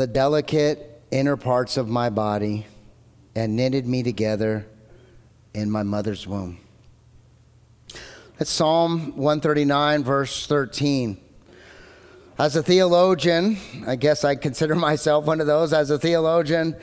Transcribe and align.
The 0.00 0.06
delicate 0.06 1.02
inner 1.10 1.36
parts 1.36 1.76
of 1.76 1.86
my 1.86 2.08
body 2.08 2.66
and 3.34 3.54
knitted 3.54 3.86
me 3.86 4.02
together 4.02 4.66
in 5.52 5.70
my 5.70 5.82
mother's 5.82 6.26
womb. 6.26 6.58
That's 8.38 8.50
Psalm 8.50 9.14
139, 9.14 10.02
verse 10.02 10.46
13. 10.46 11.20
As 12.38 12.56
a 12.56 12.62
theologian, 12.62 13.58
I 13.86 13.96
guess 13.96 14.24
I 14.24 14.36
consider 14.36 14.74
myself 14.90 15.26
one 15.26 15.38
of 15.38 15.46
those. 15.46 15.74
As 15.74 15.90
a 15.90 15.98
theologian, 15.98 16.76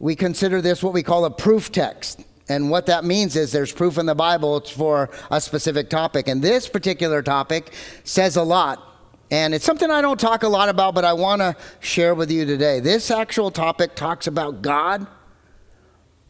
we 0.00 0.16
consider 0.16 0.60
this 0.60 0.82
what 0.82 0.92
we 0.92 1.04
call 1.04 1.26
a 1.26 1.30
proof 1.30 1.70
text. 1.70 2.24
And 2.48 2.68
what 2.68 2.86
that 2.86 3.04
means 3.04 3.36
is 3.36 3.52
there's 3.52 3.70
proof 3.70 3.96
in 3.96 4.06
the 4.06 4.16
Bible 4.16 4.60
for 4.62 5.08
a 5.30 5.40
specific 5.40 5.88
topic. 5.88 6.26
And 6.26 6.42
this 6.42 6.68
particular 6.68 7.22
topic 7.22 7.72
says 8.02 8.34
a 8.34 8.42
lot. 8.42 8.89
And 9.30 9.54
it's 9.54 9.64
something 9.64 9.90
I 9.90 10.00
don't 10.00 10.18
talk 10.18 10.42
a 10.42 10.48
lot 10.48 10.68
about, 10.68 10.94
but 10.94 11.04
I 11.04 11.12
want 11.12 11.40
to 11.40 11.56
share 11.78 12.14
with 12.14 12.30
you 12.30 12.44
today. 12.44 12.80
This 12.80 13.10
actual 13.10 13.50
topic 13.50 13.94
talks 13.94 14.26
about 14.26 14.60
God 14.60 15.06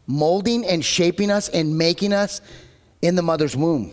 molding 0.05 0.65
and 0.65 0.83
shaping 0.83 1.31
us 1.31 1.49
and 1.49 1.77
making 1.77 2.13
us 2.13 2.41
in 3.01 3.15
the 3.15 3.21
mother's 3.21 3.55
womb. 3.55 3.91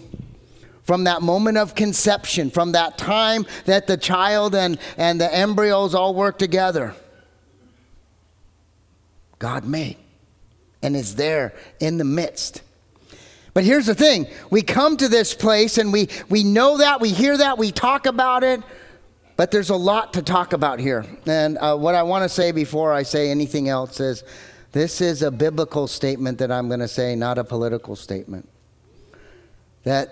From 0.83 1.05
that 1.05 1.23
moment 1.23 1.59
of 1.59 1.75
conception, 1.75 2.51
from 2.51 2.73
that 2.73 2.99
time 2.99 3.47
that 3.67 3.87
the 3.87 3.97
child 3.97 4.55
and, 4.55 4.79
and 4.97 5.21
the 5.21 5.35
embryos 5.35 5.95
all 5.95 6.15
work 6.15 6.39
together, 6.39 6.95
God 9.39 9.65
made 9.65 9.97
and 10.83 10.97
is 10.97 11.17
there 11.17 11.55
in 11.81 11.99
the 11.99 12.05
midst. 12.05 12.63
But 13.55 13.65
here's 13.65 13.87
the 13.87 13.95
thing 13.95 14.29
we 14.51 14.63
come 14.63 14.97
to 14.99 15.09
this 15.09 15.35
place 15.35 15.79
and 15.79 15.93
we, 15.93 16.09
we 16.29 16.45
know 16.45 16.79
that, 16.79 17.01
we 17.01 17.11
hear 17.11 17.37
that, 17.37 17.59
we 17.59 17.71
talk 17.73 18.07
about 18.07 18.45
it, 18.45 18.63
but 19.39 19.53
there's 19.53 19.71
a 19.71 19.77
lot 19.77 20.15
to 20.15 20.21
talk 20.21 20.53
about 20.53 20.81
here. 20.81 21.07
And 21.25 21.59
uh, 21.59 21.77
what 21.77 21.95
I 21.95 22.03
want 22.03 22.25
to 22.25 22.29
say 22.29 22.51
before 22.51 22.93
I 22.93 23.05
say 23.05 23.31
anything 23.31 23.69
else 23.69 24.01
is 24.01 24.25
this 24.73 25.01
is 25.01 25.23
a 25.23 25.31
biblical 25.31 25.87
statement 25.87 26.39
that 26.39 26.51
I'm 26.51 26.67
going 26.67 26.81
to 26.81 26.89
say, 26.89 27.15
not 27.15 27.39
a 27.39 27.45
political 27.45 27.95
statement. 27.95 28.49
That 29.85 30.11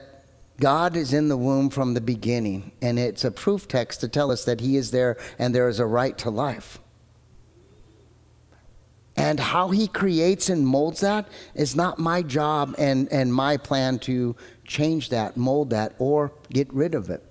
God 0.60 0.94
is 0.94 1.12
in 1.12 1.26
the 1.26 1.36
womb 1.36 1.70
from 1.70 1.94
the 1.94 2.00
beginning, 2.00 2.70
and 2.80 3.00
it's 3.00 3.24
a 3.24 3.32
proof 3.32 3.66
text 3.66 4.00
to 4.02 4.08
tell 4.08 4.30
us 4.30 4.44
that 4.44 4.60
He 4.60 4.76
is 4.76 4.92
there 4.92 5.16
and 5.40 5.52
there 5.52 5.68
is 5.68 5.80
a 5.80 5.86
right 5.86 6.16
to 6.18 6.30
life. 6.30 6.78
And 9.16 9.40
how 9.40 9.70
he 9.70 9.88
creates 9.88 10.50
and 10.50 10.64
molds 10.64 11.00
that 11.00 11.26
is 11.54 11.74
not 11.74 11.98
my 11.98 12.22
job 12.22 12.76
and, 12.78 13.10
and 13.10 13.34
my 13.34 13.56
plan 13.56 13.98
to 14.00 14.36
change 14.64 15.08
that, 15.08 15.36
mold 15.36 15.70
that, 15.70 15.94
or 15.98 16.32
get 16.50 16.72
rid 16.72 16.94
of 16.94 17.10
it. 17.10 17.24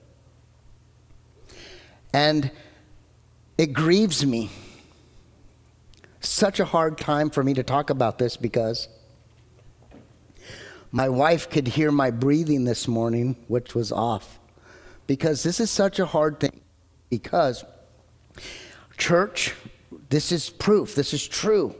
And 2.15 2.49
it 3.57 3.73
grieves 3.73 4.25
me. 4.25 4.49
Such 6.21 6.61
a 6.61 6.65
hard 6.65 6.97
time 6.97 7.29
for 7.29 7.43
me 7.43 7.53
to 7.55 7.61
talk 7.61 7.89
about 7.89 8.19
this 8.19 8.37
because 8.37 8.87
my 10.93 11.09
wife 11.09 11.49
could 11.49 11.67
hear 11.67 11.91
my 11.91 12.11
breathing 12.11 12.63
this 12.63 12.87
morning, 12.87 13.35
which 13.49 13.75
was 13.75 13.91
off. 13.91 14.39
Because 15.07 15.43
this 15.43 15.59
is 15.59 15.69
such 15.69 15.99
a 15.99 16.05
hard 16.05 16.39
thing. 16.39 16.61
Because 17.09 17.65
church 18.95 19.53
this 20.07 20.31
is 20.31 20.49
proof. 20.49 20.95
This 20.95 21.13
is 21.13 21.27
true. 21.27 21.75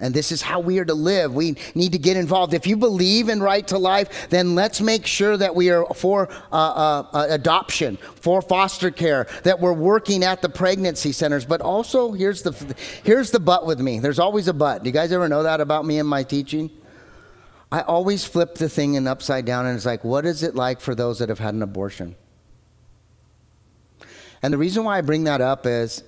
And 0.00 0.14
this 0.14 0.32
is 0.32 0.40
how 0.40 0.60
we 0.60 0.78
are 0.78 0.84
to 0.84 0.94
live. 0.94 1.34
We 1.34 1.56
need 1.74 1.92
to 1.92 1.98
get 1.98 2.16
involved. 2.16 2.54
If 2.54 2.66
you 2.66 2.76
believe 2.76 3.28
in 3.28 3.42
right 3.42 3.66
to 3.68 3.78
life, 3.78 4.30
then 4.30 4.54
let's 4.54 4.80
make 4.80 5.06
sure 5.06 5.36
that 5.36 5.54
we 5.54 5.68
are 5.70 5.84
for 5.94 6.28
uh, 6.50 6.54
uh, 6.54 7.06
uh, 7.12 7.26
adoption, 7.28 7.98
for 8.16 8.40
foster 8.40 8.90
care, 8.90 9.26
that 9.42 9.60
we're 9.60 9.74
working 9.74 10.24
at 10.24 10.40
the 10.40 10.48
pregnancy 10.48 11.12
centers. 11.12 11.44
But 11.44 11.60
also, 11.60 12.12
here's 12.12 12.42
the, 12.42 12.52
here's 13.04 13.30
the 13.30 13.40
but 13.40 13.66
with 13.66 13.78
me. 13.78 13.98
There's 14.00 14.18
always 14.18 14.48
a 14.48 14.54
but. 14.54 14.82
Do 14.82 14.88
you 14.88 14.94
guys 14.94 15.12
ever 15.12 15.28
know 15.28 15.42
that 15.42 15.60
about 15.60 15.84
me 15.84 15.98
and 15.98 16.08
my 16.08 16.22
teaching? 16.22 16.70
I 17.70 17.82
always 17.82 18.24
flip 18.24 18.56
the 18.56 18.68
thing 18.68 18.94
in 18.94 19.06
upside 19.06 19.44
down, 19.44 19.66
and 19.66 19.76
it's 19.76 19.86
like, 19.86 20.02
what 20.02 20.24
is 20.24 20.42
it 20.42 20.54
like 20.54 20.80
for 20.80 20.94
those 20.94 21.18
that 21.20 21.28
have 21.28 21.38
had 21.38 21.54
an 21.54 21.62
abortion? 21.62 22.16
And 24.42 24.52
the 24.52 24.58
reason 24.58 24.84
why 24.84 24.98
I 24.98 25.02
bring 25.02 25.24
that 25.24 25.40
up 25.40 25.66
is 25.66 26.02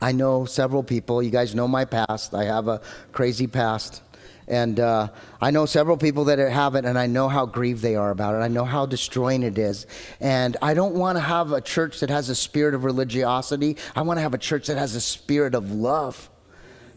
I 0.00 0.12
know 0.12 0.44
several 0.44 0.82
people. 0.82 1.22
You 1.22 1.30
guys 1.30 1.54
know 1.54 1.68
my 1.68 1.84
past. 1.84 2.34
I 2.34 2.44
have 2.44 2.68
a 2.68 2.80
crazy 3.12 3.46
past. 3.46 4.02
And 4.48 4.80
uh, 4.80 5.08
I 5.40 5.52
know 5.52 5.64
several 5.64 5.96
people 5.96 6.24
that 6.24 6.38
have 6.38 6.74
it, 6.74 6.84
and 6.84 6.98
I 6.98 7.06
know 7.06 7.28
how 7.28 7.46
grieved 7.46 7.82
they 7.82 7.94
are 7.94 8.10
about 8.10 8.34
it. 8.34 8.38
I 8.38 8.48
know 8.48 8.64
how 8.64 8.84
destroying 8.84 9.44
it 9.44 9.56
is. 9.58 9.86
And 10.18 10.56
I 10.60 10.74
don't 10.74 10.94
want 10.94 11.16
to 11.16 11.20
have 11.20 11.52
a 11.52 11.60
church 11.60 12.00
that 12.00 12.10
has 12.10 12.28
a 12.30 12.34
spirit 12.34 12.74
of 12.74 12.82
religiosity. 12.82 13.76
I 13.94 14.02
want 14.02 14.16
to 14.16 14.22
have 14.22 14.34
a 14.34 14.38
church 14.38 14.66
that 14.66 14.76
has 14.76 14.96
a 14.96 15.00
spirit 15.00 15.54
of 15.54 15.70
love 15.70 16.28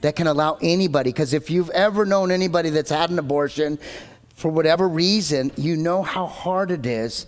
that 0.01 0.15
can 0.15 0.25
allow 0.25 0.57
anybody. 0.61 1.11
Because 1.11 1.33
if 1.33 1.51
you've 1.51 1.69
ever 1.69 2.05
known 2.05 2.31
anybody 2.31 2.71
that's 2.71 2.89
had 2.89 3.11
an 3.11 3.19
abortion, 3.19 3.77
for 4.33 4.49
whatever 4.49 4.89
reason, 4.89 5.51
you 5.55 5.75
know 5.75 6.01
how 6.01 6.25
hard 6.25 6.71
it 6.71 6.85
is 6.87 7.27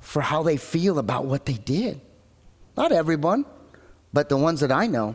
for 0.00 0.20
how 0.20 0.42
they 0.42 0.58
feel 0.58 0.98
about 0.98 1.24
what 1.24 1.46
they 1.46 1.54
did. 1.54 2.00
Not 2.76 2.92
everyone 2.92 3.46
but 4.16 4.30
the 4.30 4.36
ones 4.38 4.60
that 4.60 4.72
I 4.72 4.86
know. 4.86 5.14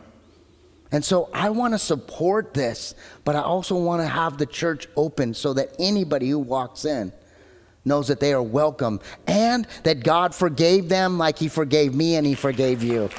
And 0.92 1.04
so 1.04 1.28
I 1.34 1.50
want 1.50 1.74
to 1.74 1.78
support 1.80 2.54
this, 2.54 2.94
but 3.24 3.34
I 3.34 3.40
also 3.40 3.74
want 3.74 4.00
to 4.00 4.06
have 4.06 4.38
the 4.38 4.46
church 4.46 4.86
open 4.94 5.34
so 5.34 5.54
that 5.54 5.74
anybody 5.80 6.28
who 6.28 6.38
walks 6.38 6.84
in 6.84 7.12
knows 7.84 8.06
that 8.06 8.20
they 8.20 8.32
are 8.32 8.40
welcome 8.40 9.00
and 9.26 9.66
that 9.82 10.04
God 10.04 10.36
forgave 10.36 10.88
them 10.88 11.18
like 11.18 11.36
He 11.36 11.48
forgave 11.48 11.96
me 11.96 12.14
and 12.14 12.24
He 12.24 12.34
forgave 12.34 12.84
you. 12.84 13.10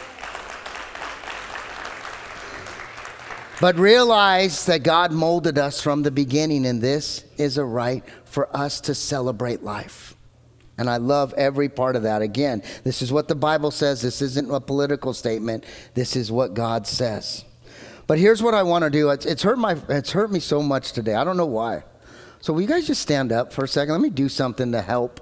But 3.60 3.78
realize 3.78 4.66
that 4.68 4.84
God 4.84 5.12
molded 5.12 5.58
us 5.58 5.82
from 5.82 6.04
the 6.04 6.12
beginning, 6.12 6.66
and 6.66 6.82
this 6.82 7.26
is 7.38 7.58
a 7.58 7.66
right 7.66 8.06
for 8.24 8.48
us 8.56 8.80
to 8.80 8.96
celebrate 8.96 9.64
life. 9.64 10.13
And 10.78 10.90
I 10.90 10.98
love 10.98 11.34
every 11.34 11.70
part 11.70 11.96
of 11.96 12.04
that. 12.04 12.22
Again, 12.22 12.64
this 12.84 13.02
is 13.02 13.12
what 13.12 13.28
the 13.28 13.36
Bible 13.36 13.72
says. 13.72 14.02
This 14.02 14.22
isn't 14.22 14.52
a 14.52 14.60
political 14.60 15.14
statement. 15.14 15.66
This 15.94 16.16
is 16.16 16.32
what 16.32 16.54
God 16.54 16.88
says. 16.88 17.46
But 18.08 18.18
here's 18.18 18.42
what 18.42 18.54
I 18.54 18.64
want 18.64 18.84
to 18.84 18.90
do. 18.90 19.10
It's, 19.12 19.26
it's, 19.26 19.44
hurt 19.44 19.58
my, 19.58 19.78
it's 19.90 20.12
hurt 20.12 20.32
me 20.32 20.40
so 20.40 20.62
much 20.62 20.92
today. 20.92 21.14
I 21.14 21.24
don't 21.24 21.38
know 21.38 21.46
why. 21.46 21.84
So 22.42 22.54
will 22.54 22.62
you 22.62 22.68
guys 22.68 22.88
just 22.88 23.02
stand 23.02 23.32
up 23.32 23.54
for 23.54 23.64
a 23.64 23.68
second? 23.68 23.94
Let 23.94 24.02
me 24.02 24.10
do 24.10 24.28
something 24.28 24.72
to 24.72 24.82
help. 24.82 25.20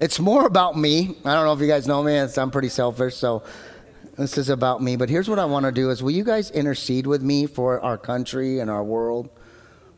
It's 0.00 0.20
more 0.20 0.46
about 0.46 0.78
me. 0.78 1.16
I 1.24 1.34
don't 1.34 1.44
know 1.44 1.52
if 1.52 1.60
you 1.60 1.66
guys 1.66 1.86
know 1.86 2.02
me. 2.02 2.16
I'm 2.18 2.50
pretty 2.50 2.68
selfish, 2.68 3.16
so 3.16 3.42
this 4.16 4.38
is 4.38 4.48
about 4.48 4.82
me. 4.82 4.96
But 4.96 5.08
here's 5.10 5.28
what 5.28 5.38
I 5.38 5.44
want 5.46 5.66
to 5.66 5.72
do 5.72 5.90
is 5.90 6.02
will 6.02 6.12
you 6.12 6.24
guys 6.24 6.50
intercede 6.50 7.06
with 7.06 7.22
me 7.22 7.46
for 7.46 7.80
our 7.80 7.98
country 7.98 8.60
and 8.60 8.70
our 8.70 8.84
world, 8.84 9.28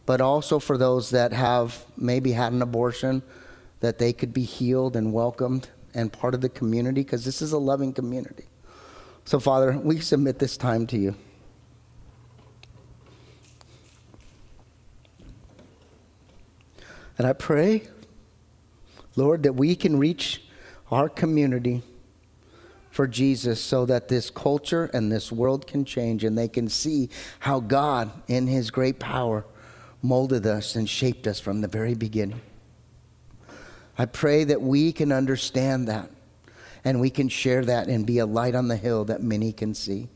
but 0.06 0.20
also 0.20 0.58
for 0.58 0.78
those 0.78 1.11
that 1.11 1.32
have 1.32 1.85
maybe 1.96 2.32
had 2.32 2.52
an 2.52 2.62
abortion 2.62 3.23
that 3.82 3.99
they 3.99 4.12
could 4.12 4.32
be 4.32 4.44
healed 4.44 4.94
and 4.94 5.12
welcomed 5.12 5.69
and 5.93 6.12
part 6.12 6.34
of 6.34 6.40
the 6.40 6.49
community 6.49 7.02
because 7.02 7.25
this 7.25 7.43
is 7.43 7.52
a 7.52 7.58
loving 7.58 7.93
community. 7.93 8.44
So, 9.25 9.40
Father, 9.40 9.76
we 9.76 9.99
submit 9.99 10.38
this 10.38 10.56
time 10.56 10.87
to 10.87 10.96
you. 10.96 11.17
And 17.19 17.26
I 17.26 17.32
pray, 17.32 17.82
Lord, 19.17 19.43
that 19.43 19.55
we 19.55 19.75
can 19.75 19.99
reach 19.99 20.43
our 20.93 21.08
community 21.08 21.82
for 22.90 23.08
Jesus 23.08 23.61
so 23.61 23.85
that 23.87 24.08
this 24.08 24.31
culture 24.31 24.90
and 24.94 25.11
this 25.11 25.32
world 25.32 25.67
can 25.67 25.85
change 25.85 26.23
and 26.23 26.38
they 26.38 26.49
can 26.49 26.69
see 26.69 27.11
how 27.40 27.58
God, 27.58 28.12
in 28.28 28.46
His 28.46 28.70
great 28.70 29.00
power, 29.00 29.44
molded 30.02 30.46
us 30.46 30.76
and 30.76 30.88
shaped 30.88 31.26
us 31.26 31.40
from 31.40 31.62
the 31.62 31.69
very 31.69 31.94
beginning. 31.94 32.40
I 34.02 34.06
pray 34.06 34.43
that 34.43 34.60
we 34.60 34.90
can 34.90 35.12
understand 35.12 35.87
that 35.87 36.10
and 36.84 37.00
we 37.00 37.08
can 37.08 37.28
share 37.28 37.64
that 37.66 37.87
and 37.87 38.04
be 38.04 38.19
a 38.19 38.26
light 38.26 38.56
on 38.56 38.66
the 38.66 38.76
hill 38.76 39.04
that 39.04 39.22
many 39.22 39.52
can 39.52 39.75
see. 39.75 40.08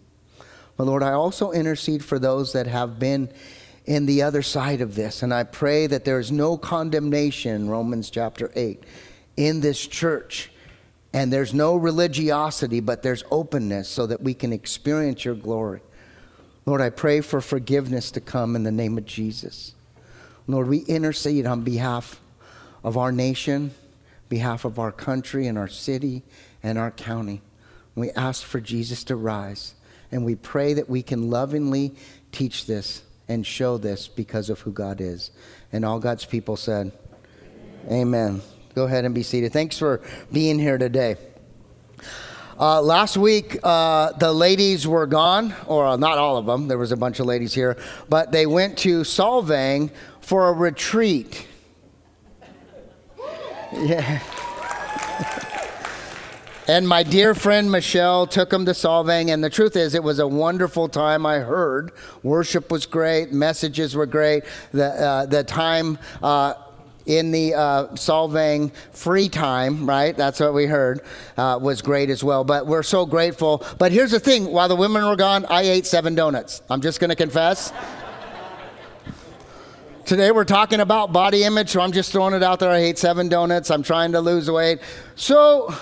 But 0.76 0.88
Lord, 0.88 1.04
I 1.04 1.12
also 1.12 1.52
intercede 1.52 2.04
for 2.04 2.18
those 2.18 2.52
that 2.54 2.66
have 2.66 2.98
been 2.98 3.30
in 3.84 4.06
the 4.06 4.22
other 4.22 4.42
side 4.42 4.80
of 4.80 4.96
this. 4.96 5.22
And 5.22 5.32
I 5.32 5.44
pray 5.44 5.86
that 5.86 6.04
there 6.04 6.18
is 6.18 6.32
no 6.32 6.58
condemnation, 6.58 7.70
Romans 7.70 8.10
chapter 8.10 8.50
8, 8.56 8.82
in 9.36 9.60
this 9.60 9.86
church. 9.86 10.50
And 11.12 11.32
there's 11.32 11.54
no 11.54 11.76
religiosity, 11.76 12.80
but 12.80 13.04
there's 13.04 13.22
openness 13.30 13.88
so 13.88 14.04
that 14.08 14.20
we 14.20 14.34
can 14.34 14.52
experience 14.52 15.24
your 15.24 15.36
glory. 15.36 15.80
Lord, 16.64 16.80
I 16.80 16.90
pray 16.90 17.20
for 17.20 17.40
forgiveness 17.40 18.10
to 18.10 18.20
come 18.20 18.56
in 18.56 18.64
the 18.64 18.72
name 18.72 18.98
of 18.98 19.06
Jesus. 19.06 19.76
Lord, 20.48 20.66
we 20.66 20.78
intercede 20.78 21.46
on 21.46 21.60
behalf 21.60 22.20
of 22.86 22.96
our 22.96 23.10
nation, 23.10 23.72
behalf 24.28 24.64
of 24.64 24.78
our 24.78 24.92
country 24.92 25.48
and 25.48 25.58
our 25.58 25.66
city 25.66 26.22
and 26.62 26.78
our 26.78 26.92
county. 26.92 27.42
We 27.96 28.12
ask 28.12 28.44
for 28.44 28.60
Jesus 28.60 29.02
to 29.04 29.16
rise. 29.16 29.74
And 30.12 30.24
we 30.24 30.36
pray 30.36 30.72
that 30.74 30.88
we 30.88 31.02
can 31.02 31.28
lovingly 31.28 31.96
teach 32.30 32.66
this 32.66 33.02
and 33.26 33.44
show 33.44 33.76
this 33.76 34.06
because 34.06 34.50
of 34.50 34.60
who 34.60 34.70
God 34.70 35.00
is. 35.00 35.32
And 35.72 35.84
all 35.84 35.98
God's 35.98 36.24
people 36.24 36.56
said, 36.56 36.92
Amen. 37.86 38.06
Amen. 38.06 38.42
Go 38.76 38.84
ahead 38.84 39.04
and 39.04 39.12
be 39.12 39.24
seated. 39.24 39.52
Thanks 39.52 39.76
for 39.76 40.00
being 40.30 40.56
here 40.60 40.78
today. 40.78 41.16
Uh, 42.58 42.80
last 42.80 43.16
week, 43.16 43.58
uh, 43.64 44.12
the 44.12 44.32
ladies 44.32 44.86
were 44.86 45.06
gone, 45.06 45.54
or 45.66 45.86
uh, 45.86 45.96
not 45.96 46.18
all 46.18 46.36
of 46.36 46.46
them. 46.46 46.68
There 46.68 46.78
was 46.78 46.92
a 46.92 46.96
bunch 46.96 47.18
of 47.18 47.26
ladies 47.26 47.52
here, 47.52 47.76
but 48.08 48.30
they 48.30 48.46
went 48.46 48.78
to 48.78 49.00
Solvang 49.00 49.90
for 50.20 50.48
a 50.48 50.52
retreat. 50.52 51.46
Yeah. 53.78 54.22
and 56.68 56.88
my 56.88 57.02
dear 57.02 57.34
friend 57.34 57.70
Michelle 57.70 58.26
took 58.26 58.52
him 58.52 58.64
to 58.64 58.72
Solvang, 58.72 59.32
and 59.32 59.44
the 59.44 59.50
truth 59.50 59.76
is, 59.76 59.94
it 59.94 60.02
was 60.02 60.18
a 60.18 60.26
wonderful 60.26 60.88
time. 60.88 61.26
I 61.26 61.40
heard 61.40 61.92
worship 62.22 62.70
was 62.70 62.86
great, 62.86 63.32
messages 63.32 63.94
were 63.94 64.06
great. 64.06 64.44
The 64.72 64.86
uh, 64.86 65.26
the 65.26 65.44
time 65.44 65.98
uh, 66.22 66.54
in 67.04 67.30
the 67.30 67.54
uh, 67.54 67.86
Solvang 67.88 68.72
free 68.92 69.28
time, 69.28 69.88
right? 69.88 70.16
That's 70.16 70.40
what 70.40 70.54
we 70.54 70.66
heard, 70.66 71.02
uh, 71.36 71.58
was 71.60 71.82
great 71.82 72.10
as 72.10 72.24
well. 72.24 72.44
But 72.44 72.66
we're 72.66 72.82
so 72.82 73.06
grateful. 73.06 73.64
But 73.78 73.92
here's 73.92 74.10
the 74.10 74.20
thing 74.20 74.46
while 74.46 74.68
the 74.68 74.76
women 74.76 75.04
were 75.04 75.16
gone, 75.16 75.44
I 75.46 75.62
ate 75.62 75.86
seven 75.86 76.14
donuts. 76.14 76.62
I'm 76.68 76.80
just 76.80 76.98
going 76.98 77.10
to 77.10 77.16
confess. 77.16 77.72
Today 80.06 80.30
we're 80.30 80.44
talking 80.44 80.78
about 80.78 81.12
body 81.12 81.42
image, 81.42 81.70
so 81.70 81.80
I'm 81.80 81.90
just 81.90 82.12
throwing 82.12 82.32
it 82.32 82.40
out 82.40 82.60
there. 82.60 82.70
I 82.70 82.78
hate 82.78 82.96
seven 82.96 83.28
donuts. 83.28 83.72
I'm 83.72 83.82
trying 83.82 84.12
to 84.12 84.20
lose 84.20 84.48
weight. 84.48 84.78
So, 85.16 85.74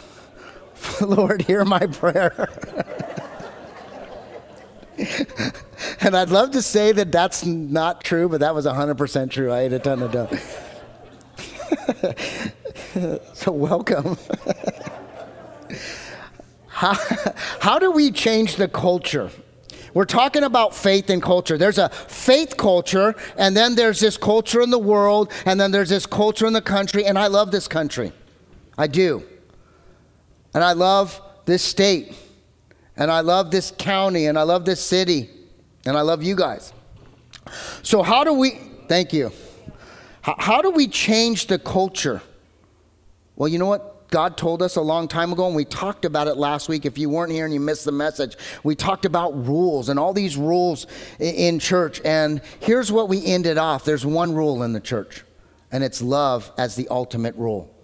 Lord, 1.00 1.42
hear 1.42 1.64
my 1.64 1.88
prayer. 1.88 2.48
and 6.00 6.16
I'd 6.16 6.30
love 6.30 6.52
to 6.52 6.62
say 6.62 6.92
that 6.92 7.10
that's 7.10 7.44
not 7.44 8.04
true, 8.04 8.28
but 8.28 8.38
that 8.38 8.54
was 8.54 8.64
100% 8.64 9.30
true. 9.32 9.50
I 9.50 9.62
ate 9.62 9.72
a 9.72 9.80
ton 9.80 10.04
of 10.04 10.12
donuts. 10.12 10.56
so, 13.40 13.50
welcome. 13.50 14.16
how, 16.68 16.94
how 17.58 17.80
do 17.80 17.90
we 17.90 18.12
change 18.12 18.54
the 18.54 18.68
culture? 18.68 19.32
We're 19.94 20.04
talking 20.04 20.44
about 20.44 20.74
faith 20.74 21.10
and 21.10 21.22
culture. 21.22 21.58
There's 21.58 21.78
a 21.78 21.88
faith 21.88 22.56
culture, 22.56 23.14
and 23.36 23.56
then 23.56 23.74
there's 23.74 24.00
this 24.00 24.16
culture 24.16 24.60
in 24.60 24.70
the 24.70 24.78
world, 24.78 25.32
and 25.46 25.60
then 25.60 25.70
there's 25.70 25.88
this 25.88 26.06
culture 26.06 26.46
in 26.46 26.52
the 26.52 26.62
country, 26.62 27.04
and 27.04 27.18
I 27.18 27.26
love 27.26 27.50
this 27.50 27.66
country. 27.66 28.12
I 28.78 28.86
do. 28.86 29.24
And 30.54 30.64
I 30.64 30.72
love 30.72 31.20
this 31.44 31.62
state. 31.62 32.14
And 33.00 33.10
I 33.10 33.20
love 33.20 33.50
this 33.50 33.72
county 33.78 34.26
and 34.26 34.38
I 34.38 34.42
love 34.42 34.66
this 34.66 34.84
city 34.84 35.30
and 35.86 35.96
I 35.96 36.02
love 36.02 36.22
you 36.22 36.36
guys. 36.36 36.74
So, 37.82 38.02
how 38.02 38.24
do 38.24 38.34
we, 38.34 38.60
thank 38.88 39.14
you. 39.14 39.32
How, 40.20 40.36
how 40.38 40.62
do 40.62 40.70
we 40.70 40.86
change 40.86 41.46
the 41.46 41.58
culture? 41.58 42.20
Well, 43.36 43.48
you 43.48 43.58
know 43.58 43.66
what? 43.66 43.89
God 44.10 44.36
told 44.36 44.62
us 44.62 44.76
a 44.76 44.80
long 44.80 45.08
time 45.08 45.32
ago, 45.32 45.46
and 45.46 45.54
we 45.54 45.64
talked 45.64 46.04
about 46.04 46.26
it 46.26 46.36
last 46.36 46.68
week. 46.68 46.84
If 46.84 46.98
you 46.98 47.08
weren't 47.08 47.32
here 47.32 47.44
and 47.44 47.54
you 47.54 47.60
missed 47.60 47.84
the 47.84 47.92
message, 47.92 48.36
we 48.64 48.74
talked 48.74 49.04
about 49.04 49.46
rules 49.46 49.88
and 49.88 49.98
all 49.98 50.12
these 50.12 50.36
rules 50.36 50.86
in 51.18 51.58
church. 51.58 52.00
And 52.04 52.42
here's 52.60 52.90
what 52.90 53.08
we 53.08 53.24
ended 53.24 53.56
off 53.56 53.84
there's 53.84 54.04
one 54.04 54.34
rule 54.34 54.62
in 54.62 54.72
the 54.72 54.80
church, 54.80 55.24
and 55.70 55.84
it's 55.84 56.02
love 56.02 56.50
as 56.58 56.76
the 56.76 56.88
ultimate 56.88 57.36
rule. 57.36 57.74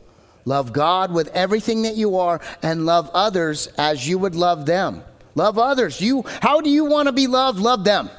Love 0.44 0.72
God 0.72 1.12
with 1.12 1.28
everything 1.28 1.82
that 1.82 1.96
you 1.96 2.16
are 2.16 2.40
and 2.62 2.86
love 2.86 3.10
others 3.14 3.66
as 3.78 4.08
you 4.08 4.18
would 4.18 4.34
love 4.34 4.66
them. 4.66 5.02
Love 5.34 5.58
others. 5.58 6.00
You 6.00 6.24
how 6.40 6.60
do 6.60 6.70
you 6.70 6.84
want 6.84 7.06
to 7.06 7.12
be 7.12 7.26
loved? 7.26 7.58
Love 7.58 7.84
them 7.84 8.10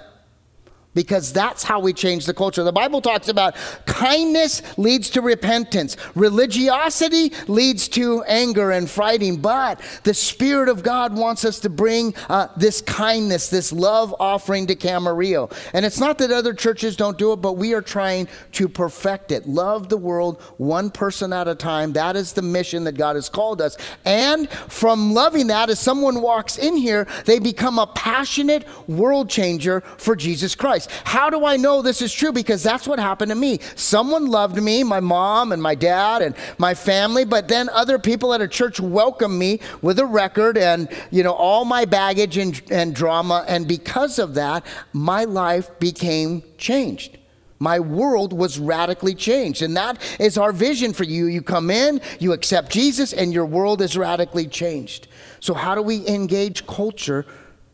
because 0.97 1.31
that's 1.31 1.61
how 1.61 1.79
we 1.79 1.93
change 1.93 2.25
the 2.25 2.33
culture. 2.33 2.63
The 2.63 2.71
Bible 2.71 3.01
talks 3.01 3.27
about 3.27 3.55
kindness 3.85 4.63
leads 4.77 5.11
to 5.11 5.21
repentance, 5.21 5.95
religiosity 6.15 7.31
leads 7.47 7.87
to 7.89 8.23
anger 8.23 8.71
and 8.71 8.89
fighting, 8.89 9.37
but 9.37 9.79
the 10.05 10.15
Spirit 10.15 10.69
of 10.69 10.81
God 10.81 11.15
wants 11.15 11.45
us 11.45 11.59
to 11.59 11.69
bring 11.69 12.15
uh, 12.29 12.47
this 12.57 12.81
kindness, 12.81 13.51
this 13.51 13.71
love 13.71 14.15
offering 14.19 14.65
to 14.65 14.75
Camarillo. 14.75 15.55
And 15.71 15.85
it's 15.85 15.99
not 15.99 16.17
that 16.17 16.31
other 16.31 16.55
churches 16.55 16.95
don't 16.95 17.19
do 17.19 17.31
it, 17.31 17.43
but 17.43 17.53
we 17.53 17.75
are 17.75 17.81
trying 17.83 18.27
to 18.53 18.67
perfect 18.67 19.31
it. 19.31 19.47
Love 19.47 19.89
the 19.89 19.97
world 19.97 20.41
one 20.57 20.89
person 20.89 21.31
at 21.31 21.47
a 21.47 21.53
time. 21.53 21.93
That 21.93 22.15
is 22.15 22.33
the 22.33 22.41
mission 22.41 22.85
that 22.85 22.97
God 22.97 23.17
has 23.17 23.29
called 23.29 23.61
us. 23.61 23.77
And 24.03 24.49
from 24.49 25.13
loving 25.13 25.45
that, 25.47 25.69
as 25.69 25.79
someone 25.79 26.21
walks 26.21 26.57
in 26.57 26.75
here, 26.75 27.07
they 27.25 27.37
become 27.37 27.77
a 27.77 27.85
passionate 27.85 28.65
world 28.87 29.29
changer 29.29 29.81
for 29.97 30.15
Jesus 30.15 30.55
Christ. 30.55 30.86
How 31.03 31.29
do 31.29 31.45
I 31.45 31.57
know 31.57 31.81
this 31.81 32.01
is 32.01 32.13
true? 32.13 32.31
Because 32.31 32.63
that's 32.63 32.87
what 32.87 32.99
happened 32.99 33.29
to 33.29 33.35
me. 33.35 33.59
Someone 33.75 34.27
loved 34.27 34.61
me, 34.61 34.83
my 34.83 34.99
mom 34.99 35.51
and 35.51 35.61
my 35.61 35.75
dad 35.75 36.21
and 36.21 36.35
my 36.57 36.73
family, 36.73 37.25
but 37.25 37.47
then 37.47 37.69
other 37.69 37.99
people 37.99 38.33
at 38.33 38.41
a 38.41 38.47
church 38.47 38.79
welcomed 38.79 39.37
me 39.37 39.59
with 39.81 39.99
a 39.99 40.05
record 40.05 40.57
and, 40.57 40.89
you 41.11 41.23
know, 41.23 41.33
all 41.33 41.65
my 41.65 41.85
baggage 41.85 42.37
and, 42.37 42.61
and 42.71 42.95
drama. 42.95 43.45
And 43.47 43.67
because 43.67 44.19
of 44.19 44.33
that, 44.35 44.65
my 44.93 45.23
life 45.23 45.69
became 45.79 46.43
changed. 46.57 47.17
My 47.59 47.79
world 47.79 48.33
was 48.33 48.59
radically 48.59 49.15
changed. 49.15 49.61
And 49.61 49.75
that 49.77 49.99
is 50.19 50.37
our 50.37 50.51
vision 50.51 50.93
for 50.93 51.03
you. 51.03 51.25
You 51.25 51.41
come 51.41 51.69
in, 51.69 52.01
you 52.19 52.33
accept 52.33 52.71
Jesus, 52.71 53.13
and 53.13 53.33
your 53.33 53.45
world 53.45 53.81
is 53.81 53.97
radically 53.97 54.47
changed. 54.47 55.07
So, 55.39 55.53
how 55.53 55.75
do 55.75 55.81
we 55.81 56.07
engage 56.07 56.67
culture? 56.67 57.25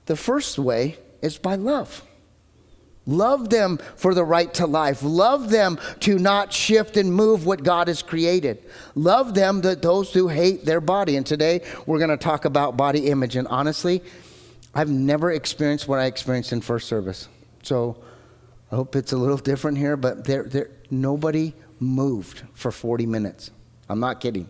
The 0.05 0.15
first 0.15 0.59
way 0.59 0.97
is 1.21 1.37
by 1.37 1.55
love. 1.55 2.03
Love 3.05 3.49
them 3.49 3.79
for 3.95 4.13
the 4.13 4.23
right 4.23 4.53
to 4.53 4.65
life. 4.65 5.03
Love 5.03 5.49
them 5.49 5.77
to 5.99 6.17
not 6.17 6.53
shift 6.53 6.95
and 6.95 7.13
move 7.13 7.45
what 7.45 7.63
God 7.63 7.87
has 7.89 8.01
created. 8.01 8.63
Love 8.95 9.33
them 9.33 9.61
that 9.61 9.81
those 9.81 10.13
who 10.13 10.29
hate 10.29 10.63
their 10.63 10.79
body. 10.79 11.17
And 11.17 11.25
today 11.25 11.61
we're 11.85 11.97
going 11.97 12.09
to 12.11 12.17
talk 12.17 12.45
about 12.45 12.77
body 12.77 13.07
image. 13.07 13.35
And 13.35 13.47
honestly, 13.49 14.01
I've 14.73 14.89
never 14.89 15.31
experienced 15.31 15.87
what 15.87 15.99
I 15.99 16.05
experienced 16.05 16.53
in 16.53 16.61
first 16.61 16.87
service. 16.87 17.27
So 17.61 18.01
I 18.71 18.75
hope 18.75 18.95
it's 18.95 19.11
a 19.11 19.17
little 19.17 19.37
different 19.37 19.77
here, 19.77 19.97
but 19.97 20.23
there, 20.23 20.43
there, 20.43 20.69
nobody 20.89 21.53
moved 21.79 22.43
for 22.53 22.71
40 22.71 23.05
minutes. 23.05 23.51
I'm 23.89 23.99
not 23.99 24.21
kidding. 24.21 24.47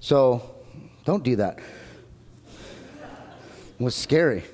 So 0.00 0.56
don't 1.04 1.22
do 1.22 1.36
that. 1.36 1.58
It 3.78 3.82
was 3.82 3.94
scary. 3.94 4.44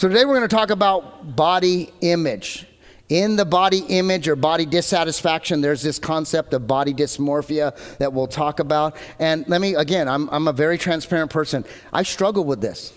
So 0.00 0.08
today 0.08 0.24
we're 0.24 0.36
going 0.36 0.48
to 0.48 0.56
talk 0.56 0.70
about 0.70 1.36
body 1.36 1.92
image. 2.00 2.64
In 3.10 3.36
the 3.36 3.44
body 3.44 3.80
image 3.80 4.28
or 4.28 4.34
body 4.34 4.64
dissatisfaction, 4.64 5.60
there's 5.60 5.82
this 5.82 5.98
concept 5.98 6.54
of 6.54 6.66
body 6.66 6.94
dysmorphia 6.94 7.76
that 7.98 8.10
we'll 8.10 8.26
talk 8.26 8.60
about. 8.60 8.96
And 9.18 9.46
let 9.46 9.60
me, 9.60 9.74
again, 9.74 10.08
I'm, 10.08 10.30
I'm 10.30 10.48
a 10.48 10.54
very 10.54 10.78
transparent 10.78 11.30
person. 11.30 11.66
I 11.92 12.02
struggle 12.02 12.44
with 12.44 12.62
this. 12.62 12.94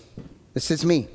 This 0.54 0.70
is 0.70 0.82
me. 0.82 1.08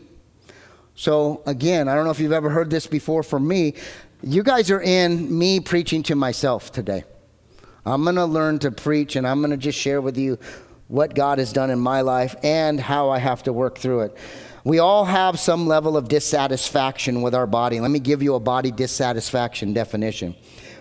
So, 0.94 1.42
again, 1.48 1.88
I 1.88 1.96
don't 1.96 2.06
know 2.06 2.12
if 2.12 2.20
you've 2.20 2.34
ever 2.34 2.52
heard 2.52 2.70
this 2.70 2.86
before 2.86 3.24
from 3.24 3.48
me. 3.48 3.74
You 4.22 4.44
guys 4.44 4.70
are 4.70 4.84
in 4.84 5.36
me 5.36 5.60
preaching 5.60 6.04
to 6.04 6.14
myself 6.14 6.72
today. 6.72 7.04
I'm 7.84 8.04
going 8.04 8.16
to 8.18 8.26
learn 8.26 8.60
to 8.60 8.70
preach 8.70 9.16
and 9.16 9.26
I'm 9.26 9.40
going 9.40 9.50
to 9.50 9.58
just 9.58 9.80
share 9.80 10.02
with 10.02 10.20
you 10.20 10.38
what 10.88 11.16
God 11.16 11.40
has 11.40 11.52
done 11.52 11.72
in 11.72 11.80
my 11.80 12.02
life 12.02 12.36
and 12.44 12.80
how 12.80 13.10
I 13.10 13.18
have 13.18 13.42
to 13.44 13.54
work 13.54 13.80
through 13.80 14.02
it. 14.02 14.18
We 14.64 14.80
all 14.80 15.06
have 15.06 15.40
some 15.40 15.68
level 15.68 15.96
of 15.96 16.08
dissatisfaction 16.08 17.22
with 17.22 17.34
our 17.34 17.48
body. 17.48 17.80
Let 17.80 17.92
me 17.92 18.00
give 18.00 18.22
you 18.22 18.36
a 18.36 18.40
body 18.40 18.72
dissatisfaction 18.72 19.74
definition. 19.74 20.36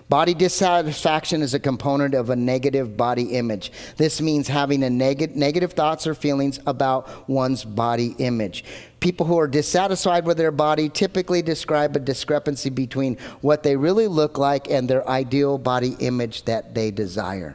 Body 0.08 0.32
dissatisfaction 0.32 1.42
is 1.42 1.52
a 1.52 1.61
component 1.61 2.14
of 2.14 2.30
a 2.30 2.37
negative 2.37 2.97
body 2.97 3.35
image. 3.35 3.70
This 3.99 4.23
means 4.23 4.49
having 4.49 4.82
a 4.82 4.88
neg- 4.88 5.37
negative 5.37 5.75
thoughts 5.75 6.06
or 6.06 6.14
feelings 6.14 6.58
about 6.66 7.28
one's 7.28 7.62
body 7.62 8.14
image. 8.18 8.64
People 9.00 9.26
who 9.26 9.38
are 9.38 9.47
dissatisfied 9.47 10.25
with 10.25 10.38
their 10.38 10.50
body 10.50 10.88
typically 10.88 11.42
describe 11.42 11.94
a 11.94 12.00
discrepancy 12.00 12.70
between 12.70 13.18
what 13.42 13.62
they 13.62 13.76
really 13.76 14.06
look 14.06 14.38
like 14.38 14.70
and 14.70 14.88
their 14.88 15.06
ideal 15.06 15.58
body 15.58 15.94
image 15.99 16.44
that 16.44 16.75
they 16.75 16.90
desire. 16.90 17.54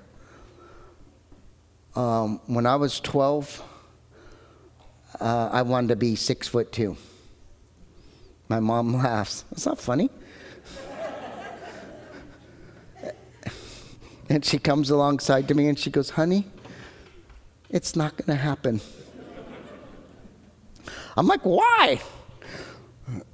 Um, 1.96 2.40
when 2.46 2.68
I 2.68 2.76
was 2.76 3.00
12, 3.00 3.64
uh, 5.20 5.50
I 5.52 5.62
wanted 5.62 5.90
to 5.90 5.96
be 5.96 6.16
six 6.16 6.48
foot 6.48 6.72
two. 6.72 6.98
My 8.50 8.60
mom 8.60 8.94
laughs. 8.96 9.46
That's 9.50 9.66
not 9.66 9.80
funny. 9.80 10.10
and 14.30 14.44
she 14.44 14.58
comes 14.58 14.90
alongside 14.90 15.48
to 15.48 15.54
me 15.54 15.68
and 15.68 15.78
she 15.78 15.90
goes, 15.90 16.12
Honey, 16.12 16.46
it's 17.70 17.96
not 17.96 18.16
going 18.18 18.38
to 18.38 18.42
happen. 18.42 18.82
I'm 21.16 21.28
like, 21.28 21.42
Why? 21.42 22.02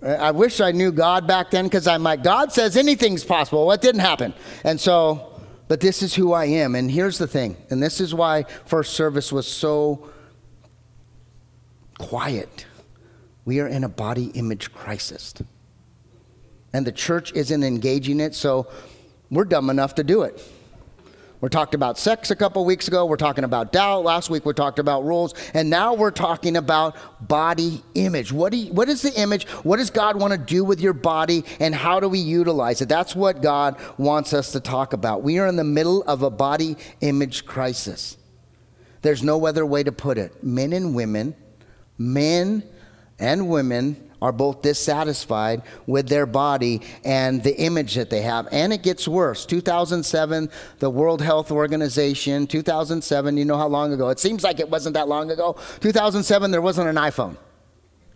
I 0.01 0.31
wish 0.31 0.62
I 0.62 0.71
knew 0.71 0.91
God 0.91 1.27
back 1.27 1.51
then 1.51 1.65
because 1.65 1.88
I'm 1.88 2.03
like, 2.03 2.24
God 2.24 2.51
says 2.51 2.75
anything's 2.75 3.24
possible. 3.24 3.65
What 3.65 3.81
didn't 3.81 4.01
happen? 4.01 4.33
And 4.63 4.81
so, 4.81 5.41
but 5.67 5.79
this 5.79 6.01
is 6.01 6.15
who 6.15 6.33
I 6.33 6.45
am. 6.45 6.74
And 6.75 6.89
here's 6.89 7.17
the 7.17 7.27
thing, 7.27 7.55
and 7.69 7.81
this 7.81 8.01
is 8.01 8.13
why 8.13 8.43
first 8.65 8.93
service 8.93 9.31
was 9.31 9.48
so 9.48 10.09
quiet. 12.00 12.65
We 13.46 13.60
are 13.60 13.68
in 13.68 13.84
a 13.84 13.89
body 13.89 14.32
image 14.34 14.74
crisis. 14.74 15.36
And 16.74 16.86
the 16.88 16.91
church 16.91 17.32
isn't 17.34 17.63
engaging 17.63 18.20
it, 18.20 18.34
so 18.34 18.68
we're 19.29 19.46
dumb 19.46 19.70
enough 19.70 19.96
to 19.96 20.03
do 20.03 20.24
it. 20.24 20.44
We 21.41 21.48
talked 21.48 21.74
about 21.74 21.98
sex 21.98 22.32
a 22.32 22.36
couple 22.36 22.65
weeks 22.65 22.89
ago. 22.89 23.06
We're 23.06 23.15
talking 23.15 23.46
about 23.46 23.72
doubt. 23.72 24.03
Last 24.03 24.29
week 24.29 24.46
we 24.46 24.51
talked 24.51 24.77
about 24.77 25.06
rules. 25.06 25.34
And 25.53 25.70
now 25.70 25.94
we're 25.94 26.12
talking 26.12 26.58
about 26.58 26.98
body 27.25 27.82
image. 27.96 28.34
What, 28.34 28.51
do 28.51 28.58
you, 28.58 28.74
what 28.74 28.89
is 28.89 29.01
the 29.03 29.18
image? 29.18 29.48
What 29.63 29.77
does 29.77 29.89
God 29.89 30.20
want 30.20 30.34
to 30.34 30.38
do 30.38 30.65
with 30.65 30.82
your 30.82 30.91
body? 30.91 31.46
And 31.62 31.74
how 31.74 32.01
do 32.01 32.10
we 32.10 32.20
utilize 32.20 32.82
it? 32.82 32.89
That's 32.89 33.15
what 33.15 33.41
God 33.41 33.77
wants 33.98 34.34
us 34.34 34.51
to 34.51 34.60
talk 34.60 34.91
about. 34.91 35.24
We 35.24 35.39
are 35.39 35.48
in 35.48 35.56
the 35.56 35.63
middle 35.63 36.03
of 36.03 36.24
a 36.24 36.29
body 36.29 36.75
image 37.00 37.46
crisis. 37.46 38.18
There's 39.01 39.24
no 39.24 39.46
other 39.46 39.65
way 39.65 39.82
to 39.84 39.94
put 39.94 40.18
it. 40.18 40.44
Men 40.44 40.74
and 40.74 40.94
women, 40.94 41.36
men 42.00 42.63
and 43.20 43.48
women 43.48 44.10
are 44.22 44.32
both 44.32 44.62
dissatisfied 44.62 45.62
with 45.86 46.10
their 46.10 46.25
body 46.25 46.82
and 47.06 47.41
the 47.44 47.56
image 47.58 47.96
that 47.96 48.10
they 48.10 48.22
have. 48.22 48.48
And 48.51 48.74
it 48.74 48.84
gets 48.84 49.08
worse. 49.08 49.46
2007, 49.46 50.50
the 50.79 50.89
World 50.89 51.22
Health 51.22 51.51
Organization, 51.51 52.48
2007, 52.48 53.38
you 53.38 53.46
know 53.46 53.58
how 53.58 53.68
long 53.68 53.94
ago? 53.94 54.10
It 54.10 54.20
seems 54.20 54.44
like 54.44 54.60
it 54.60 54.70
wasn't 54.70 54.96
that 54.96 55.08
long 55.08 55.32
ago. 55.32 55.58
2007, 55.79 56.51
there 56.51 56.62
wasn't 56.62 56.89
an 56.89 56.96
iPhone. 56.96 57.38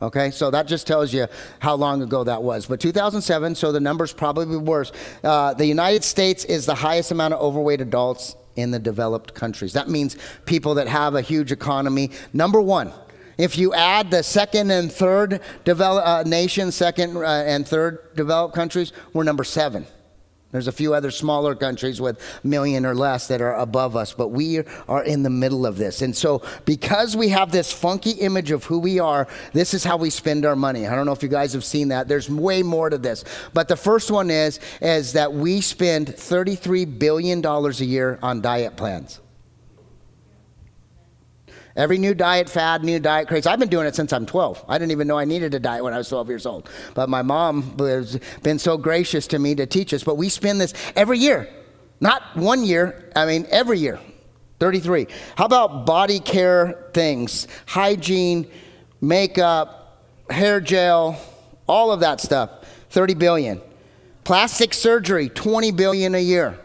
Okay, 0.02 0.32
so 0.32 0.52
that 0.52 0.68
just 0.68 0.86
tells 0.86 1.14
you 1.14 1.28
how 1.60 1.76
long 1.76 2.02
ago 2.02 2.26
that 2.26 2.44
was. 2.44 2.66
But 2.66 2.82
2007, 2.82 3.56
so 3.56 3.72
the 3.72 3.80
number's 3.80 4.12
probably 4.12 4.46
be 4.46 4.58
worse. 4.58 4.92
Uh, 5.24 5.54
the 5.54 5.66
United 5.66 6.04
States 6.04 6.44
is 6.44 6.66
the 6.66 6.76
highest 6.76 7.12
amount 7.12 7.34
of 7.34 7.42
overweight 7.42 7.80
adults 7.80 8.36
in 8.58 8.72
the 8.72 8.80
developed 8.80 9.34
countries. 9.34 9.72
That 9.74 9.88
means 9.88 10.18
people 10.46 10.76
that 10.76 10.90
have 10.90 11.16
a 11.16 11.22
huge 11.22 11.54
economy. 11.54 12.12
Number 12.34 12.60
one, 12.60 12.92
if 13.38 13.58
you 13.58 13.74
add 13.74 14.12
the 14.12 14.24
second 14.24 14.72
and 14.72 14.92
third 14.92 15.42
develop, 15.66 16.06
uh, 16.06 16.24
nations, 16.24 16.76
second 16.76 17.18
uh, 17.18 17.22
and 17.22 17.68
third 17.68 18.16
developed 18.16 18.56
countries, 18.56 18.94
we're 19.14 19.24
number 19.24 19.44
seven. 19.44 19.86
There's 20.54 20.68
a 20.68 20.72
few 20.72 20.94
other 20.94 21.10
smaller 21.10 21.56
countries 21.56 22.00
with 22.00 22.22
million 22.44 22.86
or 22.86 22.94
less 22.94 23.28
that 23.30 23.42
are 23.42 23.56
above 23.56 23.96
us, 23.96 24.14
but 24.14 24.28
we 24.28 24.60
are 24.88 25.04
in 25.04 25.24
the 25.24 25.30
middle 25.32 25.66
of 25.66 25.78
this. 25.78 26.04
And 26.04 26.16
so, 26.16 26.44
because 26.64 27.18
we 27.18 27.30
have 27.30 27.52
this 27.52 27.74
funky 27.74 28.12
image 28.12 28.52
of 28.52 28.64
who 28.66 28.78
we 28.78 29.00
are, 29.00 29.28
this 29.54 29.74
is 29.74 29.84
how 29.84 29.98
we 29.98 30.12
spend 30.12 30.46
our 30.46 30.56
money. 30.56 30.86
I 30.86 30.96
don't 30.96 31.08
know 31.08 31.12
if 31.12 31.24
you 31.24 31.30
guys 31.30 31.54
have 31.54 31.64
seen 31.64 31.88
that. 31.88 32.08
There's 32.08 32.30
way 32.30 32.62
more 32.62 32.92
to 32.92 33.00
this. 33.00 33.26
But 33.56 33.68
the 33.68 33.76
first 33.76 34.12
one 34.12 34.30
is, 34.30 34.60
is 34.80 35.14
that 35.14 35.34
we 35.34 35.60
spend 35.60 36.10
$33 36.10 37.00
billion 37.00 37.44
a 37.44 37.70
year 37.72 38.20
on 38.22 38.42
diet 38.42 38.78
plans. 38.78 39.22
Every 41.76 41.98
new 41.98 42.14
diet 42.14 42.50
fad, 42.50 42.84
new 42.84 43.00
diet 43.00 43.28
craze. 43.28 43.48
I've 43.48 43.60
been 43.60 43.70
doing 43.70 43.88
it 43.88 43.96
since 43.96 44.14
I'm 44.14 44.28
12. 44.28 44.66
I 44.68 44.78
didn't 44.78 44.92
even 44.92 45.08
know 45.08 45.18
I 45.18 45.26
needed 45.26 45.56
a 45.56 45.60
diet 45.60 45.84
when 45.84 45.94
I 45.94 45.98
was 45.98 46.08
12 46.08 46.30
years 46.30 46.46
old. 46.46 46.70
But 46.94 47.10
my 47.10 47.24
mom 47.24 47.78
has 47.80 48.20
been 48.44 48.60
so 48.60 48.78
gracious 48.78 49.26
to 49.28 49.40
me 49.40 49.56
to 49.56 49.66
teach 49.66 49.94
us. 49.94 50.04
But 50.04 50.16
we 50.16 50.30
spend 50.30 50.62
this 50.62 50.74
every 50.96 51.18
year. 51.18 51.50
Not 52.00 52.22
one 52.36 52.64
year, 52.64 53.12
I 53.16 53.26
mean 53.26 53.48
every 53.50 53.80
year. 53.80 54.00
33. 54.60 55.08
How 55.36 55.46
about 55.46 55.86
body 55.86 56.20
care 56.20 56.90
things? 56.94 57.48
Hygiene, 57.66 58.50
makeup, 59.02 60.06
hair 60.30 60.62
gel, 60.62 61.20
all 61.68 61.92
of 61.92 62.02
that 62.02 62.22
stuff. 62.22 62.50
30 62.92 63.16
billion. 63.16 63.62
Plastic 64.24 64.74
surgery, 64.74 65.28
20 65.28 65.72
billion 65.72 66.14
a 66.14 66.20
year. 66.20 66.60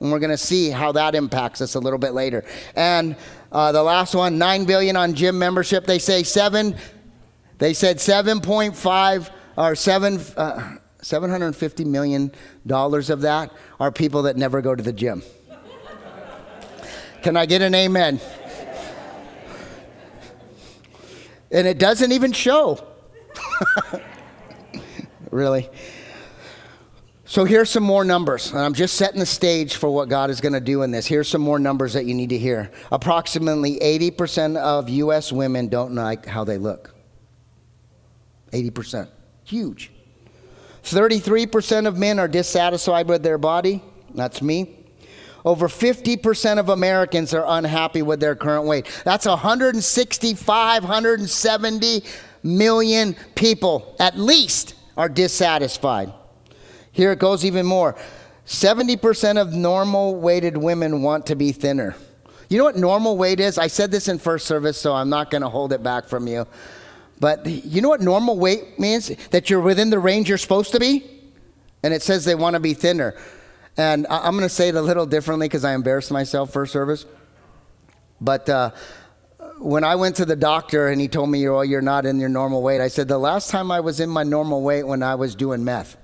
And 0.00 0.10
we're 0.10 0.18
going 0.18 0.30
to 0.30 0.38
see 0.38 0.70
how 0.70 0.92
that 0.92 1.14
impacts 1.14 1.60
us 1.60 1.74
a 1.74 1.78
little 1.80 1.98
bit 1.98 2.12
later. 2.12 2.44
And 2.74 3.16
uh, 3.52 3.70
the 3.70 3.82
last 3.82 4.14
one, 4.14 4.38
nine 4.38 4.64
billion 4.64 4.96
on 4.96 5.14
gym 5.14 5.38
membership. 5.38 5.86
They 5.86 5.98
say 5.98 6.22
seven. 6.22 6.76
They 7.58 7.74
said 7.74 7.98
7.5 7.98 9.30
or 9.56 9.74
seven. 9.76 10.18
Uh, 10.36 10.78
750 11.02 11.84
million 11.84 12.32
dollars 12.64 13.10
of 13.10 13.22
that 13.22 13.52
are 13.80 13.90
people 13.90 14.22
that 14.22 14.36
never 14.36 14.62
go 14.62 14.74
to 14.74 14.82
the 14.82 14.92
gym. 14.92 15.22
Can 17.22 17.36
I 17.36 17.46
get 17.46 17.60
an 17.60 17.74
amen? 17.74 18.20
And 21.50 21.66
it 21.66 21.78
doesn't 21.78 22.12
even 22.12 22.32
show. 22.32 22.84
really. 25.30 25.68
So 27.32 27.46
here's 27.46 27.70
some 27.70 27.82
more 27.82 28.04
numbers. 28.04 28.50
And 28.50 28.60
I'm 28.60 28.74
just 28.74 28.96
setting 28.96 29.18
the 29.18 29.24
stage 29.24 29.76
for 29.76 29.88
what 29.88 30.10
God 30.10 30.28
is 30.28 30.42
going 30.42 30.52
to 30.52 30.60
do 30.60 30.82
in 30.82 30.90
this. 30.90 31.06
Here's 31.06 31.26
some 31.26 31.40
more 31.40 31.58
numbers 31.58 31.94
that 31.94 32.04
you 32.04 32.12
need 32.12 32.28
to 32.28 32.36
hear. 32.36 32.70
Approximately 32.90 33.78
80% 33.78 34.58
of 34.58 34.90
U.S. 34.90 35.32
women 35.32 35.68
don't 35.68 35.94
like 35.94 36.26
how 36.26 36.44
they 36.44 36.58
look. 36.58 36.94
80%. 38.52 39.08
Huge. 39.44 39.90
33% 40.84 41.86
of 41.86 41.96
men 41.96 42.18
are 42.18 42.28
dissatisfied 42.28 43.08
with 43.08 43.22
their 43.22 43.38
body. 43.38 43.82
That's 44.14 44.42
me. 44.42 44.76
Over 45.42 45.68
50% 45.68 46.58
of 46.58 46.68
Americans 46.68 47.32
are 47.32 47.46
unhappy 47.48 48.02
with 48.02 48.20
their 48.20 48.36
current 48.36 48.66
weight. 48.66 48.86
That's 49.06 49.24
165, 49.24 50.82
170 50.82 52.04
million 52.42 53.16
people 53.34 53.96
at 53.98 54.18
least 54.18 54.74
are 54.98 55.08
dissatisfied. 55.08 56.12
Here 56.92 57.10
it 57.10 57.18
goes 57.18 57.44
even 57.44 57.66
more 57.66 57.96
70% 58.46 59.40
of 59.40 59.52
normal 59.52 60.16
weighted 60.16 60.56
women 60.56 61.02
want 61.02 61.26
to 61.26 61.36
be 61.36 61.52
thinner. 61.52 61.96
You 62.48 62.58
know 62.58 62.64
what 62.64 62.76
normal 62.76 63.16
weight 63.16 63.40
is? 63.40 63.56
I 63.56 63.68
said 63.68 63.90
this 63.90 64.08
in 64.08 64.18
first 64.18 64.46
service, 64.46 64.78
so 64.78 64.92
I'm 64.92 65.08
not 65.08 65.30
going 65.30 65.42
to 65.42 65.48
hold 65.48 65.72
it 65.72 65.82
back 65.82 66.06
from 66.08 66.26
you. 66.26 66.46
But 67.18 67.46
you 67.46 67.80
know 67.80 67.88
what 67.88 68.00
normal 68.00 68.36
weight 68.36 68.78
means? 68.78 69.08
That 69.30 69.48
you're 69.48 69.60
within 69.60 69.90
the 69.90 69.98
range 69.98 70.28
you're 70.28 70.38
supposed 70.38 70.72
to 70.72 70.80
be? 70.80 71.08
And 71.82 71.94
it 71.94 72.02
says 72.02 72.24
they 72.24 72.34
want 72.34 72.54
to 72.54 72.60
be 72.60 72.74
thinner. 72.74 73.14
And 73.76 74.06
I'm 74.10 74.32
going 74.32 74.42
to 74.42 74.48
say 74.48 74.68
it 74.68 74.74
a 74.74 74.82
little 74.82 75.06
differently 75.06 75.46
because 75.48 75.64
I 75.64 75.72
embarrassed 75.72 76.10
myself 76.10 76.52
first 76.52 76.72
service. 76.72 77.06
But 78.20 78.48
uh, 78.48 78.72
when 79.58 79.84
I 79.84 79.94
went 79.94 80.16
to 80.16 80.24
the 80.24 80.36
doctor 80.36 80.88
and 80.88 81.00
he 81.00 81.08
told 81.08 81.30
me, 81.30 81.48
oh, 81.48 81.62
you're 81.62 81.80
not 81.80 82.04
in 82.06 82.20
your 82.20 82.28
normal 82.28 82.60
weight, 82.62 82.80
I 82.80 82.88
said, 82.88 83.08
the 83.08 83.18
last 83.18 83.50
time 83.50 83.70
I 83.70 83.80
was 83.80 84.00
in 84.00 84.10
my 84.10 84.24
normal 84.24 84.62
weight 84.62 84.86
when 84.86 85.02
I 85.02 85.14
was 85.14 85.34
doing 85.34 85.64
meth. 85.64 85.96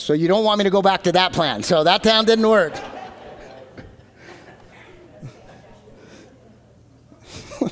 So 0.00 0.14
you 0.14 0.28
don't 0.28 0.44
want 0.44 0.58
me 0.58 0.64
to 0.64 0.70
go 0.70 0.82
back 0.82 1.02
to 1.04 1.12
that 1.12 1.32
plan. 1.32 1.62
So 1.62 1.84
that 1.84 2.02
plan 2.02 2.24
didn't 2.24 2.48
work. 2.48 2.72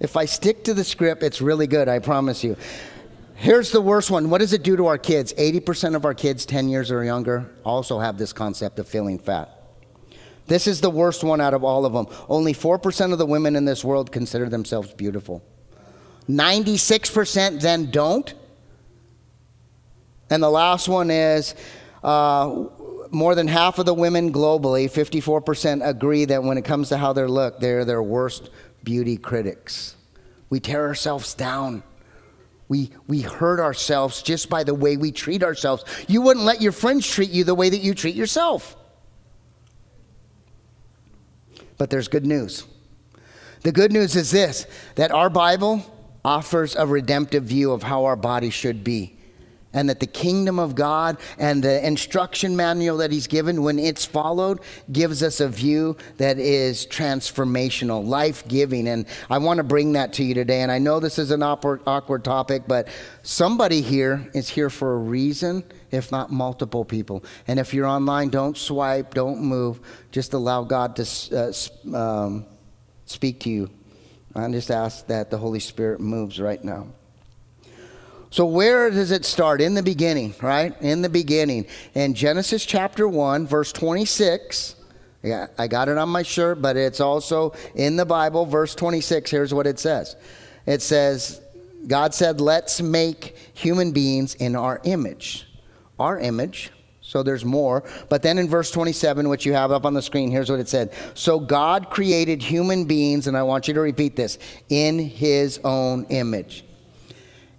if 0.00 0.16
I 0.16 0.24
stick 0.24 0.64
to 0.64 0.74
the 0.74 0.82
script, 0.84 1.22
it's 1.22 1.42
really 1.42 1.66
good, 1.66 1.88
I 1.88 1.98
promise 1.98 2.42
you. 2.42 2.56
Here's 3.34 3.70
the 3.72 3.80
worst 3.80 4.10
one. 4.10 4.30
What 4.30 4.38
does 4.38 4.52
it 4.52 4.62
do 4.62 4.76
to 4.76 4.86
our 4.86 4.98
kids? 4.98 5.32
80% 5.34 5.94
of 5.94 6.04
our 6.04 6.14
kids 6.14 6.44
10 6.44 6.68
years 6.68 6.90
or 6.90 7.04
younger 7.04 7.50
also 7.64 7.98
have 7.98 8.18
this 8.18 8.32
concept 8.32 8.78
of 8.78 8.88
feeling 8.88 9.18
fat. 9.18 9.56
This 10.46 10.66
is 10.66 10.80
the 10.80 10.90
worst 10.90 11.22
one 11.22 11.40
out 11.40 11.54
of 11.54 11.62
all 11.62 11.84
of 11.86 11.92
them. 11.92 12.06
Only 12.28 12.52
4% 12.52 13.12
of 13.12 13.18
the 13.18 13.26
women 13.26 13.54
in 13.54 13.64
this 13.64 13.84
world 13.84 14.10
consider 14.10 14.48
themselves 14.48 14.92
beautiful. 14.92 15.42
96% 16.28 17.60
then 17.60 17.90
don't. 17.90 18.34
And 20.30 20.40
the 20.42 20.50
last 20.50 20.88
one 20.88 21.10
is 21.10 21.56
uh, 22.04 22.64
more 23.10 23.34
than 23.34 23.48
half 23.48 23.78
of 23.80 23.86
the 23.86 23.94
women 23.94 24.32
globally, 24.32 24.90
54%, 24.90 25.86
agree 25.86 26.24
that 26.24 26.42
when 26.42 26.56
it 26.56 26.64
comes 26.64 26.88
to 26.90 26.96
how 26.96 27.12
they 27.12 27.24
look, 27.24 27.58
they're 27.58 27.84
their 27.84 28.02
worst 28.02 28.50
beauty 28.84 29.16
critics. 29.16 29.96
We 30.48 30.60
tear 30.60 30.86
ourselves 30.86 31.34
down. 31.34 31.82
We, 32.68 32.90
we 33.08 33.22
hurt 33.22 33.58
ourselves 33.58 34.22
just 34.22 34.48
by 34.48 34.62
the 34.62 34.74
way 34.74 34.96
we 34.96 35.10
treat 35.10 35.42
ourselves. 35.42 35.84
You 36.06 36.22
wouldn't 36.22 36.46
let 36.46 36.62
your 36.62 36.72
friends 36.72 37.08
treat 37.08 37.30
you 37.30 37.42
the 37.42 37.54
way 37.54 37.68
that 37.68 37.80
you 37.80 37.94
treat 37.94 38.14
yourself. 38.14 38.76
But 41.76 41.90
there's 41.90 42.06
good 42.06 42.26
news. 42.26 42.66
The 43.62 43.72
good 43.72 43.92
news 43.92 44.14
is 44.14 44.30
this 44.30 44.66
that 44.94 45.10
our 45.10 45.28
Bible 45.28 45.84
offers 46.24 46.76
a 46.76 46.86
redemptive 46.86 47.44
view 47.44 47.72
of 47.72 47.82
how 47.82 48.04
our 48.04 48.16
body 48.16 48.50
should 48.50 48.84
be 48.84 49.16
and 49.72 49.88
that 49.88 50.00
the 50.00 50.06
kingdom 50.06 50.58
of 50.58 50.74
God 50.74 51.16
and 51.38 51.62
the 51.62 51.86
instruction 51.86 52.56
manual 52.56 52.98
that 52.98 53.12
He's 53.12 53.26
given, 53.26 53.62
when 53.62 53.78
it's 53.78 54.04
followed, 54.04 54.60
gives 54.90 55.22
us 55.22 55.40
a 55.40 55.48
view 55.48 55.96
that 56.16 56.38
is 56.38 56.86
transformational, 56.86 58.06
life 58.06 58.46
giving. 58.48 58.88
And 58.88 59.06
I 59.28 59.38
want 59.38 59.58
to 59.58 59.64
bring 59.64 59.92
that 59.92 60.12
to 60.14 60.24
you 60.24 60.34
today. 60.34 60.62
And 60.62 60.72
I 60.72 60.78
know 60.78 61.00
this 61.00 61.18
is 61.18 61.30
an 61.30 61.42
awkward, 61.42 61.82
awkward 61.86 62.24
topic, 62.24 62.64
but 62.66 62.88
somebody 63.22 63.80
here 63.80 64.28
is 64.34 64.48
here 64.48 64.70
for 64.70 64.94
a 64.94 64.98
reason, 64.98 65.64
if 65.90 66.10
not 66.10 66.32
multiple 66.32 66.84
people. 66.84 67.24
And 67.46 67.60
if 67.60 67.72
you're 67.72 67.86
online, 67.86 68.30
don't 68.30 68.56
swipe, 68.56 69.14
don't 69.14 69.40
move. 69.40 69.80
Just 70.10 70.32
allow 70.32 70.64
God 70.64 70.96
to 70.96 71.52
uh, 71.94 71.96
um, 71.96 72.46
speak 73.06 73.40
to 73.40 73.50
you. 73.50 73.70
I 74.34 74.48
just 74.50 74.70
ask 74.70 75.06
that 75.08 75.30
the 75.30 75.38
Holy 75.38 75.58
Spirit 75.58 76.00
moves 76.00 76.40
right 76.40 76.62
now. 76.62 76.88
So, 78.30 78.46
where 78.46 78.90
does 78.90 79.10
it 79.10 79.24
start? 79.24 79.60
In 79.60 79.74
the 79.74 79.82
beginning, 79.82 80.34
right? 80.40 80.72
In 80.80 81.02
the 81.02 81.08
beginning. 81.08 81.66
In 81.94 82.14
Genesis 82.14 82.64
chapter 82.64 83.08
1, 83.08 83.46
verse 83.48 83.72
26. 83.72 84.76
Yeah, 85.22 85.48
I 85.58 85.66
got 85.66 85.88
it 85.88 85.98
on 85.98 86.08
my 86.08 86.22
shirt, 86.22 86.62
but 86.62 86.76
it's 86.76 87.00
also 87.00 87.52
in 87.74 87.96
the 87.96 88.06
Bible, 88.06 88.46
verse 88.46 88.74
26. 88.74 89.30
Here's 89.30 89.52
what 89.52 89.66
it 89.66 89.78
says 89.78 90.16
it 90.64 90.80
says, 90.80 91.40
God 91.86 92.14
said, 92.14 92.40
let's 92.40 92.80
make 92.80 93.36
human 93.52 93.90
beings 93.90 94.34
in 94.36 94.54
our 94.54 94.80
image. 94.84 95.46
Our 95.98 96.18
image. 96.18 96.70
So 97.00 97.24
there's 97.24 97.44
more. 97.44 97.82
But 98.08 98.22
then 98.22 98.38
in 98.38 98.48
verse 98.48 98.70
27, 98.70 99.28
which 99.28 99.44
you 99.44 99.52
have 99.54 99.72
up 99.72 99.84
on 99.84 99.94
the 99.94 100.02
screen, 100.02 100.30
here's 100.30 100.48
what 100.48 100.60
it 100.60 100.68
said. 100.68 100.92
So 101.14 101.40
God 101.40 101.90
created 101.90 102.40
human 102.40 102.84
beings, 102.84 103.26
and 103.26 103.36
I 103.36 103.42
want 103.42 103.66
you 103.66 103.74
to 103.74 103.80
repeat 103.80 104.14
this, 104.14 104.38
in 104.68 105.00
his 105.00 105.58
own 105.64 106.04
image. 106.10 106.64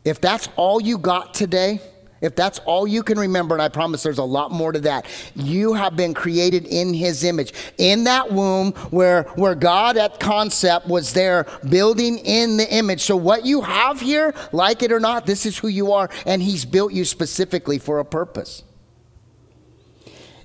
If 0.03 0.19
that's 0.19 0.49
all 0.55 0.81
you 0.81 0.97
got 0.97 1.33
today, 1.33 1.81
if 2.21 2.35
that's 2.35 2.59
all 2.59 2.87
you 2.87 3.01
can 3.01 3.17
remember, 3.17 3.55
and 3.55 3.61
I 3.61 3.67
promise 3.67 4.03
there's 4.03 4.19
a 4.19 4.23
lot 4.23 4.51
more 4.51 4.71
to 4.71 4.79
that, 4.81 5.07
you 5.35 5.73
have 5.73 5.95
been 5.95 6.13
created 6.13 6.65
in 6.67 6.93
his 6.93 7.23
image. 7.23 7.51
In 7.79 8.03
that 8.03 8.31
womb 8.31 8.73
where, 8.91 9.23
where 9.35 9.55
God 9.55 9.97
at 9.97 10.19
concept 10.19 10.87
was 10.87 11.13
there 11.13 11.47
building 11.67 12.19
in 12.19 12.57
the 12.57 12.71
image. 12.71 13.01
So 13.01 13.15
what 13.15 13.43
you 13.43 13.61
have 13.61 13.99
here, 13.99 14.35
like 14.51 14.83
it 14.83 14.91
or 14.91 14.99
not, 14.99 15.25
this 15.25 15.47
is 15.47 15.57
who 15.57 15.67
you 15.67 15.93
are, 15.93 16.09
and 16.27 16.43
he's 16.43 16.63
built 16.63 16.93
you 16.93 17.05
specifically 17.05 17.79
for 17.79 17.99
a 17.99 18.05
purpose. 18.05 18.63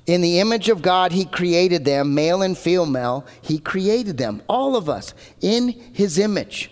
In 0.06 0.22
the 0.22 0.40
image 0.40 0.68
of 0.68 0.82
God, 0.82 1.12
he 1.12 1.24
created 1.24 1.84
them, 1.84 2.14
male 2.14 2.40
and 2.40 2.56
female, 2.56 3.26
he 3.42 3.58
created 3.58 4.16
them, 4.16 4.40
all 4.48 4.76
of 4.76 4.88
us, 4.88 5.12
in 5.40 5.68
his 5.92 6.18
image. 6.18 6.70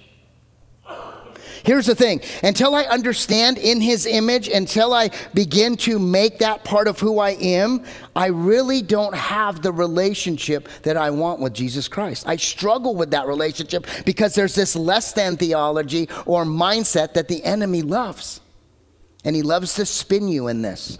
Here's 1.64 1.86
the 1.86 1.94
thing 1.94 2.20
until 2.42 2.74
I 2.74 2.82
understand 2.82 3.56
in 3.56 3.80
his 3.80 4.04
image, 4.04 4.48
until 4.48 4.92
I 4.92 5.10
begin 5.32 5.78
to 5.78 5.98
make 5.98 6.38
that 6.40 6.62
part 6.62 6.88
of 6.88 7.00
who 7.00 7.18
I 7.18 7.30
am, 7.30 7.84
I 8.14 8.26
really 8.26 8.82
don't 8.82 9.14
have 9.14 9.62
the 9.62 9.72
relationship 9.72 10.68
that 10.82 10.98
I 10.98 11.08
want 11.08 11.40
with 11.40 11.54
Jesus 11.54 11.88
Christ. 11.88 12.28
I 12.28 12.36
struggle 12.36 12.94
with 12.94 13.12
that 13.12 13.26
relationship 13.26 13.86
because 14.04 14.34
there's 14.34 14.54
this 14.54 14.76
less 14.76 15.14
than 15.14 15.38
theology 15.38 16.10
or 16.26 16.44
mindset 16.44 17.14
that 17.14 17.28
the 17.28 17.42
enemy 17.42 17.80
loves. 17.80 18.42
And 19.24 19.34
he 19.34 19.40
loves 19.40 19.72
to 19.76 19.86
spin 19.86 20.28
you 20.28 20.48
in 20.48 20.60
this. 20.60 20.98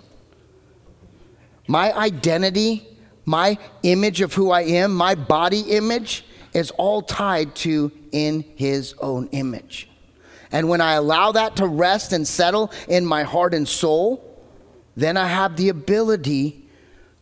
My 1.69 1.93
identity, 1.93 2.89
my 3.27 3.59
image 3.83 4.23
of 4.23 4.33
who 4.33 4.51
I 4.51 4.63
am, 4.63 4.95
my 4.95 5.15
body 5.15 5.61
image 5.61 6.25
is 6.55 6.71
all 6.71 7.03
tied 7.03 7.55
to 7.57 7.93
in 8.13 8.47
his 8.57 8.95
own 8.99 9.29
image. 9.33 9.91
And 10.55 10.69
when 10.69 10.81
I 10.81 10.93
allow 10.93 11.33
that 11.33 11.57
to 11.57 11.67
rest 11.67 12.13
and 12.13 12.27
settle 12.27 12.71
in 12.87 13.05
my 13.05 13.25
heart 13.25 13.55
and 13.55 13.69
soul, 13.69 14.41
then 14.97 15.17
I 15.17 15.27
have 15.27 15.57
the 15.57 15.69
ability 15.69 16.69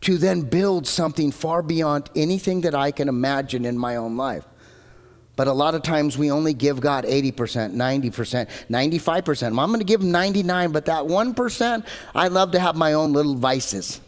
to 0.02 0.18
then 0.18 0.42
build 0.42 0.86
something 0.86 1.30
far 1.30 1.62
beyond 1.62 2.10
anything 2.14 2.60
that 2.60 2.74
I 2.74 2.90
can 2.90 3.08
imagine 3.08 3.64
in 3.64 3.78
my 3.78 3.96
own 3.96 4.18
life. 4.18 4.44
But 5.34 5.46
a 5.48 5.52
lot 5.54 5.74
of 5.74 5.82
times 5.82 6.18
we 6.18 6.30
only 6.30 6.52
give 6.52 6.82
God 6.82 7.04
80%, 7.04 7.74
90%, 7.74 8.50
95%. 8.68 9.46
I'm 9.46 9.54
going 9.54 9.78
to 9.78 9.84
give 9.84 10.02
him 10.02 10.12
99, 10.12 10.70
but 10.70 10.84
that 10.84 11.04
1%, 11.04 11.86
I 12.14 12.28
love 12.28 12.50
to 12.50 12.58
have 12.58 12.76
my 12.76 12.92
own 12.92 13.14
little 13.14 13.34
vices. 13.34 14.02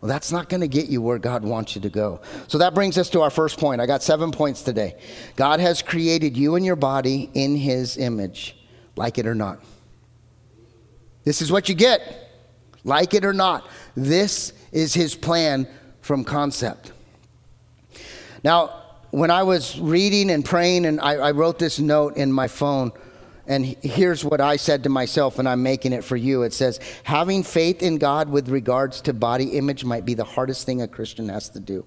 Well, 0.00 0.08
that's 0.08 0.30
not 0.30 0.48
going 0.48 0.60
to 0.60 0.68
get 0.68 0.88
you 0.88 1.02
where 1.02 1.18
God 1.18 1.42
wants 1.42 1.74
you 1.74 1.80
to 1.80 1.90
go. 1.90 2.20
So 2.46 2.58
that 2.58 2.72
brings 2.72 2.98
us 2.98 3.10
to 3.10 3.20
our 3.22 3.30
first 3.30 3.58
point. 3.58 3.80
I 3.80 3.86
got 3.86 4.04
seven 4.04 4.30
points 4.30 4.62
today. 4.62 4.94
God 5.34 5.58
has 5.58 5.82
created 5.82 6.36
you 6.36 6.54
and 6.54 6.64
your 6.64 6.76
body 6.76 7.30
in 7.34 7.56
his 7.56 7.96
image 7.96 8.54
like 9.00 9.16
it 9.16 9.26
or 9.26 9.34
not. 9.34 9.58
This 11.24 11.40
is 11.40 11.50
what 11.50 11.70
you 11.70 11.74
get, 11.74 12.30
like 12.84 13.14
it 13.14 13.24
or 13.24 13.32
not. 13.32 13.66
This 13.96 14.52
is 14.72 14.92
his 14.92 15.14
plan 15.14 15.66
from 16.02 16.22
concept. 16.22 16.92
Now, 18.44 18.82
when 19.10 19.30
I 19.30 19.42
was 19.44 19.80
reading 19.80 20.30
and 20.30 20.44
praying, 20.44 20.84
and 20.84 21.00
I, 21.00 21.14
I, 21.14 21.30
wrote 21.30 21.58
this 21.58 21.78
note 21.78 22.18
in 22.18 22.30
my 22.30 22.46
phone, 22.46 22.92
and 23.46 23.64
here's 23.64 24.22
what 24.22 24.42
I 24.42 24.56
said 24.56 24.82
to 24.82 24.90
myself, 24.90 25.38
and 25.38 25.48
I'm 25.48 25.62
making 25.62 25.94
it 25.94 26.04
for 26.04 26.16
you. 26.16 26.42
It 26.42 26.52
says, 26.52 26.78
Having 27.04 27.44
faith 27.44 27.82
in 27.82 27.96
God 27.96 28.28
with 28.28 28.50
regards 28.50 29.00
to 29.02 29.14
body 29.14 29.56
image 29.56 29.82
might 29.82 30.04
be 30.04 30.12
the 30.12 30.24
hardest 30.24 30.66
thing 30.66 30.82
a 30.82 30.88
Christian 30.88 31.30
has 31.30 31.48
to 31.50 31.60
do 31.60 31.86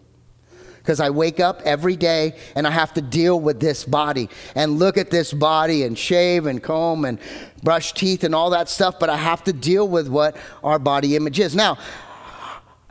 because 0.83 0.99
I 0.99 1.11
wake 1.11 1.39
up 1.39 1.61
every 1.63 1.95
day 1.95 2.35
and 2.57 2.67
I 2.67 2.71
have 2.71 2.93
to 2.95 3.01
deal 3.01 3.39
with 3.39 3.61
this 3.61 3.85
body 3.85 4.29
and 4.53 4.79
look 4.79 4.97
at 4.97 5.09
this 5.09 5.31
body 5.31 5.83
and 5.83 5.97
shave 5.97 6.45
and 6.45 6.61
comb 6.61 7.05
and 7.05 7.19
brush 7.63 7.93
teeth 7.93 8.25
and 8.25 8.35
all 8.35 8.49
that 8.49 8.67
stuff, 8.67 8.99
but 8.99 9.09
I 9.09 9.15
have 9.15 9.45
to 9.45 9.53
deal 9.53 9.87
with 9.87 10.09
what 10.09 10.35
our 10.61 10.79
body 10.79 11.15
image 11.15 11.39
is. 11.39 11.55
Now, 11.55 11.77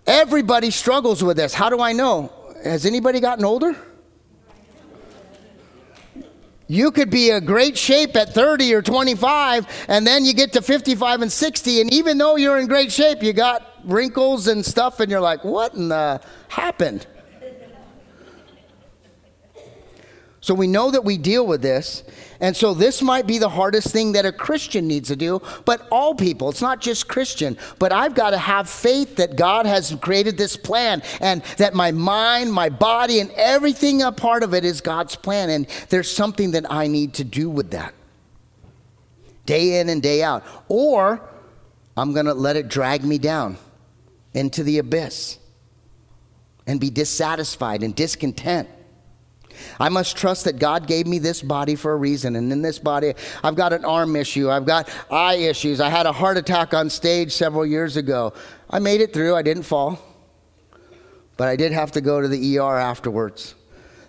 everybody 0.07 0.71
struggles 0.71 1.23
with 1.23 1.37
this. 1.37 1.53
How 1.53 1.69
do 1.69 1.81
I 1.81 1.93
know? 1.93 2.33
Has 2.65 2.87
anybody 2.87 3.21
gotten 3.21 3.45
older? 3.45 3.77
You 6.67 6.93
could 6.93 7.11
be 7.11 7.29
a 7.29 7.43
great 7.43 7.77
shape 7.77 8.17
at 8.17 8.33
30 8.33 8.73
or 8.73 8.81
25, 8.81 9.67
and 9.89 10.07
then 10.07 10.25
you 10.25 10.33
get 10.33 10.55
to 10.55 10.63
55 10.63 11.21
and 11.21 11.31
60, 11.31 11.83
and 11.83 11.93
even 11.93 12.17
though 12.17 12.37
you're 12.37 12.59
in 12.59 12.69
great 12.69 12.91
shape, 12.91 13.23
you 13.23 13.35
got 13.35 13.69
wrinkles 13.85 14.47
and 14.47 14.65
stuff, 14.65 14.99
and 15.01 15.11
you're 15.11 15.21
like, 15.21 15.45
what 15.45 15.75
in 15.75 15.89
the 15.89 16.23
happened? 16.49 17.07
So 20.43 20.55
we 20.55 20.67
know 20.67 20.91
that 20.91 21.05
we 21.05 21.19
deal 21.19 21.47
with 21.47 21.63
this. 21.63 22.03
And 22.41 22.57
so 22.57 22.75
this 22.75 23.01
might 23.01 23.29
be 23.29 23.39
the 23.39 23.49
hardest 23.49 23.93
thing 23.93 24.13
that 24.13 24.27
a 24.27 24.33
Christian 24.33 24.89
needs 24.89 25.09
to 25.09 25.17
do, 25.17 25.41
but 25.65 25.87
all 25.93 26.17
people, 26.17 26.49
it's 26.49 26.61
not 26.61 26.81
just 26.81 27.07
Christian. 27.07 27.57
But 27.79 27.93
I've 27.93 28.17
got 28.17 28.31
to 28.31 28.39
have 28.39 28.69
faith 28.69 29.17
that 29.17 29.37
God 29.37 29.67
has 29.67 29.97
created 30.01 30.37
this 30.37 30.57
plan 30.57 31.03
and 31.21 31.43
that 31.59 31.75
my 31.75 31.93
mind, 31.93 32.53
my 32.53 32.69
body, 32.69 33.21
and 33.21 33.31
everything 33.37 34.03
a 34.03 34.11
part 34.11 34.43
of 34.43 34.53
it 34.53 34.65
is 34.65 34.81
God's 34.81 35.15
plan. 35.15 35.49
And 35.49 35.69
there's 35.91 36.11
something 36.11 36.51
that 36.51 36.71
I 36.71 36.89
need 36.89 37.15
to 37.15 37.25
do 37.25 37.49
with 37.49 37.71
that 37.71 37.95
day 39.47 39.79
in 39.79 39.89
and 39.89 40.03
day 40.03 40.25
out. 40.25 40.45
Or 40.67 41.23
I'm 41.97 42.13
going 42.13 42.27
to 42.27 42.35
let 42.35 42.57
it 42.57 42.67
drag 42.67 43.05
me 43.05 43.19
down 43.19 43.59
into 44.35 44.65
the 44.65 44.79
abyss 44.79 45.39
and 46.67 46.81
be 46.81 46.91
dissatisfied 46.91 47.85
and 47.85 47.95
discontent. 47.95 48.69
I 49.79 49.89
must 49.89 50.17
trust 50.17 50.45
that 50.45 50.59
God 50.59 50.87
gave 50.87 51.07
me 51.07 51.19
this 51.19 51.43
body 51.43 51.75
for 51.75 51.93
a 51.93 51.97
reason. 51.97 52.37
And 52.37 52.53
in 52.53 52.63
this 52.63 52.79
body, 52.79 53.15
I've 53.43 53.55
got 53.55 53.73
an 53.73 53.85
arm 53.85 54.17
issue, 54.17 54.51
I've 54.51 54.67
got 54.67 54.89
eye 55.11 55.35
issues. 55.35 55.81
I 55.81 55.89
had 55.89 56.07
a 56.07 56.13
heart 56.13 56.37
attack 56.37 56.75
on 56.75 56.91
stage 56.91 57.33
several 57.33 57.67
years 57.67 57.97
ago. 57.97 58.33
I 58.71 58.79
made 58.79 59.01
it 59.01 59.13
through, 59.13 59.35
I 59.35 59.43
didn't 59.43 59.65
fall, 59.65 59.99
but 61.37 61.49
I 61.49 61.57
did 61.57 61.73
have 61.73 61.93
to 61.93 62.01
go 62.01 62.21
to 62.21 62.29
the 62.29 62.59
ER 62.59 62.79
afterwards. 62.79 63.55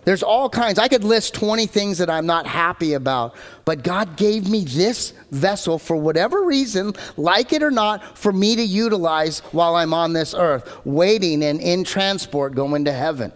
There's 0.04 0.22
all 0.22 0.50
kinds. 0.50 0.78
I 0.78 0.88
could 0.88 1.02
list 1.02 1.34
20 1.34 1.66
things 1.66 1.98
that 1.98 2.10
I'm 2.10 2.26
not 2.26 2.46
happy 2.46 2.92
about, 2.92 3.34
but 3.64 3.82
God 3.82 4.16
gave 4.16 4.48
me 4.48 4.64
this 4.64 5.14
vessel 5.30 5.78
for 5.78 5.96
whatever 5.96 6.44
reason, 6.44 6.92
like 7.16 7.52
it 7.52 7.62
or 7.62 7.70
not, 7.70 8.18
for 8.18 8.32
me 8.32 8.54
to 8.56 8.62
utilize 8.62 9.40
while 9.52 9.76
I'm 9.76 9.94
on 9.94 10.12
this 10.12 10.34
earth, 10.34 10.84
waiting 10.84 11.42
and 11.42 11.60
in 11.60 11.84
transport 11.84 12.54
going 12.54 12.84
to 12.84 12.92
heaven. 12.92 13.32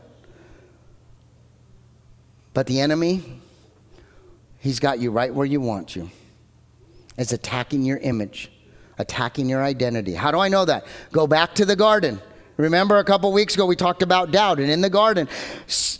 But 2.58 2.66
the 2.66 2.80
enemy, 2.80 3.22
he's 4.58 4.80
got 4.80 4.98
you 4.98 5.12
right 5.12 5.32
where 5.32 5.46
you 5.46 5.60
want 5.60 5.94
you. 5.94 6.10
Is 7.16 7.32
attacking 7.32 7.84
your 7.84 7.98
image, 7.98 8.50
attacking 8.98 9.48
your 9.48 9.62
identity. 9.62 10.12
How 10.12 10.32
do 10.32 10.40
I 10.40 10.48
know 10.48 10.64
that? 10.64 10.84
Go 11.12 11.28
back 11.28 11.54
to 11.54 11.64
the 11.64 11.76
garden. 11.76 12.20
Remember 12.56 12.98
a 12.98 13.04
couple 13.04 13.32
weeks 13.32 13.54
ago 13.54 13.64
we 13.64 13.76
talked 13.76 14.02
about 14.02 14.32
doubt, 14.32 14.58
and 14.58 14.72
in 14.72 14.80
the 14.80 14.90
garden, 14.90 15.28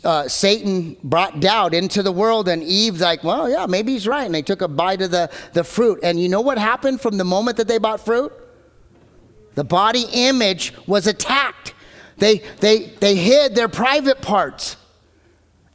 uh, 0.03 0.27
Satan 0.27 0.97
brought 1.05 1.38
doubt 1.38 1.75
into 1.75 2.03
the 2.03 2.11
world, 2.11 2.49
and 2.49 2.64
Eve's 2.64 3.03
like, 3.03 3.23
"Well, 3.23 3.49
yeah, 3.49 3.66
maybe 3.66 3.92
he's 3.92 4.09
right." 4.09 4.27
And 4.27 4.35
they 4.35 4.42
took 4.42 4.61
a 4.61 4.66
bite 4.66 5.01
of 5.01 5.12
the 5.12 5.31
the 5.53 5.62
fruit, 5.62 6.01
and 6.03 6.18
you 6.18 6.29
know 6.29 6.40
what 6.40 6.59
happened 6.59 7.01
from 7.01 7.18
the 7.18 7.25
moment 7.25 7.57
that 7.59 7.68
they 7.68 7.79
bought 7.79 8.05
fruit? 8.05 8.33
The 9.55 9.62
body 9.62 10.07
image 10.12 10.73
was 10.88 11.07
attacked. 11.07 11.73
They 12.16 12.38
they 12.59 12.87
they 12.99 13.14
hid 13.14 13.55
their 13.55 13.68
private 13.68 14.21
parts 14.21 14.77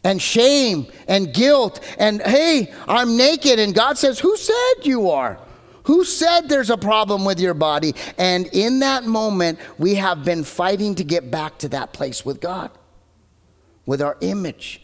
and 0.04 0.22
shame 0.22 0.88
and 1.08 1.34
guilt 1.34 1.80
and 1.98 2.22
hey, 2.22 2.74
I'm 2.88 3.18
naked. 3.18 3.60
And 3.60 3.74
God 3.74 3.98
says, 3.98 4.20
Who 4.20 4.36
said 4.38 4.74
you 4.84 5.10
are? 5.10 5.39
Who 5.84 6.06
said 6.06 6.48
there's 6.48 6.70
a 6.70 6.78
problem 6.78 7.26
with 7.26 7.39
your 7.39 7.54
body? 7.54 7.94
And 8.18 8.48
in 8.48 8.80
that 8.80 9.04
moment, 9.04 9.60
we 9.78 9.96
have 9.96 10.24
been 10.24 10.44
fighting 10.44 10.96
to 10.96 11.04
get 11.04 11.30
back 11.30 11.58
to 11.60 11.70
that 11.70 11.92
place 11.92 12.26
with 12.26 12.39
God, 12.39 12.72
with 13.86 14.02
our 14.02 14.18
image. 14.22 14.82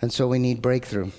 And 0.00 0.12
so 0.12 0.26
we 0.26 0.40
need 0.40 0.60
breakthrough. 0.60 1.12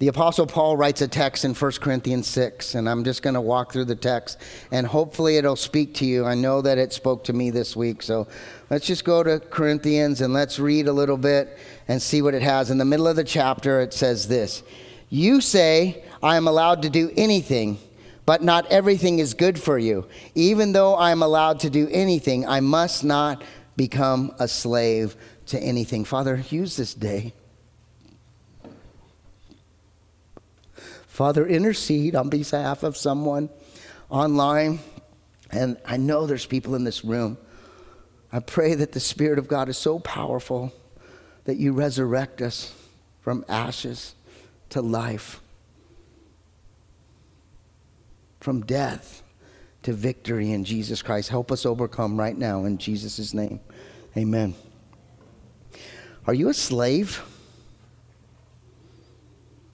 The 0.00 0.08
Apostle 0.08 0.46
Paul 0.46 0.78
writes 0.78 1.02
a 1.02 1.08
text 1.08 1.44
in 1.44 1.52
1 1.52 1.72
Corinthians 1.72 2.26
6, 2.26 2.74
and 2.74 2.88
I'm 2.88 3.04
just 3.04 3.22
going 3.22 3.34
to 3.34 3.40
walk 3.42 3.70
through 3.70 3.84
the 3.84 3.94
text, 3.94 4.38
and 4.72 4.86
hopefully 4.86 5.36
it'll 5.36 5.56
speak 5.56 5.92
to 5.96 6.06
you. 6.06 6.24
I 6.24 6.34
know 6.34 6.62
that 6.62 6.78
it 6.78 6.94
spoke 6.94 7.24
to 7.24 7.34
me 7.34 7.50
this 7.50 7.76
week, 7.76 8.00
so 8.02 8.26
let's 8.70 8.86
just 8.86 9.04
go 9.04 9.22
to 9.22 9.40
Corinthians 9.40 10.22
and 10.22 10.32
let's 10.32 10.58
read 10.58 10.88
a 10.88 10.92
little 10.94 11.18
bit 11.18 11.58
and 11.86 12.00
see 12.00 12.22
what 12.22 12.32
it 12.32 12.40
has. 12.40 12.70
In 12.70 12.78
the 12.78 12.84
middle 12.86 13.06
of 13.08 13.16
the 13.16 13.24
chapter, 13.24 13.78
it 13.82 13.92
says 13.92 14.26
this 14.26 14.62
You 15.10 15.42
say, 15.42 16.02
I 16.22 16.38
am 16.38 16.48
allowed 16.48 16.80
to 16.80 16.88
do 16.88 17.12
anything, 17.14 17.76
but 18.24 18.42
not 18.42 18.64
everything 18.68 19.18
is 19.18 19.34
good 19.34 19.60
for 19.60 19.76
you. 19.78 20.08
Even 20.34 20.72
though 20.72 20.96
I'm 20.96 21.22
allowed 21.22 21.60
to 21.60 21.68
do 21.68 21.88
anything, 21.90 22.48
I 22.48 22.60
must 22.60 23.04
not 23.04 23.42
become 23.76 24.34
a 24.38 24.48
slave 24.48 25.14
to 25.48 25.60
anything. 25.60 26.06
Father, 26.06 26.42
use 26.48 26.76
this 26.76 26.94
day. 26.94 27.34
Father, 31.10 31.44
intercede 31.44 32.14
on 32.14 32.28
behalf 32.28 32.84
of 32.84 32.96
someone 32.96 33.50
online. 34.08 34.78
And 35.50 35.76
I 35.84 35.96
know 35.96 36.24
there's 36.24 36.46
people 36.46 36.76
in 36.76 36.84
this 36.84 37.04
room. 37.04 37.36
I 38.32 38.38
pray 38.38 38.74
that 38.76 38.92
the 38.92 39.00
Spirit 39.00 39.36
of 39.40 39.48
God 39.48 39.68
is 39.68 39.76
so 39.76 39.98
powerful 39.98 40.72
that 41.44 41.56
you 41.56 41.72
resurrect 41.72 42.40
us 42.40 42.72
from 43.22 43.44
ashes 43.48 44.14
to 44.68 44.80
life, 44.80 45.40
from 48.38 48.60
death 48.60 49.24
to 49.82 49.92
victory 49.92 50.52
in 50.52 50.64
Jesus 50.64 51.02
Christ. 51.02 51.28
Help 51.28 51.50
us 51.50 51.66
overcome 51.66 52.18
right 52.18 52.38
now 52.38 52.64
in 52.64 52.78
Jesus' 52.78 53.34
name. 53.34 53.58
Amen. 54.16 54.54
Are 56.28 56.34
you 56.34 56.48
a 56.48 56.54
slave? 56.54 57.20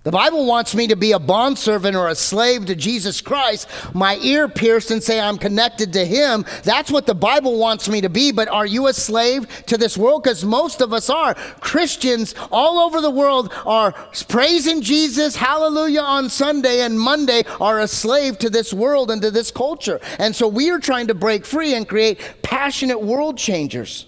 The 0.06 0.12
Bible 0.12 0.46
wants 0.46 0.72
me 0.72 0.86
to 0.86 0.94
be 0.94 1.10
a 1.10 1.18
bondservant 1.18 1.96
or 1.96 2.06
a 2.06 2.14
slave 2.14 2.66
to 2.66 2.76
Jesus 2.76 3.20
Christ, 3.20 3.68
my 3.92 4.18
ear 4.18 4.46
pierced 4.46 4.92
and 4.92 5.02
say 5.02 5.18
I'm 5.18 5.36
connected 5.36 5.92
to 5.94 6.06
Him. 6.06 6.44
That's 6.62 6.92
what 6.92 7.06
the 7.06 7.14
Bible 7.16 7.58
wants 7.58 7.88
me 7.88 8.00
to 8.02 8.08
be. 8.08 8.30
But 8.30 8.46
are 8.46 8.66
you 8.66 8.86
a 8.86 8.92
slave 8.92 9.48
to 9.66 9.76
this 9.76 9.98
world? 9.98 10.22
Because 10.22 10.44
most 10.44 10.80
of 10.80 10.92
us 10.92 11.10
are. 11.10 11.34
Christians 11.58 12.36
all 12.52 12.78
over 12.78 13.00
the 13.00 13.10
world 13.10 13.52
are 13.66 13.90
praising 14.28 14.80
Jesus, 14.80 15.34
hallelujah, 15.34 16.02
on 16.02 16.30
Sunday 16.30 16.82
and 16.82 17.00
Monday 17.00 17.42
are 17.60 17.80
a 17.80 17.88
slave 17.88 18.38
to 18.38 18.48
this 18.48 18.72
world 18.72 19.10
and 19.10 19.20
to 19.22 19.32
this 19.32 19.50
culture. 19.50 19.98
And 20.20 20.36
so 20.36 20.46
we 20.46 20.70
are 20.70 20.78
trying 20.78 21.08
to 21.08 21.14
break 21.14 21.44
free 21.44 21.74
and 21.74 21.88
create 21.88 22.20
passionate 22.42 23.02
world 23.02 23.38
changers. 23.38 24.06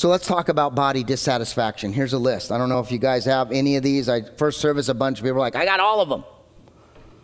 So 0.00 0.08
let's 0.08 0.26
talk 0.26 0.48
about 0.48 0.74
body 0.74 1.04
dissatisfaction. 1.04 1.92
Here's 1.92 2.14
a 2.14 2.18
list. 2.18 2.52
I 2.52 2.56
don't 2.56 2.70
know 2.70 2.80
if 2.80 2.90
you 2.90 2.96
guys 2.96 3.26
have 3.26 3.52
any 3.52 3.76
of 3.76 3.82
these. 3.82 4.08
I 4.08 4.22
first 4.22 4.58
service 4.58 4.88
a 4.88 4.94
bunch 4.94 5.18
of 5.18 5.26
people 5.26 5.40
like, 5.40 5.56
I 5.56 5.66
got 5.66 5.78
all 5.78 6.00
of 6.00 6.08
them. 6.08 6.24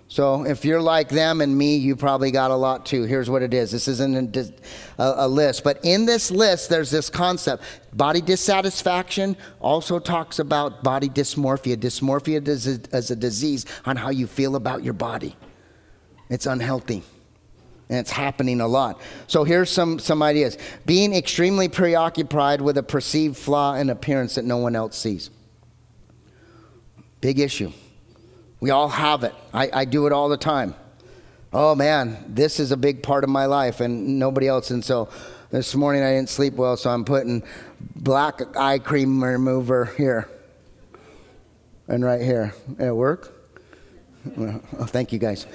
So 0.08 0.44
if 0.44 0.62
you're 0.62 0.82
like 0.82 1.08
them 1.08 1.40
and 1.40 1.56
me, 1.56 1.76
you 1.76 1.96
probably 1.96 2.30
got 2.30 2.50
a 2.50 2.54
lot 2.54 2.84
too. 2.84 3.04
Here's 3.04 3.30
what 3.30 3.40
it 3.40 3.54
is. 3.54 3.70
This 3.70 3.88
isn't 3.88 4.36
a, 4.36 4.52
a, 4.98 5.26
list, 5.26 5.64
but 5.64 5.80
in 5.84 6.04
this 6.04 6.30
list, 6.30 6.68
there's 6.68 6.90
this 6.90 7.08
concept. 7.08 7.64
Body 7.94 8.20
dissatisfaction 8.20 9.38
also 9.58 9.98
talks 9.98 10.38
about 10.38 10.84
body 10.84 11.08
dysmorphia. 11.08 11.78
Dysmorphia 11.78 12.46
is 12.46 12.66
a, 12.66 12.78
is 12.94 13.10
a 13.10 13.16
disease 13.16 13.64
on 13.86 13.96
how 13.96 14.10
you 14.10 14.26
feel 14.26 14.54
about 14.54 14.84
your 14.84 14.92
body. 14.92 15.34
It's 16.28 16.44
unhealthy 16.44 17.04
and 17.88 17.98
it's 17.98 18.10
happening 18.10 18.60
a 18.60 18.66
lot. 18.66 19.00
So 19.26 19.44
here's 19.44 19.70
some, 19.70 19.98
some 19.98 20.22
ideas 20.22 20.58
being 20.84 21.14
extremely 21.14 21.68
preoccupied 21.68 22.60
with 22.60 22.78
a 22.78 22.82
perceived 22.82 23.36
flaw 23.36 23.74
in 23.74 23.90
appearance 23.90 24.34
that 24.34 24.44
no 24.44 24.56
one 24.56 24.74
else 24.74 24.98
sees. 24.98 25.30
Big 27.20 27.38
issue. 27.38 27.72
We 28.60 28.70
all 28.70 28.88
have 28.88 29.22
it. 29.24 29.34
I, 29.52 29.70
I 29.72 29.84
do 29.84 30.06
it 30.06 30.12
all 30.12 30.28
the 30.28 30.36
time. 30.36 30.74
Oh 31.52 31.74
man, 31.74 32.24
this 32.28 32.58
is 32.58 32.72
a 32.72 32.76
big 32.76 33.02
part 33.02 33.24
of 33.24 33.30
my 33.30 33.46
life 33.46 33.80
and 33.80 34.18
nobody 34.18 34.48
else. 34.48 34.70
And 34.70 34.84
so 34.84 35.08
this 35.50 35.74
morning 35.74 36.02
I 36.02 36.12
didn't 36.12 36.28
sleep 36.28 36.54
well, 36.54 36.76
so 36.76 36.90
I'm 36.90 37.04
putting 37.04 37.42
black 37.94 38.56
eye 38.56 38.78
cream 38.78 39.22
remover 39.22 39.86
here 39.96 40.28
and 41.86 42.04
right 42.04 42.20
here. 42.20 42.52
At 42.78 42.94
work? 42.96 43.32
Oh, 44.36 44.86
thank 44.86 45.12
you 45.12 45.20
guys. 45.20 45.46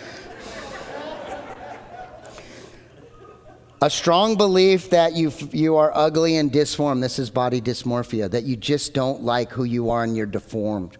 A 3.84 3.90
strong 3.90 4.36
belief 4.36 4.92
that 4.92 5.16
you, 5.16 5.32
you 5.52 5.78
are 5.78 5.92
ugly 5.96 6.38
and 6.38 6.52
disformed. 6.52 7.02
This 7.02 7.18
is 7.18 7.32
body 7.32 7.60
dysmorphia, 7.60 8.30
that 8.30 8.44
you 8.44 8.56
just 8.56 8.94
don't 8.94 9.24
like 9.24 9.50
who 9.50 9.64
you 9.64 9.90
are 9.90 10.04
and 10.04 10.16
you're 10.16 10.28
deformed. 10.28 10.98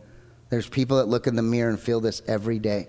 There's 0.50 0.68
people 0.68 0.98
that 0.98 1.08
look 1.08 1.28
in 1.28 1.36
the 1.36 1.44
mirror 1.44 1.70
and 1.70 1.80
feel 1.80 2.00
this 2.00 2.24
every 2.28 2.58
day. 2.58 2.88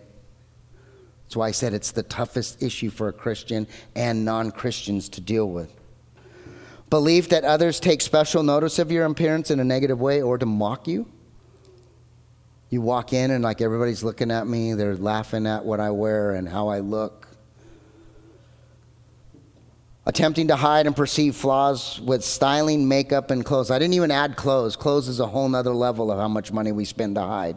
That's 1.24 1.36
why 1.36 1.48
I 1.48 1.50
said 1.50 1.74
it's 1.74 1.90
the 1.90 2.02
toughest 2.02 2.62
issue 2.62 2.88
for 2.88 3.08
a 3.08 3.12
Christian 3.12 3.66
and 3.94 4.24
non 4.24 4.50
Christians 4.50 5.10
to 5.10 5.20
deal 5.20 5.50
with. 5.50 5.70
Belief 6.88 7.28
that 7.28 7.44
others 7.44 7.78
take 7.78 8.00
special 8.00 8.42
notice 8.42 8.78
of 8.78 8.90
your 8.90 9.04
appearance 9.04 9.50
in 9.50 9.60
a 9.60 9.64
negative 9.64 10.00
way 10.00 10.22
or 10.22 10.38
to 10.38 10.46
mock 10.46 10.88
you. 10.88 11.06
You 12.70 12.80
walk 12.80 13.12
in 13.12 13.30
and, 13.30 13.44
like, 13.44 13.60
everybody's 13.60 14.02
looking 14.02 14.30
at 14.30 14.46
me, 14.46 14.72
they're 14.72 14.96
laughing 14.96 15.46
at 15.46 15.66
what 15.66 15.80
I 15.80 15.90
wear 15.90 16.32
and 16.32 16.48
how 16.48 16.68
I 16.68 16.78
look 16.78 17.28
attempting 20.04 20.48
to 20.48 20.56
hide 20.56 20.86
and 20.86 20.96
perceive 20.96 21.36
flaws 21.36 22.00
with 22.00 22.24
styling, 22.24 22.88
makeup, 22.88 23.30
and 23.30 23.44
clothes. 23.44 23.70
I 23.70 23.78
didn't 23.78 23.94
even 23.94 24.10
add 24.10 24.36
clothes. 24.36 24.74
Clothes 24.76 25.08
is 25.08 25.20
a 25.20 25.26
whole 25.26 25.48
nother 25.48 25.72
level 25.72 26.10
of 26.10 26.18
how 26.18 26.28
much 26.28 26.52
money 26.52 26.72
we 26.72 26.84
spend 26.84 27.14
to 27.16 27.22
hide. 27.22 27.56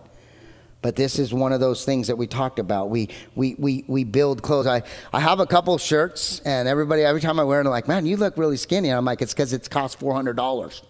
But 0.81 0.95
this 0.95 1.17
is 1.17 1.34
one 1.34 1.51
of 1.51 1.60
those 1.60 1.84
things 1.84 2.05
that 2.08 2.15
we 2.15 2.27
talked 2.27 2.60
about. 2.60 2.91
We, 2.91 3.10
we, 3.34 3.55
we, 3.58 3.84
we 3.88 4.03
build 4.03 4.43
clothes. 4.43 4.67
I, 4.67 4.84
I 5.12 5.19
have 5.19 5.39
a 5.39 5.47
couple 5.47 5.75
shirts, 5.79 6.41
and 6.41 6.67
everybody, 6.67 7.01
every 7.01 7.21
time 7.21 7.39
I 7.39 7.43
wear 7.43 7.63
them, 7.63 7.71
like, 7.71 7.88
man, 7.88 8.05
you 8.05 8.17
look 8.17 8.38
really 8.38 8.58
skinny. 8.58 8.89
And 8.89 8.97
I'm 8.97 9.05
like, 9.05 9.23
it's 9.23 9.34
because 9.34 9.51
it's 9.51 9.67
cost 9.67 9.99
$400. 9.99 10.36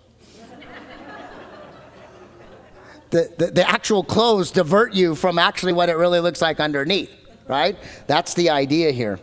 the, 3.12 3.34
the, 3.38 3.52
the 3.52 3.70
actual 3.70 4.04
clothes 4.04 4.52
divert 4.52 4.94
you 4.94 5.15
from 5.15 5.39
actually 5.39 5.72
what 5.72 5.88
it 5.88 5.96
really 5.96 6.20
looks 6.20 6.41
like 6.41 6.60
underneath, 6.60 7.12
right? 7.48 7.78
That's 8.08 8.34
the 8.34 8.50
idea 8.50 8.91
here 8.91 9.18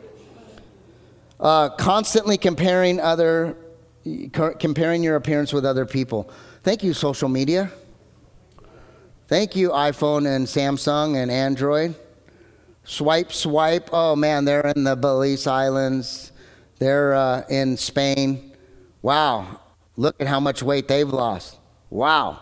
uh, 1.43 1.69
constantly 1.71 2.39
comparing 2.39 3.01
other, 3.01 3.57
comparing 4.31 5.03
your 5.03 5.17
appearance 5.17 5.53
with 5.53 5.67
other 5.67 5.85
people. 5.85 6.31
Thank 6.63 6.85
you, 6.85 6.95
social 6.95 7.29
media. 7.29 7.71
Thank 9.27 9.57
you, 9.57 9.71
iPhone 9.71 10.27
and 10.35 10.47
Samsung 10.47 11.17
and 11.17 11.31
Android. 11.31 11.97
Swipe, 12.85 13.33
swipe. 13.33 13.91
Oh 13.93 14.15
man, 14.15 14.45
they're 14.45 14.73
in 14.77 14.85
the 14.85 14.95
Belize 14.97 15.47
Islands. 15.47 16.33
They're 16.79 17.15
uh, 17.15 17.43
in 17.49 17.77
Spain. 17.77 18.57
Wow, 19.03 19.61
look 19.97 20.17
at 20.21 20.29
how 20.29 20.39
much 20.39 20.63
weight 20.63 20.87
they've 20.87 21.09
lost. 21.09 21.59
Wow, 21.91 22.41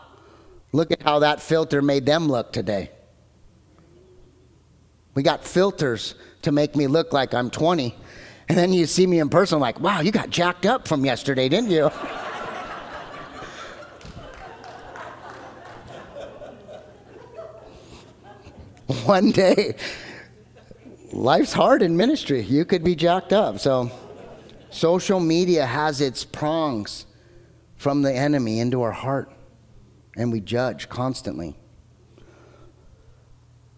look 0.72 0.90
at 0.90 1.02
how 1.02 1.20
that 1.20 1.40
filter 1.40 1.80
made 1.80 2.04
them 2.04 2.28
look 2.28 2.52
today. 2.52 2.90
We 5.14 5.22
got 5.22 5.44
filters 5.44 6.14
to 6.42 6.52
make 6.52 6.76
me 6.76 6.86
look 6.86 7.12
like 7.12 7.34
I'm 7.34 7.50
20 7.50 7.94
and 8.50 8.58
then 8.58 8.72
you 8.72 8.84
see 8.86 9.06
me 9.06 9.20
in 9.20 9.28
person, 9.28 9.60
like, 9.60 9.78
wow, 9.78 10.00
you 10.00 10.10
got 10.10 10.28
jacked 10.28 10.66
up 10.66 10.88
from 10.88 11.04
yesterday, 11.04 11.48
didn't 11.48 11.70
you? 11.70 11.84
One 19.04 19.30
day, 19.30 19.76
life's 21.12 21.52
hard 21.52 21.80
in 21.80 21.96
ministry. 21.96 22.40
You 22.42 22.64
could 22.64 22.82
be 22.82 22.96
jacked 22.96 23.32
up. 23.32 23.60
So, 23.60 23.92
social 24.70 25.20
media 25.20 25.64
has 25.64 26.00
its 26.00 26.24
prongs 26.24 27.06
from 27.76 28.02
the 28.02 28.12
enemy 28.12 28.58
into 28.58 28.82
our 28.82 28.90
heart, 28.90 29.32
and 30.16 30.32
we 30.32 30.40
judge 30.40 30.88
constantly. 30.88 31.56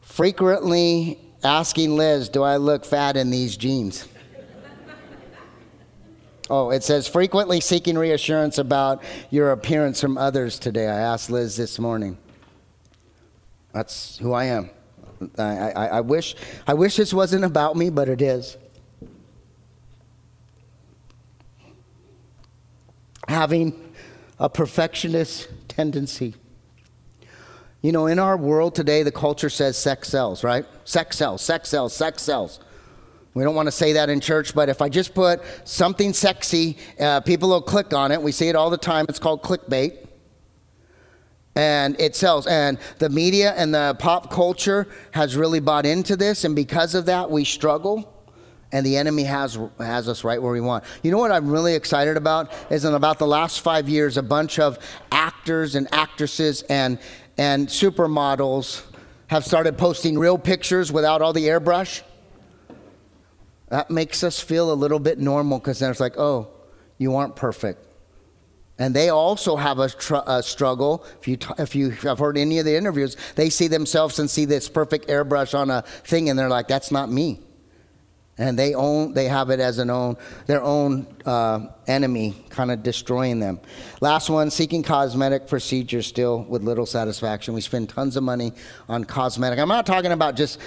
Frequently 0.01 1.19
asking 1.45 1.95
Liz, 1.95 2.31
Do 2.31 2.43
I 2.43 2.57
look 2.57 2.87
fat 2.87 3.19
in 3.19 3.29
these 3.29 3.59
jeans? 3.59 4.09
Oh, 6.55 6.69
it 6.69 6.85
says 6.85 7.09
frequently 7.09 7.63
seeking 7.63 7.97
reassurance 7.97 8.59
about 8.59 9.03
your 9.31 9.53
appearance 9.53 10.03
from 10.03 10.19
others 10.19 10.59
today. 10.59 10.87
I 10.87 11.01
asked 11.01 11.31
Liz 11.31 11.57
this 11.57 11.79
morning. 11.79 12.19
That's 13.73 14.19
who 14.19 14.35
I 14.35 14.45
am. 14.45 14.69
I, 15.39 15.71
I, 15.71 15.87
I, 15.87 16.01
wish, 16.03 16.37
I 16.67 16.75
wish 16.75 16.97
this 16.97 17.15
wasn't 17.15 17.47
about 17.47 17.75
me, 17.75 17.89
but 17.89 18.11
it 18.11 18.21
is. 18.21 18.59
Having 23.29 23.95
a 24.39 24.51
perfectionist 24.51 25.49
tendency. 25.69 26.35
You 27.81 27.93
know, 27.93 28.07
in 28.07 28.19
our 28.19 28.37
world 28.37 28.75
today, 28.75 29.03
the 29.03 29.11
culture 29.11 29.49
says 29.49 29.79
sex 29.79 30.09
sells, 30.09 30.45
right? 30.45 30.67
Sex 30.85 31.17
sells, 31.17 31.41
sex 31.41 31.71
sells, 31.71 31.97
sex 31.97 32.23
sells. 32.23 32.61
We 33.35 33.45
don't 33.45 33.55
want 33.55 33.67
to 33.67 33.73
say 33.73 33.95
that 33.95 34.11
in 34.11 34.21
church, 34.21 34.55
but 34.55 34.69
if 34.69 34.83
I 34.83 34.91
just 34.91 35.15
put 35.15 35.41
something 35.65 36.13
sexy, 36.13 36.77
uh, 37.01 37.21
people 37.21 37.49
will 37.49 37.63
click 37.63 37.95
on 37.95 38.13
it. 38.13 38.21
We 38.21 38.31
see 38.31 38.49
it 38.49 38.57
all 38.57 38.69
the 38.69 38.77
time. 38.77 39.07
It's 39.09 39.19
called 39.19 39.43
clickbait. 39.43 40.07
And 41.55 41.99
it 42.01 42.15
sells. 42.15 42.47
And 42.47 42.79
the 42.99 43.09
media 43.09 43.53
and 43.57 43.75
the 43.75 43.97
pop 43.99 44.31
culture 44.31 44.87
has 45.13 45.37
really 45.37 45.61
bought 45.61 45.87
into 45.87 46.17
this. 46.17 46.45
And 46.45 46.55
because 46.55 46.95
of 46.95 47.07
that, 47.07 47.31
we 47.31 47.45
struggle. 47.45 48.09
And 48.71 48.85
the 48.85 48.97
enemy 48.97 49.25
has, 49.25 49.59
has 49.79 50.09
us 50.09 50.25
right 50.25 50.41
where 50.41 50.53
we 50.53 50.63
want. 50.63 50.85
You 51.03 51.11
know 51.11 51.19
what 51.19 51.31
I'm 51.31 51.51
really 51.51 51.75
excited 51.75 52.17
about? 52.17 52.51
Is 52.71 52.85
in 52.87 52.95
about 52.95 53.19
the 53.19 53.27
last 53.27 53.61
five 53.61 53.89
years, 53.89 54.17
a 54.17 54.23
bunch 54.23 54.59
of 54.59 54.79
actors 55.11 55.75
and 55.75 55.89
actresses 55.93 56.63
and, 56.63 56.99
and 57.37 57.69
supermodels 57.69 58.83
have 59.29 59.45
started 59.45 59.77
posting 59.77 60.19
real 60.19 60.39
pictures 60.39 60.91
without 60.91 61.21
all 61.23 61.33
the 61.35 61.45
airbrush. 61.45 62.03
That 63.73 63.91
makes 63.91 64.23
us 64.23 64.39
feel 64.39 64.71
a 64.71 64.75
little 64.75 64.99
bit 64.99 65.19
normal 65.19 65.59
because 65.59 65.79
then 65.79 65.91
it's 65.91 65.99
like, 65.99 66.19
oh, 66.19 66.47
you 66.99 67.17
aren't 67.17 67.37
perfect. 67.37 67.83
And 68.79 68.95
they 68.95 69.09
also 69.09 69.57
have 69.57 69.79
a, 69.79 69.89
tr- 69.89 70.17
a 70.27 70.43
struggle. 70.43 71.07
If 71.19 71.27
you, 71.27 71.39
t- 71.39 71.55
if 71.57 71.75
you 71.75 71.89
have 71.89 72.19
heard 72.19 72.37
any 72.37 72.59
of 72.59 72.67
the 72.67 72.77
interviews, 72.77 73.17
they 73.35 73.49
see 73.49 73.69
themselves 73.69 74.19
and 74.19 74.29
see 74.29 74.45
this 74.45 74.69
perfect 74.69 75.09
airbrush 75.09 75.59
on 75.59 75.71
a 75.71 75.81
thing, 76.05 76.29
and 76.29 76.39
they're 76.39 76.51
like, 76.51 76.69
that's 76.69 76.91
not 76.91 77.11
me 77.11 77.41
and 78.39 78.59
they 78.59 78.75
own 78.75 79.13
they 79.13 79.27
have 79.27 79.51
it 79.51 79.61
as 79.61 79.79
an 79.79 79.91
own 79.91 80.17
their 80.47 80.63
own 80.63 81.07
uh, 81.27 81.67
enemy 81.87 82.35
kind 82.49 82.71
of 82.71 82.83
destroying 82.83 83.39
them 83.39 83.61
last 84.01 84.31
one 84.31 84.51
seeking 84.51 84.83
cosmetic 84.83 85.47
procedures 85.47 86.07
still 86.07 86.43
with 86.45 86.63
little 86.63 86.87
satisfaction 86.87 87.53
we 87.53 87.61
spend 87.61 87.89
tons 87.89 88.17
of 88.17 88.23
money 88.23 88.53
on 88.89 89.05
cosmetic 89.05 89.59
i'm 89.59 89.69
not 89.69 89.85
talking 89.85 90.13
about 90.13 90.35
just 90.35 90.59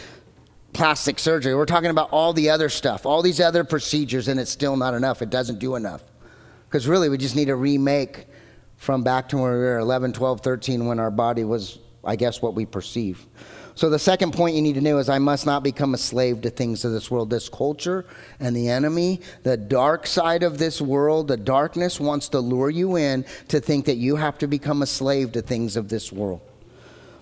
plastic 0.75 1.17
surgery 1.19 1.55
we're 1.55 1.65
talking 1.65 1.89
about 1.89 2.09
all 2.11 2.33
the 2.33 2.49
other 2.49 2.67
stuff 2.67 3.05
all 3.05 3.21
these 3.21 3.39
other 3.39 3.63
procedures 3.63 4.27
and 4.27 4.41
it's 4.41 4.51
still 4.51 4.75
not 4.75 4.93
enough 4.93 5.21
it 5.21 5.29
doesn't 5.29 5.57
do 5.57 5.75
enough 5.75 6.03
because 6.67 6.85
really 6.85 7.07
we 7.07 7.17
just 7.17 7.33
need 7.33 7.47
a 7.47 7.55
remake 7.55 8.27
from 8.75 9.01
back 9.01 9.29
to 9.29 9.37
when 9.37 9.51
we 9.53 9.57
were 9.57 9.77
11 9.77 10.11
12 10.11 10.41
13 10.41 10.85
when 10.85 10.99
our 10.99 11.09
body 11.09 11.45
was 11.45 11.79
i 12.03 12.17
guess 12.17 12.41
what 12.41 12.55
we 12.55 12.65
perceive 12.65 13.25
so, 13.77 13.89
the 13.89 13.99
second 13.99 14.31
point 14.31 14.55
you 14.55 14.61
need 14.61 14.75
to 14.75 14.81
know 14.81 14.99
is 14.99 15.09
I 15.09 15.19
must 15.19 15.45
not 15.45 15.61
become 15.61 15.93
a 15.93 15.97
slave 15.97 16.39
to 16.43 16.49
things 16.49 16.85
of 16.85 16.93
this 16.93 17.11
world. 17.11 17.29
This 17.29 17.49
culture 17.49 18.05
and 18.39 18.55
the 18.55 18.69
enemy, 18.69 19.19
the 19.43 19.57
dark 19.57 20.07
side 20.07 20.43
of 20.43 20.57
this 20.57 20.79
world, 20.79 21.27
the 21.27 21.35
darkness 21.35 21.99
wants 21.99 22.29
to 22.29 22.39
lure 22.39 22.69
you 22.69 22.95
in 22.95 23.25
to 23.49 23.59
think 23.59 23.83
that 23.87 23.97
you 23.97 24.15
have 24.15 24.37
to 24.37 24.47
become 24.47 24.81
a 24.81 24.85
slave 24.85 25.33
to 25.33 25.41
things 25.41 25.75
of 25.75 25.89
this 25.89 26.09
world. 26.09 26.39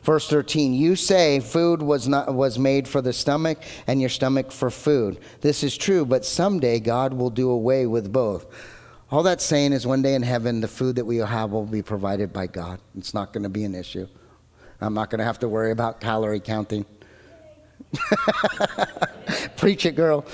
Verse 0.03 0.27
13, 0.27 0.73
you 0.73 0.97
say 0.97 1.39
food 1.39 1.81
was, 1.81 2.09
not, 2.09 2.33
was 2.33 2.59
made 2.59 2.89
for 2.89 3.01
the 3.01 3.13
stomach 3.13 3.63
and 3.87 4.01
your 4.01 4.09
stomach 4.09 4.51
for 4.51 4.69
food. 4.69 5.17
This 5.39 5.63
is 5.63 5.77
true, 5.77 6.05
but 6.05 6.25
someday 6.25 6.81
God 6.81 7.13
will 7.13 7.29
do 7.29 7.49
away 7.49 7.87
with 7.87 8.11
both. 8.11 8.45
All 9.09 9.23
that's 9.23 9.45
saying 9.45 9.71
is 9.71 9.87
one 9.87 10.01
day 10.01 10.15
in 10.15 10.23
heaven, 10.23 10.59
the 10.59 10.67
food 10.67 10.97
that 10.97 11.05
we 11.05 11.17
have 11.17 11.51
will 11.51 11.65
be 11.65 11.81
provided 11.81 12.33
by 12.33 12.47
God. 12.47 12.79
It's 12.97 13.13
not 13.13 13.31
going 13.31 13.43
to 13.43 13.49
be 13.49 13.63
an 13.63 13.75
issue. 13.75 14.07
I'm 14.81 14.93
not 14.93 15.09
going 15.09 15.19
to 15.19 15.25
have 15.25 15.39
to 15.39 15.47
worry 15.47 15.71
about 15.71 16.01
calorie 16.01 16.41
counting. 16.41 16.85
Preach 19.55 19.85
it, 19.85 19.95
girl. 19.95 20.25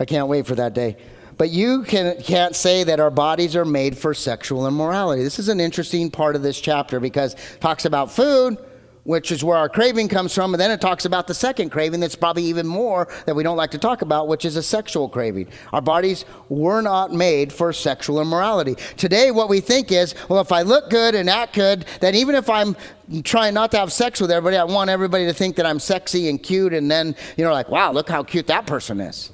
I 0.00 0.04
can't 0.06 0.26
wait 0.26 0.46
for 0.46 0.56
that 0.56 0.72
day. 0.72 0.96
But 1.40 1.48
you 1.48 1.84
can, 1.84 2.20
can't 2.20 2.54
say 2.54 2.84
that 2.84 3.00
our 3.00 3.10
bodies 3.10 3.56
are 3.56 3.64
made 3.64 3.96
for 3.96 4.12
sexual 4.12 4.66
immorality. 4.66 5.22
This 5.22 5.38
is 5.38 5.48
an 5.48 5.58
interesting 5.58 6.10
part 6.10 6.36
of 6.36 6.42
this 6.42 6.60
chapter 6.60 7.00
because 7.00 7.32
it 7.32 7.60
talks 7.62 7.86
about 7.86 8.12
food, 8.12 8.58
which 9.04 9.32
is 9.32 9.42
where 9.42 9.56
our 9.56 9.70
craving 9.70 10.08
comes 10.08 10.34
from. 10.34 10.52
And 10.52 10.60
then 10.60 10.70
it 10.70 10.82
talks 10.82 11.06
about 11.06 11.26
the 11.26 11.32
second 11.32 11.70
craving 11.70 12.00
that's 12.00 12.14
probably 12.14 12.42
even 12.42 12.66
more 12.66 13.08
that 13.24 13.34
we 13.34 13.42
don't 13.42 13.56
like 13.56 13.70
to 13.70 13.78
talk 13.78 14.02
about, 14.02 14.28
which 14.28 14.44
is 14.44 14.56
a 14.56 14.62
sexual 14.62 15.08
craving. 15.08 15.48
Our 15.72 15.80
bodies 15.80 16.26
were 16.50 16.82
not 16.82 17.10
made 17.10 17.54
for 17.54 17.72
sexual 17.72 18.20
immorality. 18.20 18.74
Today, 18.98 19.30
what 19.30 19.48
we 19.48 19.60
think 19.60 19.90
is, 19.90 20.14
well, 20.28 20.42
if 20.42 20.52
I 20.52 20.60
look 20.60 20.90
good 20.90 21.14
and 21.14 21.30
act 21.30 21.54
good, 21.54 21.86
then 22.02 22.14
even 22.16 22.34
if 22.34 22.50
I'm 22.50 22.76
trying 23.24 23.54
not 23.54 23.70
to 23.70 23.78
have 23.78 23.94
sex 23.94 24.20
with 24.20 24.30
everybody, 24.30 24.58
I 24.58 24.64
want 24.64 24.90
everybody 24.90 25.24
to 25.24 25.32
think 25.32 25.56
that 25.56 25.64
I'm 25.64 25.80
sexy 25.80 26.28
and 26.28 26.42
cute. 26.42 26.74
And 26.74 26.90
then, 26.90 27.16
you 27.38 27.44
know, 27.46 27.52
like, 27.54 27.70
wow, 27.70 27.92
look 27.92 28.10
how 28.10 28.24
cute 28.24 28.48
that 28.48 28.66
person 28.66 29.00
is. 29.00 29.32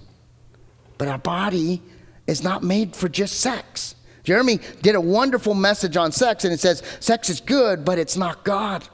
But 0.99 1.09
our 1.09 1.19
body 1.19 1.83
is 2.27 2.43
not 2.43 2.62
made 2.62 2.95
for 2.95 3.09
just 3.09 3.41
sex. 3.41 3.95
Jeremy 4.23 4.61
did 4.83 4.97
a 4.97 5.01
wonderful 5.01 5.55
message 5.55 5.97
on 5.97 6.11
sex, 6.11 6.45
and 6.45 6.53
it 6.53 6.59
says, 6.59 6.83
sex 6.99 7.31
is 7.31 7.41
good, 7.41 7.85
but 7.85 7.99
it's 7.99 8.17
not 8.17 8.45
God. 8.45 8.87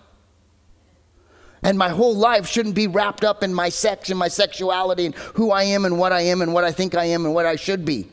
And 1.63 1.79
my 1.79 1.89
whole 1.89 2.15
life 2.15 2.47
shouldn't 2.47 2.75
be 2.75 2.87
wrapped 2.87 3.25
up 3.25 3.43
in 3.43 3.55
my 3.55 3.69
sex 3.69 4.11
and 4.11 4.19
my 4.19 4.29
sexuality 4.29 5.07
and 5.07 5.15
who 5.15 5.51
I 5.51 5.63
am 5.63 5.85
and 5.85 5.99
what 5.99 6.13
I 6.13 6.23
am 6.23 6.43
and 6.43 6.53
what 6.53 6.65
I 6.65 6.73
think 6.73 6.95
I 6.95 7.05
am 7.05 7.25
and 7.25 7.33
what 7.33 7.47
I 7.47 7.57
should 7.57 7.85
be. 7.85 8.09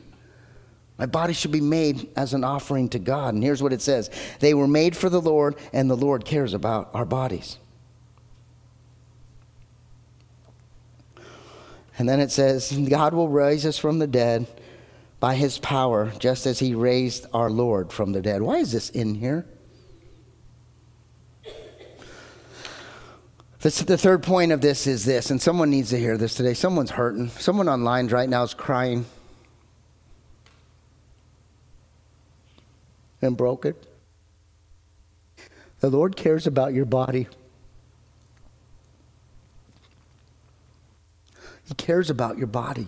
My 0.99 1.07
body 1.07 1.33
should 1.33 1.51
be 1.51 1.61
made 1.61 2.09
as 2.15 2.33
an 2.33 2.43
offering 2.43 2.89
to 2.89 2.99
God. 2.99 3.33
And 3.33 3.43
here's 3.43 3.63
what 3.63 3.73
it 3.73 3.81
says 3.81 4.09
They 4.39 4.53
were 4.53 4.67
made 4.67 4.95
for 4.95 5.09
the 5.09 5.21
Lord, 5.21 5.55
and 5.73 5.89
the 5.89 5.97
Lord 5.97 6.25
cares 6.25 6.53
about 6.53 6.89
our 6.93 7.05
bodies. 7.05 7.57
And 11.97 12.07
then 12.07 12.21
it 12.21 12.31
says, 12.31 12.71
God 12.87 13.13
will 13.13 13.27
raise 13.27 13.65
us 13.65 13.77
from 13.77 13.99
the 13.99 14.07
dead 14.07 14.47
by 15.19 15.35
his 15.35 15.59
power, 15.59 16.11
just 16.19 16.45
as 16.45 16.59
he 16.59 16.73
raised 16.73 17.25
our 17.33 17.49
Lord 17.49 17.91
from 17.91 18.13
the 18.13 18.21
dead. 18.21 18.41
Why 18.41 18.57
is 18.57 18.71
this 18.71 18.89
in 18.89 19.15
here? 19.15 19.45
This, 23.61 23.81
the 23.81 23.97
third 23.97 24.23
point 24.23 24.53
of 24.53 24.61
this 24.61 24.87
is 24.87 25.03
this, 25.03 25.29
and 25.29 25.41
someone 25.41 25.69
needs 25.69 25.89
to 25.89 25.99
hear 25.99 26.17
this 26.17 26.33
today. 26.33 26.53
Someone's 26.53 26.91
hurting. 26.91 27.27
Someone 27.29 27.67
online 27.67 28.07
right 28.07 28.29
now 28.29 28.43
is 28.43 28.53
crying 28.53 29.05
and 33.21 33.35
broken. 33.35 33.75
The 35.81 35.89
Lord 35.89 36.15
cares 36.15 36.47
about 36.47 36.73
your 36.73 36.85
body. 36.85 37.27
He 41.67 41.73
cares 41.75 42.09
about 42.09 42.37
your 42.37 42.47
body. 42.47 42.87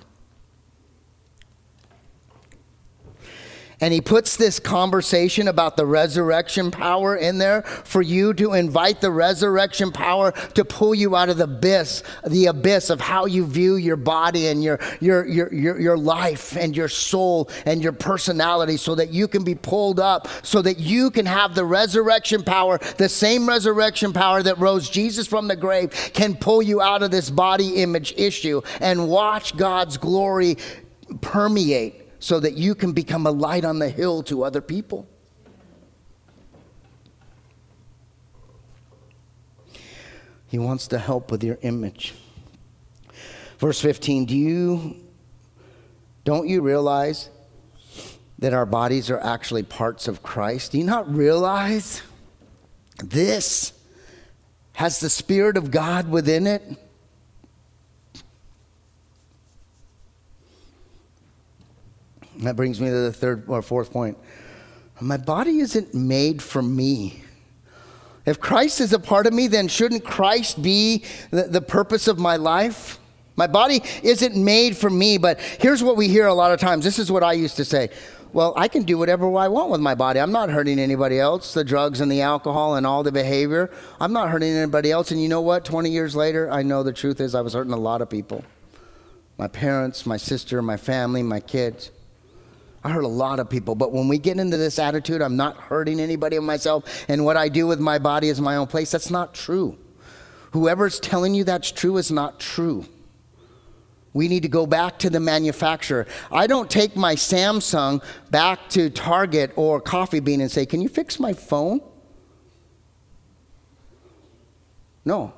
And 3.82 3.92
he 3.92 4.00
puts 4.00 4.38
this 4.38 4.60
conversation 4.60 5.48
about 5.48 5.76
the 5.76 5.88
resurrection 5.88 6.70
power 6.70 7.16
in 7.16 7.40
there 7.40 7.64
for 7.64 8.04
you 8.04 8.34
to 8.36 8.54
invite 8.54 9.02
the 9.02 9.10
resurrection 9.10 9.92
power 9.92 10.32
to 10.54 10.64
pull 10.64 10.94
you 10.94 11.16
out 11.16 11.30
of 11.30 11.38
the 11.38 11.46
abyss, 11.46 12.04
the 12.28 12.46
abyss 12.46 12.92
of 12.92 13.02
how 13.02 13.26
you 13.26 13.46
view 13.46 13.76
your 13.76 13.96
body 13.96 14.48
and 14.48 14.64
your, 14.64 14.80
your, 15.00 15.28
your, 15.28 15.52
your, 15.52 15.80
your 15.80 15.98
life 15.98 16.56
and 16.56 16.78
your 16.78 16.88
soul 16.88 17.50
and 17.66 17.82
your 17.82 17.92
personality 17.92 18.78
so 18.78 18.94
that 18.94 19.10
you 19.10 19.28
can 19.28 19.44
be 19.44 19.56
pulled 19.56 20.00
up, 20.00 20.28
so 20.44 20.62
that 20.62 20.80
you 20.80 21.10
can 21.10 21.26
have 21.26 21.56
the 21.56 21.66
resurrection 21.66 22.44
power, 22.44 22.80
the 22.98 23.10
same 23.10 23.50
resurrection 23.50 24.14
power 24.14 24.44
that 24.44 24.60
rose 24.60 24.90
Jesus 24.90 25.26
from 25.26 25.48
the 25.48 25.56
grave, 25.56 25.92
can 26.14 26.36
pull 26.36 26.62
you 26.62 26.82
out 26.82 27.02
of 27.02 27.10
this 27.10 27.32
body 27.32 27.82
image 27.82 28.14
issue 28.16 28.62
and 28.80 29.10
watch 29.10 29.58
God's 29.58 29.98
glory 29.98 30.58
permeate 31.22 32.01
so 32.22 32.40
that 32.40 32.54
you 32.54 32.76
can 32.76 32.94
become 32.94 33.26
a 33.26 33.32
light 33.32 33.66
on 33.66 33.80
the 33.80 33.90
hill 33.90 34.22
to 34.22 34.44
other 34.44 34.62
people. 34.62 35.08
He 40.48 40.60
wants 40.60 40.88
to 40.90 41.00
help 41.00 41.32
with 41.32 41.44
your 41.44 41.58
image. 41.64 42.14
Verse 43.58 43.82
15, 43.82 44.26
do 44.26 44.38
you 44.38 44.96
don't 46.24 46.48
you 46.48 46.62
realize 46.62 47.30
that 48.38 48.54
our 48.54 48.68
bodies 48.68 49.10
are 49.10 49.20
actually 49.20 49.64
parts 49.64 50.08
of 50.08 50.22
Christ? 50.22 50.74
Do 50.74 50.78
you 50.78 50.84
not 50.84 51.12
realize 51.12 52.04
this 53.04 53.74
has 54.74 55.00
the 55.00 55.10
spirit 55.10 55.58
of 55.58 55.72
God 55.72 56.08
within 56.10 56.46
it? 56.46 56.62
That 62.42 62.56
brings 62.56 62.80
me 62.82 62.88
to 62.88 63.02
the 63.02 63.14
third 63.14 63.44
or 63.48 63.62
fourth 63.62 63.92
point. 63.92 64.18
My 65.00 65.18
body 65.18 65.60
isn't 65.60 65.94
made 65.94 66.42
for 66.42 66.62
me. 66.62 67.24
If 68.26 68.40
Christ 68.40 68.82
is 68.82 68.94
a 68.94 69.00
part 69.00 69.26
of 69.26 69.34
me, 69.34 69.48
then 69.48 69.68
shouldn't 69.68 70.04
Christ 70.04 70.62
be 70.62 71.04
the, 71.32 71.44
the 71.44 71.62
purpose 71.62 72.08
of 72.08 72.20
my 72.20 72.36
life? 72.36 73.00
My 73.36 73.48
body 73.48 73.82
isn't 74.04 74.36
made 74.36 74.78
for 74.78 74.90
me, 74.90 75.18
but 75.18 75.40
here's 75.40 75.84
what 75.84 75.98
we 75.98 76.08
hear 76.08 76.28
a 76.28 76.34
lot 76.34 76.52
of 76.52 76.60
times. 76.60 76.84
This 76.84 77.00
is 77.00 77.12
what 77.12 77.24
I 77.24 77.34
used 77.34 77.56
to 77.56 77.66
say. 77.66 77.90
Well, 78.34 78.54
I 78.56 78.68
can 78.68 78.84
do 78.84 78.98
whatever 78.98 79.36
I 79.36 79.48
want 79.48 79.72
with 79.72 79.82
my 79.82 79.96
body. 79.96 80.20
I'm 80.20 80.32
not 80.32 80.50
hurting 80.50 80.80
anybody 80.80 81.20
else. 81.20 81.54
The 81.54 81.64
drugs 81.64 82.00
and 82.00 82.12
the 82.12 82.22
alcohol 82.22 82.76
and 82.76 82.86
all 82.86 83.04
the 83.04 83.12
behavior. 83.12 83.72
I'm 84.00 84.14
not 84.14 84.30
hurting 84.30 84.54
anybody 84.54 84.92
else. 84.92 85.12
And 85.12 85.22
you 85.22 85.28
know 85.28 85.42
what? 85.42 85.66
20 85.66 85.90
years 85.90 86.16
later, 86.16 86.50
I 86.50 86.62
know 86.62 86.84
the 86.84 86.94
truth 86.94 87.20
is 87.20 87.36
I 87.36 87.42
was 87.42 87.54
hurting 87.54 87.74
a 87.74 87.78
lot 87.78 88.02
of 88.02 88.10
people 88.10 88.44
my 89.38 89.48
parents, 89.48 90.06
my 90.06 90.18
sister, 90.18 90.62
my 90.62 90.78
family, 90.78 91.24
my 91.24 91.40
kids. 91.40 91.90
I 92.84 92.90
hurt 92.90 93.04
a 93.04 93.08
lot 93.08 93.40
of 93.40 93.50
people, 93.50 93.76
but 93.76 93.92
when 93.92 94.08
we 94.08 94.18
get 94.18 94.40
into 94.40 94.58
this 94.58 94.80
attitude, 94.80 95.22
I'm 95.22 95.36
not 95.36 95.56
hurting 95.56 96.00
anybody 96.00 96.36
of 96.36 96.44
myself, 96.44 97.06
and 97.08 97.24
what 97.24 97.38
I 97.38 97.48
do 97.48 97.68
with 97.68 97.80
my 97.80 98.00
body 98.00 98.30
is 98.30 98.42
my 98.42 98.56
own 98.56 98.68
place, 98.68 98.92
that's 98.92 99.12
not 99.12 99.34
true. 99.34 99.78
Whoever's 100.54 101.00
telling 101.00 101.36
you 101.36 101.44
that's 101.44 101.72
true 101.72 101.98
is 101.98 102.12
not 102.12 102.40
true. 102.40 102.86
We 104.14 104.28
need 104.28 104.44
to 104.44 104.50
go 104.50 104.66
back 104.66 105.00
to 105.00 105.10
the 105.10 105.20
manufacturer. 105.20 106.06
I 106.32 106.48
don't 106.48 106.70
take 106.70 106.96
my 106.96 107.16
Samsung 107.16 108.04
back 108.30 108.68
to 108.72 108.90
Target 108.90 109.54
or 109.56 109.80
Coffee 109.80 110.20
Bean 110.20 110.42
and 110.42 110.52
say, 110.52 110.66
Can 110.66 110.82
you 110.82 110.90
fix 110.90 111.20
my 111.20 111.32
phone? 111.32 111.80
No. 115.06 115.34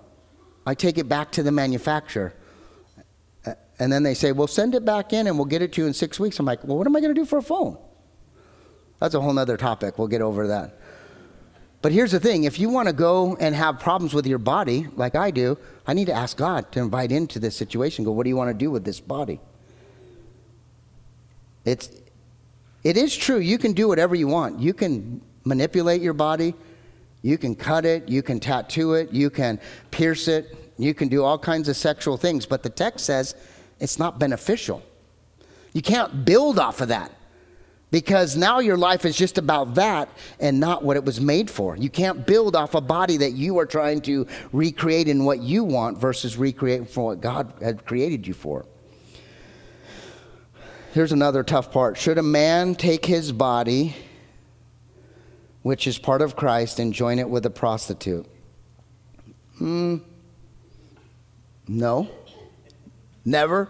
I 0.66 0.74
take 0.74 0.98
it 0.98 1.08
back 1.08 1.32
to 1.34 1.44
the 1.44 1.52
manufacturer. 1.52 2.34
And 3.80 3.92
then 3.92 4.04
they 4.04 4.14
say, 4.14 4.32
well, 4.32 4.48
send 4.48 4.76
it 4.76 4.86
back 4.86 5.14
in 5.14 5.28
and 5.28 5.38
we'll 5.38 5.46
get 5.46 5.62
it 5.62 5.74
to 5.74 5.82
you 5.82 5.88
in 5.88 5.94
six 5.94 6.20
weeks. 6.20 6.40
I'm 6.40 6.46
like, 6.46 6.64
well, 6.64 6.78
what 6.78 6.88
am 6.88 6.96
I 6.96 7.02
going 7.02 7.14
to 7.14 7.20
do 7.20 7.26
for 7.26 7.38
a 7.38 7.44
phone? 7.44 7.78
That's 9.00 9.16
a 9.16 9.22
whole 9.22 9.38
other 9.38 9.58
topic. 9.58 9.98
We'll 9.98 10.08
get 10.08 10.22
over 10.22 10.48
that. 10.48 10.80
But 11.82 11.92
here's 11.92 12.12
the 12.12 12.20
thing 12.20 12.46
if 12.46 12.60
you 12.60 12.70
want 12.70 12.88
to 12.88 12.94
go 12.94 13.36
and 13.42 13.54
have 13.54 13.80
problems 13.80 14.14
with 14.14 14.26
your 14.26 14.38
body, 14.38 14.88
like 14.96 15.16
I 15.16 15.32
do, 15.32 15.58
I 15.86 15.94
need 15.94 16.06
to 16.06 16.14
ask 16.14 16.38
God 16.38 16.72
to 16.72 16.80
invite 16.80 17.12
into 17.12 17.40
this 17.40 17.58
situation. 17.58 18.06
Go, 18.06 18.12
what 18.12 18.24
do 18.24 18.30
you 18.30 18.38
want 18.38 18.50
to 18.50 18.54
do 18.54 18.72
with 18.72 18.86
this 18.86 19.02
body? 19.02 19.42
It's, 21.66 21.90
it 22.84 22.96
is 22.96 23.16
true. 23.16 23.40
You 23.40 23.58
can 23.58 23.74
do 23.74 23.90
whatever 23.90 24.16
you 24.16 24.28
want. 24.28 24.62
You 24.62 24.74
can 24.74 25.22
manipulate 25.44 26.02
your 26.02 26.14
body. 26.14 26.54
You 27.22 27.38
can 27.38 27.56
cut 27.56 27.86
it. 27.86 28.08
You 28.08 28.22
can 28.22 28.40
tattoo 28.40 28.94
it. 28.94 29.12
You 29.12 29.30
can 29.30 29.60
pierce 29.92 30.30
it. 30.30 30.74
You 30.78 30.94
can 30.94 31.10
do 31.10 31.24
all 31.24 31.38
kinds 31.38 31.68
of 31.68 31.76
sexual 31.76 32.16
things. 32.16 32.46
But 32.46 32.64
the 32.64 32.70
text 32.70 33.06
says 33.06 33.36
it's 33.84 34.00
not 34.00 34.18
beneficial. 34.18 34.82
You 35.74 35.82
can't 35.82 36.24
build 36.24 36.58
off 36.58 36.80
of 36.80 36.88
that 36.88 37.12
because 37.92 38.38
now 38.38 38.60
your 38.60 38.78
life 38.78 39.04
is 39.04 39.18
just 39.18 39.38
about 39.38 39.76
that 39.76 40.08
and 40.40 40.58
not 40.58 40.86
what 40.86 40.96
it 40.96 41.04
was 41.04 41.20
made 41.20 41.52
for. 41.52 41.76
You 41.76 41.90
can't 41.90 42.26
build 42.26 42.56
off 42.56 42.76
a 42.76 42.82
body 42.82 43.18
that 43.18 43.34
you 43.34 43.60
are 43.60 43.66
trying 43.66 44.00
to 44.04 44.26
recreate 44.54 45.10
in 45.10 45.26
what 45.26 45.42
you 45.42 45.66
want 45.66 45.98
versus 45.98 46.38
recreate 46.38 46.90
for 46.90 47.08
what 47.08 47.20
God 47.20 47.52
had 47.62 47.86
created 47.86 48.26
you 48.26 48.34
for. 48.34 48.66
Here's 50.94 51.12
another 51.12 51.44
tough 51.44 51.70
part. 51.70 51.98
Should 51.98 52.18
a 52.18 52.24
man 52.24 52.76
take 52.76 53.06
his 53.06 53.34
body, 53.34 53.98
which 55.62 55.88
is 55.88 55.98
part 55.98 56.22
of 56.22 56.38
Christ, 56.38 56.80
and 56.80 56.94
join 56.94 57.20
it 57.20 57.30
with 57.30 57.46
a 57.46 57.50
prostitute? 57.50 58.28
Hmm. 59.58 59.98
No. 61.68 62.10
Never. 63.26 63.70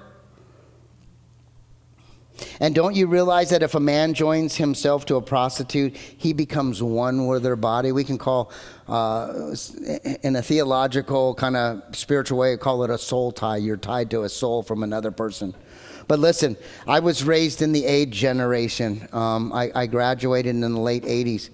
And 2.59 2.73
don't 2.73 2.95
you 2.95 3.07
realize 3.07 3.49
that 3.51 3.61
if 3.61 3.75
a 3.75 3.79
man 3.79 4.13
joins 4.13 4.55
himself 4.55 5.05
to 5.05 5.15
a 5.15 5.21
prostitute, 5.21 5.95
he 5.95 6.33
becomes 6.33 6.81
one 6.81 7.27
with 7.27 7.43
their 7.43 7.55
body? 7.55 7.91
We 7.91 8.03
can 8.03 8.17
call, 8.17 8.51
uh, 8.87 9.55
in 10.23 10.35
a 10.35 10.41
theological 10.41 11.35
kind 11.35 11.55
of 11.55 11.95
spiritual 11.95 12.39
way, 12.39 12.57
call 12.57 12.83
it 12.83 12.89
a 12.89 12.97
soul 12.97 13.31
tie. 13.31 13.57
You're 13.57 13.77
tied 13.77 14.09
to 14.11 14.23
a 14.23 14.29
soul 14.29 14.63
from 14.63 14.83
another 14.83 15.11
person. 15.11 15.53
But 16.07 16.19
listen, 16.19 16.57
I 16.87 16.99
was 16.99 17.23
raised 17.23 17.61
in 17.61 17.71
the 17.71 17.85
AIDS 17.85 18.17
generation. 18.17 19.07
Um, 19.13 19.53
I, 19.53 19.71
I 19.73 19.87
graduated 19.87 20.53
in 20.53 20.61
the 20.61 20.79
late 20.79 21.03
80s 21.03 21.49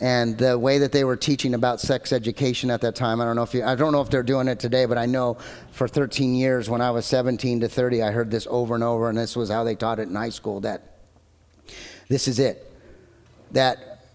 and 0.00 0.38
the 0.38 0.58
way 0.58 0.78
that 0.78 0.92
they 0.92 1.04
were 1.04 1.16
teaching 1.16 1.52
about 1.54 1.80
sex 1.80 2.12
education 2.12 2.70
at 2.70 2.80
that 2.80 2.94
time 2.94 3.20
i 3.20 3.24
don't 3.24 3.36
know 3.36 3.42
if 3.42 3.54
you, 3.54 3.62
i 3.64 3.74
don't 3.74 3.92
know 3.92 4.00
if 4.00 4.10
they're 4.10 4.22
doing 4.22 4.48
it 4.48 4.58
today 4.58 4.86
but 4.86 4.98
i 4.98 5.06
know 5.06 5.36
for 5.72 5.86
13 5.86 6.34
years 6.34 6.70
when 6.70 6.80
i 6.80 6.90
was 6.90 7.04
17 7.06 7.60
to 7.60 7.68
30 7.68 8.02
i 8.02 8.10
heard 8.10 8.30
this 8.30 8.46
over 8.50 8.74
and 8.74 8.82
over 8.82 9.08
and 9.08 9.18
this 9.18 9.36
was 9.36 9.50
how 9.50 9.62
they 9.62 9.74
taught 9.74 9.98
it 9.98 10.08
in 10.08 10.14
high 10.14 10.30
school 10.30 10.60
that 10.60 10.98
this 12.08 12.26
is 12.26 12.38
it 12.38 12.72
that 13.52 14.06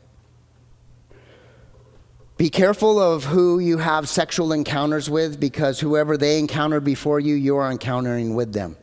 be 2.38 2.50
careful 2.50 3.00
of 3.00 3.24
who 3.24 3.60
you 3.60 3.78
have 3.78 4.10
sexual 4.10 4.52
encounters 4.52 5.10
with 5.10 5.39
because 5.39 5.80
whoever 5.80 6.17
they 6.17 6.38
encountered 6.39 6.84
before 6.84 7.19
you 7.19 7.36
you 7.36 7.56
are 7.56 7.71
encountering 7.71 8.36
with 8.36 8.54
them 8.54 8.76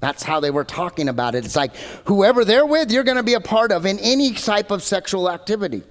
that's 0.00 0.22
how 0.22 0.40
they 0.40 0.50
were 0.50 0.64
talking 0.64 1.08
about 1.08 1.34
it. 1.34 1.44
It's 1.44 1.54
like 1.54 1.76
whoever 2.06 2.44
they're 2.44 2.64
with, 2.64 2.90
you're 2.90 3.04
going 3.04 3.18
to 3.18 3.22
be 3.22 3.34
a 3.34 3.40
part 3.40 3.70
of 3.70 3.84
in 3.84 3.98
any 3.98 4.32
type 4.32 4.70
of 4.70 4.82
sexual 4.82 5.30
activity. 5.30 5.82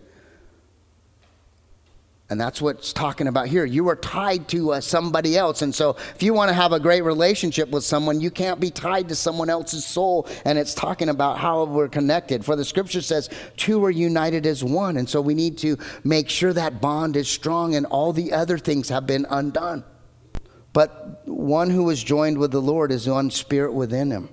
And 2.31 2.39
that's 2.39 2.61
what's 2.61 2.93
talking 2.93 3.27
about 3.27 3.47
here. 3.47 3.65
You 3.65 3.89
are 3.89 3.95
tied 3.95 4.47
to 4.49 4.73
uh, 4.73 4.81
somebody 4.81 5.35
else. 5.35 5.63
And 5.63 5.73
so, 5.73 5.95
if 6.13 6.21
you 6.21 6.31
want 6.33 6.49
to 6.49 6.53
have 6.53 6.73
a 6.73 6.79
great 6.79 7.01
relationship 7.01 7.69
with 7.69 7.83
someone, 7.83 8.21
you 8.21 8.29
can't 8.29 8.59
be 8.59 8.69
tied 8.69 9.09
to 9.09 9.15
someone 9.15 9.49
else's 9.49 9.83
soul. 9.83 10.27
And 10.45 10.59
it's 10.59 10.75
talking 10.75 11.09
about 11.09 11.39
how 11.39 11.63
we're 11.63 11.87
connected. 11.87 12.45
For 12.45 12.55
the 12.55 12.63
scripture 12.63 13.01
says, 13.01 13.29
two 13.57 13.83
are 13.83 13.89
united 13.89 14.45
as 14.45 14.63
one. 14.63 14.97
And 14.97 15.09
so, 15.09 15.21
we 15.21 15.33
need 15.33 15.57
to 15.59 15.77
make 16.03 16.29
sure 16.29 16.53
that 16.53 16.79
bond 16.79 17.15
is 17.15 17.27
strong 17.27 17.73
and 17.73 17.87
all 17.87 18.13
the 18.13 18.31
other 18.31 18.59
things 18.59 18.89
have 18.89 19.07
been 19.07 19.25
undone. 19.31 19.83
But 20.71 21.27
one 21.27 21.71
who 21.71 21.89
is 21.89 22.03
joined 22.03 22.37
with 22.37 22.51
the 22.51 22.61
Lord 22.61 22.91
is 22.91 23.07
one 23.07 23.31
spirit 23.31 23.73
within 23.73 24.11
him. 24.11 24.29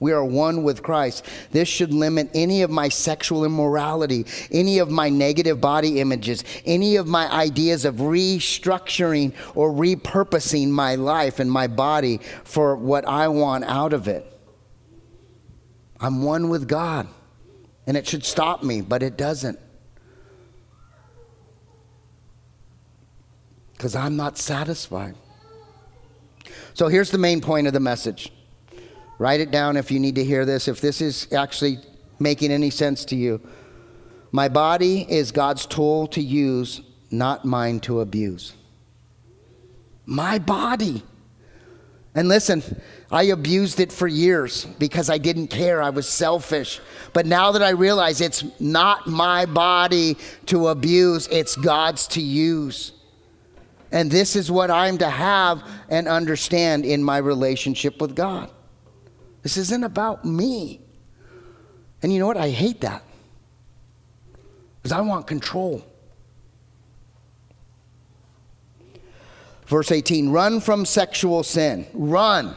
We 0.00 0.12
are 0.12 0.24
one 0.24 0.62
with 0.62 0.82
Christ. 0.82 1.26
This 1.50 1.68
should 1.68 1.92
limit 1.92 2.30
any 2.32 2.62
of 2.62 2.70
my 2.70 2.88
sexual 2.88 3.44
immorality, 3.44 4.24
any 4.50 4.78
of 4.78 4.90
my 4.90 5.10
negative 5.10 5.60
body 5.60 6.00
images, 6.00 6.42
any 6.64 6.96
of 6.96 7.06
my 7.06 7.30
ideas 7.30 7.84
of 7.84 7.96
restructuring 7.96 9.34
or 9.54 9.70
repurposing 9.70 10.70
my 10.70 10.94
life 10.94 11.38
and 11.38 11.52
my 11.52 11.66
body 11.66 12.18
for 12.44 12.76
what 12.76 13.06
I 13.06 13.28
want 13.28 13.64
out 13.64 13.92
of 13.92 14.08
it. 14.08 14.26
I'm 16.00 16.22
one 16.22 16.48
with 16.48 16.66
God, 16.66 17.06
and 17.86 17.94
it 17.94 18.08
should 18.08 18.24
stop 18.24 18.62
me, 18.62 18.80
but 18.80 19.02
it 19.02 19.18
doesn't. 19.18 19.58
Because 23.72 23.94
I'm 23.94 24.16
not 24.16 24.38
satisfied. 24.38 25.14
So 26.72 26.88
here's 26.88 27.10
the 27.10 27.18
main 27.18 27.42
point 27.42 27.66
of 27.66 27.74
the 27.74 27.80
message. 27.80 28.32
Write 29.20 29.40
it 29.40 29.50
down 29.50 29.76
if 29.76 29.90
you 29.90 30.00
need 30.00 30.14
to 30.14 30.24
hear 30.24 30.46
this, 30.46 30.66
if 30.66 30.80
this 30.80 31.02
is 31.02 31.30
actually 31.30 31.76
making 32.18 32.50
any 32.50 32.70
sense 32.70 33.04
to 33.04 33.16
you. 33.16 33.38
My 34.32 34.48
body 34.48 35.02
is 35.06 35.30
God's 35.30 35.66
tool 35.66 36.06
to 36.06 36.22
use, 36.22 36.80
not 37.10 37.44
mine 37.44 37.80
to 37.80 38.00
abuse. 38.00 38.54
My 40.06 40.38
body. 40.38 41.02
And 42.14 42.28
listen, 42.28 42.62
I 43.10 43.24
abused 43.24 43.78
it 43.78 43.92
for 43.92 44.08
years 44.08 44.64
because 44.64 45.10
I 45.10 45.18
didn't 45.18 45.48
care. 45.48 45.82
I 45.82 45.90
was 45.90 46.08
selfish. 46.08 46.80
But 47.12 47.26
now 47.26 47.52
that 47.52 47.62
I 47.62 47.70
realize 47.70 48.22
it's 48.22 48.42
not 48.58 49.06
my 49.06 49.44
body 49.44 50.16
to 50.46 50.68
abuse, 50.68 51.28
it's 51.30 51.56
God's 51.56 52.06
to 52.06 52.22
use. 52.22 52.92
And 53.92 54.10
this 54.10 54.34
is 54.34 54.50
what 54.50 54.70
I'm 54.70 54.96
to 54.96 55.10
have 55.10 55.62
and 55.90 56.08
understand 56.08 56.86
in 56.86 57.04
my 57.04 57.18
relationship 57.18 58.00
with 58.00 58.16
God. 58.16 58.50
This 59.42 59.56
isn't 59.56 59.84
about 59.84 60.24
me. 60.24 60.80
And 62.02 62.12
you 62.12 62.18
know 62.18 62.26
what? 62.26 62.36
I 62.36 62.50
hate 62.50 62.80
that. 62.82 63.02
Because 64.82 64.92
I 64.92 65.00
want 65.00 65.26
control. 65.26 65.84
Verse 69.66 69.92
18 69.92 70.30
run 70.30 70.60
from 70.60 70.84
sexual 70.84 71.42
sin. 71.42 71.86
Run. 71.92 72.56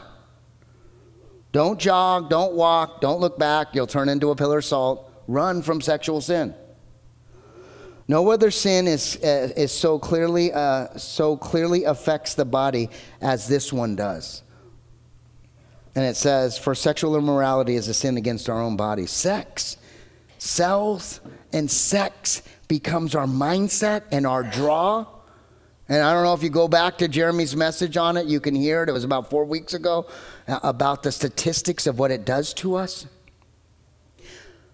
Don't 1.52 1.78
jog, 1.78 2.28
don't 2.28 2.54
walk, 2.54 3.00
don't 3.00 3.20
look 3.20 3.38
back. 3.38 3.68
You'll 3.74 3.86
turn 3.86 4.08
into 4.08 4.30
a 4.30 4.36
pillar 4.36 4.58
of 4.58 4.64
salt. 4.64 5.12
Run 5.28 5.62
from 5.62 5.80
sexual 5.80 6.20
sin. 6.20 6.54
No 8.08 8.30
other 8.30 8.50
sin 8.50 8.88
is, 8.88 9.16
uh, 9.22 9.52
is 9.56 9.72
so 9.72 9.98
clearly 9.98 10.52
uh, 10.52 10.96
so 10.96 11.36
clearly 11.36 11.84
affects 11.84 12.34
the 12.34 12.44
body 12.44 12.90
as 13.20 13.46
this 13.48 13.72
one 13.72 13.96
does. 13.96 14.42
And 15.94 16.04
it 16.04 16.16
says, 16.16 16.58
"For 16.58 16.74
sexual 16.74 17.16
immorality 17.16 17.76
is 17.76 17.88
a 17.88 17.94
sin 17.94 18.16
against 18.16 18.48
our 18.48 18.60
own 18.60 18.76
body." 18.76 19.06
Sex, 19.06 19.76
self, 20.38 21.20
and 21.52 21.70
sex 21.70 22.42
becomes 22.68 23.14
our 23.14 23.26
mindset 23.26 24.02
and 24.10 24.26
our 24.26 24.42
draw. 24.42 25.06
And 25.88 26.02
I 26.02 26.12
don't 26.14 26.24
know 26.24 26.34
if 26.34 26.42
you 26.42 26.50
go 26.50 26.66
back 26.66 26.98
to 26.98 27.08
Jeremy's 27.08 27.54
message 27.54 27.96
on 27.96 28.16
it, 28.16 28.26
you 28.26 28.40
can 28.40 28.54
hear 28.54 28.82
it. 28.82 28.88
It 28.88 28.92
was 28.92 29.04
about 29.04 29.30
four 29.30 29.44
weeks 29.44 29.74
ago 29.74 30.06
uh, 30.48 30.58
about 30.62 31.02
the 31.02 31.12
statistics 31.12 31.86
of 31.86 31.98
what 31.98 32.10
it 32.10 32.24
does 32.24 32.54
to 32.54 32.74
us. 32.76 33.06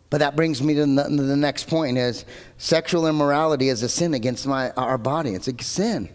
But 0.09 0.19
that 0.19 0.35
brings 0.35 0.61
me 0.61 0.75
to 0.75 0.87
the 0.87 1.37
next 1.37 1.69
point 1.69 1.97
is 1.97 2.25
sexual 2.59 3.07
immorality 3.07 3.69
is 3.69 3.83
a 3.83 3.89
sin 3.89 4.15
against 4.15 4.47
my, 4.47 4.71
our 4.73 4.99
body. 4.99 5.35
It's 5.35 5.47
a 5.47 5.63
sin. 5.63 6.09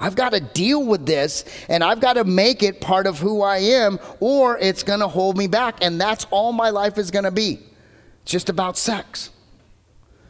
I've 0.00 0.16
got 0.16 0.32
to 0.32 0.40
deal 0.40 0.84
with 0.84 1.06
this 1.06 1.44
and 1.68 1.82
I've 1.82 2.00
got 2.00 2.14
to 2.14 2.24
make 2.24 2.62
it 2.62 2.80
part 2.80 3.06
of 3.06 3.18
who 3.18 3.42
I 3.42 3.58
am 3.58 3.98
or 4.20 4.58
it's 4.58 4.82
going 4.82 5.00
to 5.00 5.08
hold 5.08 5.38
me 5.38 5.46
back. 5.46 5.78
And 5.82 6.00
that's 6.00 6.26
all 6.30 6.52
my 6.52 6.70
life 6.70 6.98
is 6.98 7.10
going 7.10 7.24
to 7.24 7.30
be. 7.30 7.60
It's 8.22 8.32
just 8.32 8.48
about 8.48 8.76
sex 8.76 9.30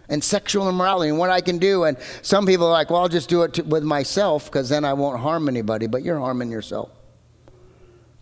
and 0.09 0.23
sexual 0.23 0.69
immorality 0.69 1.09
and 1.09 1.19
what 1.19 1.31
I 1.31 1.41
can 1.41 1.59
do. 1.59 1.85
And 1.85 1.97
some 2.23 2.47
people 2.47 2.67
are 2.67 2.73
like, 2.73 2.91
well, 2.91 3.01
I'll 3.01 3.09
just 3.09 3.29
do 3.29 3.43
it 3.43 3.55
to, 3.55 3.62
with 3.62 3.83
myself 3.83 4.47
because 4.47 4.69
then 4.69 4.85
I 4.85 4.93
won't 4.93 5.21
harm 5.21 5.49
anybody. 5.49 5.87
But 5.87 6.03
you're 6.03 6.19
harming 6.19 6.51
yourself, 6.51 6.91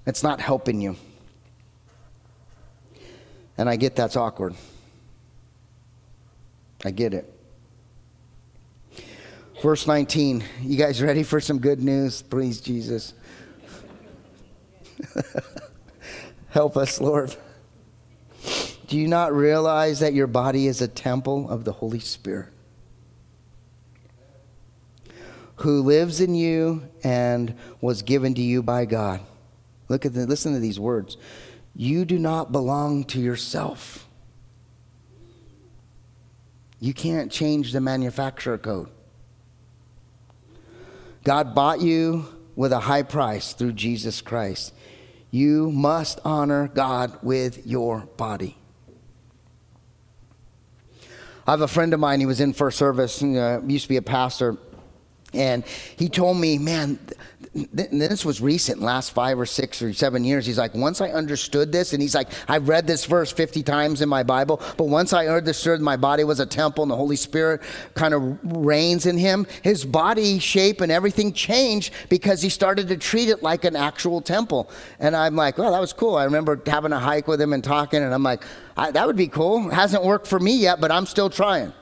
it's 0.07 0.23
not 0.23 0.41
helping 0.41 0.81
you. 0.81 0.97
And 3.59 3.69
I 3.69 3.77
get 3.77 3.97
that's 3.97 4.17
awkward. 4.17 4.55
I 6.85 6.91
get 6.91 7.15
it. 7.15 7.42
Verse 9.63 9.87
19. 9.87 10.43
You 10.63 10.77
guys 10.77 11.01
ready 11.01 11.23
for 11.23 11.41
some 11.41 11.61
good 11.61 11.81
news? 11.81 12.21
Please, 12.21 12.61
Jesus. 12.61 13.15
Help 16.51 16.77
us, 16.77 17.01
Lord. 17.01 17.37
Do 18.89 18.99
you 18.99 19.07
not 19.07 19.33
realize 19.33 20.01
that 20.01 20.15
your 20.15 20.27
body 20.27 20.67
is 20.67 20.83
a 20.83 20.89
temple 20.89 21.49
of 21.49 21.63
the 21.63 21.71
Holy 21.71 22.01
Spirit 22.01 22.49
who 25.57 25.81
lives 25.83 26.21
in 26.21 26.35
you 26.35 26.89
and 27.05 27.55
was 27.81 28.03
given 28.03 28.35
to 28.35 28.43
you 28.43 28.65
by 28.65 28.85
God? 28.85 29.21
Look 29.89 30.05
at 30.05 30.13
the, 30.13 30.27
listen 30.27 30.55
to 30.55 30.59
these 30.59 30.81
words. 30.81 31.17
You 31.77 32.05
do 32.05 32.19
not 32.19 32.51
belong 32.51 33.05
to 33.05 33.21
yourself. 33.21 34.09
You 36.81 36.93
can't 36.93 37.31
change 37.31 37.71
the 37.73 37.81
manufacturer 37.81 38.59
code. 38.59 38.89
God 41.25 41.55
bought 41.55 41.81
you 41.81 42.27
with 42.57 42.73
a 42.73 42.81
high 42.81 43.03
price 43.03 43.53
through 43.53 43.73
Jesus 43.73 44.21
Christ. 44.21 44.75
You 45.31 45.71
must 45.71 46.21
honor 46.25 46.69
God 46.69 47.17
with 47.23 47.67
your 47.67 48.01
body. 48.17 48.57
I 51.47 51.53
have 51.53 51.61
a 51.61 51.69
friend 51.69 51.95
of 51.95 52.01
mine, 52.01 52.21
he 52.21 52.27
was 52.27 52.41
in 52.41 52.53
first 52.53 52.79
service, 52.79 53.23
uh, 53.23 53.61
used 53.67 53.85
to 53.85 53.89
be 53.89 53.97
a 53.97 54.03
pastor, 54.03 54.57
and 55.35 55.65
he 55.97 56.09
told 56.09 56.39
me, 56.39 56.59
man, 56.59 56.99
this 57.55 58.25
was 58.25 58.41
recent, 58.41 58.81
last 58.81 59.11
five 59.11 59.39
or 59.39 59.45
six 59.45 59.83
or 59.83 59.93
seven 59.93 60.25
years. 60.25 60.47
He's 60.47 60.57
like, 60.57 60.75
once 60.75 61.03
I 61.03 61.11
understood 61.11 61.71
this, 61.71 61.93
and 61.93 62.01
he's 62.01 62.15
like, 62.15 62.29
I've 62.49 62.67
read 62.67 62.87
this 62.87 63.05
verse 63.05 63.31
50 63.31 63.63
times 63.63 64.01
in 64.01 64.09
my 64.09 64.23
Bible, 64.23 64.63
but 64.79 64.85
once 64.85 65.13
I 65.13 65.27
understood 65.27 65.81
my 65.83 65.99
body 65.99 66.25
was 66.25 66.41
a 66.41 66.47
temple 66.47 66.83
and 66.83 66.91
the 66.91 66.97
Holy 66.97 67.17
Spirit 67.17 67.61
kind 67.95 68.15
of 68.15 68.39
reigns 68.43 69.05
in 69.05 69.19
him, 69.19 69.47
his 69.61 69.85
body 69.85 70.39
shape 70.39 70.81
and 70.81 70.91
everything 70.91 71.35
changed 71.35 71.93
because 72.09 72.41
he 72.41 72.49
started 72.49 72.89
to 72.89 72.97
treat 72.97 73.29
it 73.29 73.43
like 73.43 73.65
an 73.65 73.77
actual 73.77 74.23
temple. 74.23 74.71
And 74.99 75.15
I'm 75.15 75.37
like, 75.37 75.59
well, 75.59 75.73
that 75.73 75.81
was 75.81 75.93
cool. 75.93 76.17
I 76.17 76.25
remember 76.25 76.59
having 76.67 76.93
a 76.93 76.99
hike 76.99 77.29
with 77.29 77.41
him 77.41 77.53
and 77.53 77.63
talking, 77.63 78.03
and 78.03 78.15
I'm 78.15 78.23
like, 78.23 78.45
that 78.77 79.07
would 79.07 79.17
be 79.17 79.29
cool. 79.29 79.69
It 79.69 79.75
hasn't 79.75 80.05
worked 80.05 80.27
for 80.27 80.41
me 80.41 80.57
yet, 80.57 80.81
but 80.81 80.91
I'm 80.91 81.05
still 81.05 81.29
trying. 81.29 81.75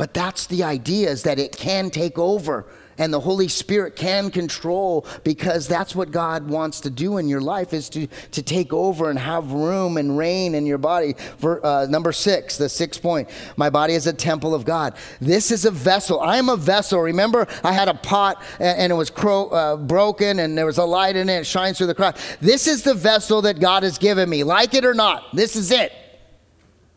But 0.00 0.14
that's 0.14 0.46
the 0.46 0.64
idea 0.64 1.10
is 1.10 1.24
that 1.24 1.38
it 1.38 1.54
can 1.54 1.90
take 1.90 2.18
over 2.18 2.64
and 2.96 3.12
the 3.12 3.20
Holy 3.20 3.48
Spirit 3.48 3.96
can 3.96 4.30
control 4.30 5.06
because 5.24 5.68
that's 5.68 5.94
what 5.94 6.10
God 6.10 6.48
wants 6.48 6.80
to 6.80 6.88
do 6.88 7.18
in 7.18 7.28
your 7.28 7.42
life 7.42 7.74
is 7.74 7.90
to, 7.90 8.06
to 8.30 8.42
take 8.42 8.72
over 8.72 9.10
and 9.10 9.18
have 9.18 9.52
room 9.52 9.98
and 9.98 10.16
reign 10.16 10.54
in 10.54 10.64
your 10.64 10.78
body. 10.78 11.16
For, 11.36 11.64
uh, 11.66 11.84
number 11.84 12.12
six, 12.12 12.56
the 12.56 12.70
sixth 12.70 13.02
point, 13.02 13.28
my 13.58 13.68
body 13.68 13.92
is 13.92 14.06
a 14.06 14.14
temple 14.14 14.54
of 14.54 14.64
God. 14.64 14.94
This 15.20 15.50
is 15.50 15.66
a 15.66 15.70
vessel. 15.70 16.18
I 16.18 16.38
am 16.38 16.48
a 16.48 16.56
vessel. 16.56 17.00
Remember, 17.00 17.46
I 17.62 17.74
had 17.74 17.88
a 17.88 17.94
pot 17.94 18.42
and, 18.58 18.78
and 18.78 18.92
it 18.92 18.96
was 18.96 19.10
cro- 19.10 19.50
uh, 19.50 19.76
broken 19.76 20.38
and 20.38 20.56
there 20.56 20.64
was 20.64 20.78
a 20.78 20.84
light 20.86 21.14
in 21.14 21.28
it. 21.28 21.40
It 21.40 21.46
shines 21.46 21.76
through 21.76 21.88
the 21.88 21.94
crack. 21.94 22.16
This 22.40 22.66
is 22.66 22.84
the 22.84 22.94
vessel 22.94 23.42
that 23.42 23.60
God 23.60 23.82
has 23.82 23.98
given 23.98 24.30
me. 24.30 24.44
Like 24.44 24.72
it 24.72 24.86
or 24.86 24.94
not, 24.94 25.36
this 25.36 25.56
is 25.56 25.70
it. 25.70 25.92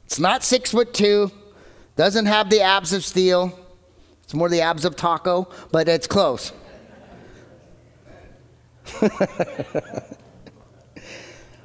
It's 0.05 0.21
not 0.21 0.41
six 0.45 0.71
foot 0.71 0.93
two, 0.93 1.31
doesn't 1.95 2.25
have 2.25 2.49
the 2.49 2.61
abs 2.61 2.93
of 2.93 3.05
steel. 3.05 3.57
It's 4.23 4.33
more 4.33 4.49
the 4.49 4.61
abs 4.61 4.85
of 4.85 4.95
taco, 4.95 5.47
but 5.71 5.87
it's 5.87 6.07
close. 6.07 6.51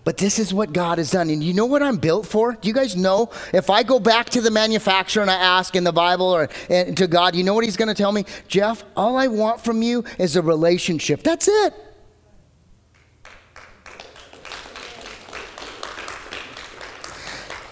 But 0.08 0.16
this 0.16 0.38
is 0.38 0.54
what 0.54 0.72
God 0.72 0.96
has 0.96 1.10
done. 1.10 1.28
And 1.28 1.44
you 1.44 1.52
know 1.52 1.66
what 1.66 1.82
I'm 1.82 1.98
built 1.98 2.24
for? 2.24 2.52
Do 2.52 2.66
you 2.66 2.72
guys 2.72 2.96
know? 2.96 3.28
If 3.52 3.68
I 3.68 3.82
go 3.82 4.00
back 4.00 4.30
to 4.30 4.40
the 4.40 4.50
manufacturer 4.50 5.20
and 5.20 5.30
I 5.30 5.34
ask 5.34 5.76
in 5.76 5.84
the 5.84 5.92
Bible 5.92 6.24
or 6.24 6.48
eh, 6.70 6.94
to 6.94 7.06
God, 7.06 7.36
you 7.36 7.44
know 7.44 7.52
what 7.52 7.62
He's 7.62 7.76
going 7.76 7.88
to 7.88 7.94
tell 7.94 8.10
me? 8.10 8.24
Jeff, 8.46 8.86
all 8.96 9.18
I 9.18 9.26
want 9.26 9.60
from 9.60 9.82
you 9.82 10.04
is 10.18 10.34
a 10.36 10.40
relationship. 10.40 11.22
That's 11.22 11.46
it. 11.46 11.74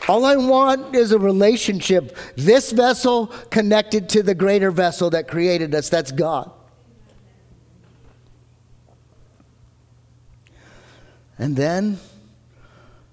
All 0.08 0.24
I 0.24 0.36
want 0.36 0.94
is 0.94 1.12
a 1.12 1.18
relationship. 1.18 2.16
This 2.36 2.70
vessel 2.70 3.28
connected 3.50 4.08
to 4.10 4.22
the 4.22 4.34
greater 4.34 4.70
vessel 4.70 5.10
that 5.10 5.26
created 5.26 5.74
us. 5.74 5.88
That's 5.88 6.12
God. 6.12 6.50
And 11.38 11.56
then 11.56 11.98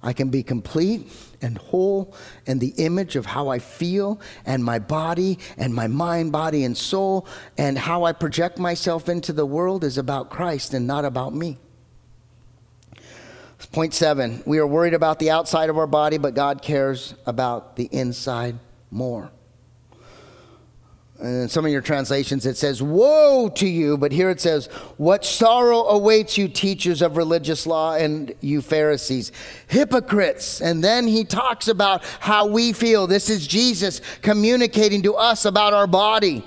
I 0.01 0.13
can 0.13 0.29
be 0.29 0.43
complete 0.43 1.11
and 1.41 1.57
whole 1.57 2.15
and 2.47 2.61
the 2.61 2.73
image 2.77 3.15
of 3.15 3.25
how 3.25 3.49
I 3.49 3.59
feel 3.59 4.21
and 4.45 4.63
my 4.63 4.79
body 4.79 5.39
and 5.57 5.73
my 5.73 5.87
mind, 5.87 6.31
body, 6.31 6.63
and 6.63 6.77
soul 6.77 7.27
and 7.57 7.77
how 7.77 8.03
I 8.05 8.13
project 8.13 8.57
myself 8.59 9.09
into 9.09 9.33
the 9.33 9.45
world 9.45 9.83
is 9.83 9.97
about 9.97 10.29
Christ 10.29 10.73
and 10.73 10.87
not 10.87 11.05
about 11.05 11.33
me. 11.33 11.57
Point 13.71 13.93
seven, 13.93 14.43
we 14.45 14.59
are 14.59 14.67
worried 14.67 14.93
about 14.93 15.19
the 15.19 15.31
outside 15.31 15.69
of 15.69 15.77
our 15.77 15.87
body, 15.87 16.17
but 16.17 16.35
God 16.35 16.61
cares 16.61 17.15
about 17.25 17.75
the 17.75 17.89
inside 17.91 18.59
more. 18.91 19.31
And 21.19 21.43
in 21.43 21.49
some 21.49 21.65
of 21.65 21.71
your 21.71 21.81
translations, 21.81 22.45
it 22.45 22.57
says, 22.57 22.83
Woe 22.83 23.49
to 23.55 23.67
you. 23.67 23.97
But 23.97 24.11
here 24.11 24.29
it 24.29 24.41
says, 24.41 24.65
What 24.97 25.23
sorrow 25.23 25.83
awaits 25.85 26.37
you, 26.37 26.49
teachers 26.49 27.01
of 27.01 27.15
religious 27.15 27.65
law, 27.65 27.95
and 27.95 28.35
you 28.41 28.61
Pharisees, 28.61 29.31
hypocrites. 29.67 30.59
And 30.59 30.83
then 30.83 31.07
he 31.07 31.23
talks 31.23 31.69
about 31.69 32.03
how 32.19 32.47
we 32.47 32.73
feel. 32.73 33.07
This 33.07 33.29
is 33.29 33.47
Jesus 33.47 34.01
communicating 34.21 35.01
to 35.03 35.15
us 35.15 35.45
about 35.45 35.73
our 35.73 35.87
body. 35.87 36.43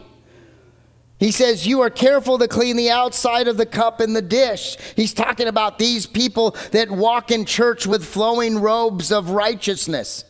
He 1.18 1.30
says, 1.30 1.66
You 1.66 1.80
are 1.80 1.90
careful 1.90 2.38
to 2.38 2.48
clean 2.48 2.76
the 2.76 2.90
outside 2.90 3.48
of 3.48 3.56
the 3.56 3.66
cup 3.66 4.00
and 4.00 4.14
the 4.14 4.22
dish. 4.22 4.76
He's 4.96 5.14
talking 5.14 5.48
about 5.48 5.78
these 5.78 6.06
people 6.06 6.56
that 6.72 6.90
walk 6.90 7.30
in 7.30 7.44
church 7.46 7.86
with 7.86 8.04
flowing 8.04 8.58
robes 8.58 9.10
of 9.10 9.30
righteousness. 9.30 10.24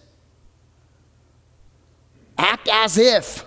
Act 2.38 2.68
as 2.70 2.98
if. 2.98 3.44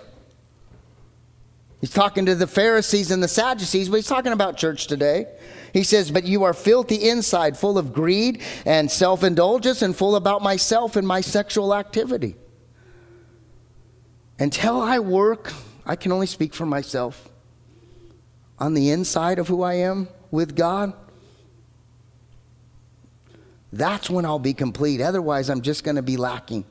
He's 1.80 1.90
talking 1.90 2.26
to 2.26 2.34
the 2.34 2.46
Pharisees 2.46 3.10
and 3.10 3.22
the 3.22 3.28
Sadducees, 3.28 3.88
but 3.88 3.96
he's 3.96 4.06
talking 4.06 4.32
about 4.32 4.58
church 4.58 4.86
today. 4.86 5.26
He 5.72 5.82
says, 5.82 6.10
But 6.10 6.24
you 6.24 6.44
are 6.44 6.52
filthy 6.52 7.08
inside, 7.08 7.56
full 7.56 7.78
of 7.78 7.94
greed 7.94 8.42
and 8.66 8.90
self 8.90 9.24
indulgence, 9.24 9.80
and 9.80 9.96
full 9.96 10.14
about 10.14 10.42
myself 10.42 10.94
and 10.94 11.08
my 11.08 11.22
sexual 11.22 11.74
activity. 11.74 12.36
Until 14.38 14.82
I 14.82 14.98
work, 14.98 15.54
I 15.86 15.96
can 15.96 16.12
only 16.12 16.26
speak 16.26 16.52
for 16.52 16.66
myself 16.66 17.29
on 18.60 18.74
the 18.74 18.90
inside 18.90 19.38
of 19.38 19.48
who 19.48 19.62
I 19.62 19.74
am 19.74 20.08
with 20.30 20.54
God, 20.54 20.92
that's 23.72 24.10
when 24.10 24.24
I'll 24.24 24.38
be 24.38 24.54
complete. 24.54 25.00
Otherwise, 25.00 25.48
I'm 25.48 25.62
just 25.62 25.84
going 25.84 25.96
to 25.96 26.02
be 26.02 26.16
lacking. 26.16 26.64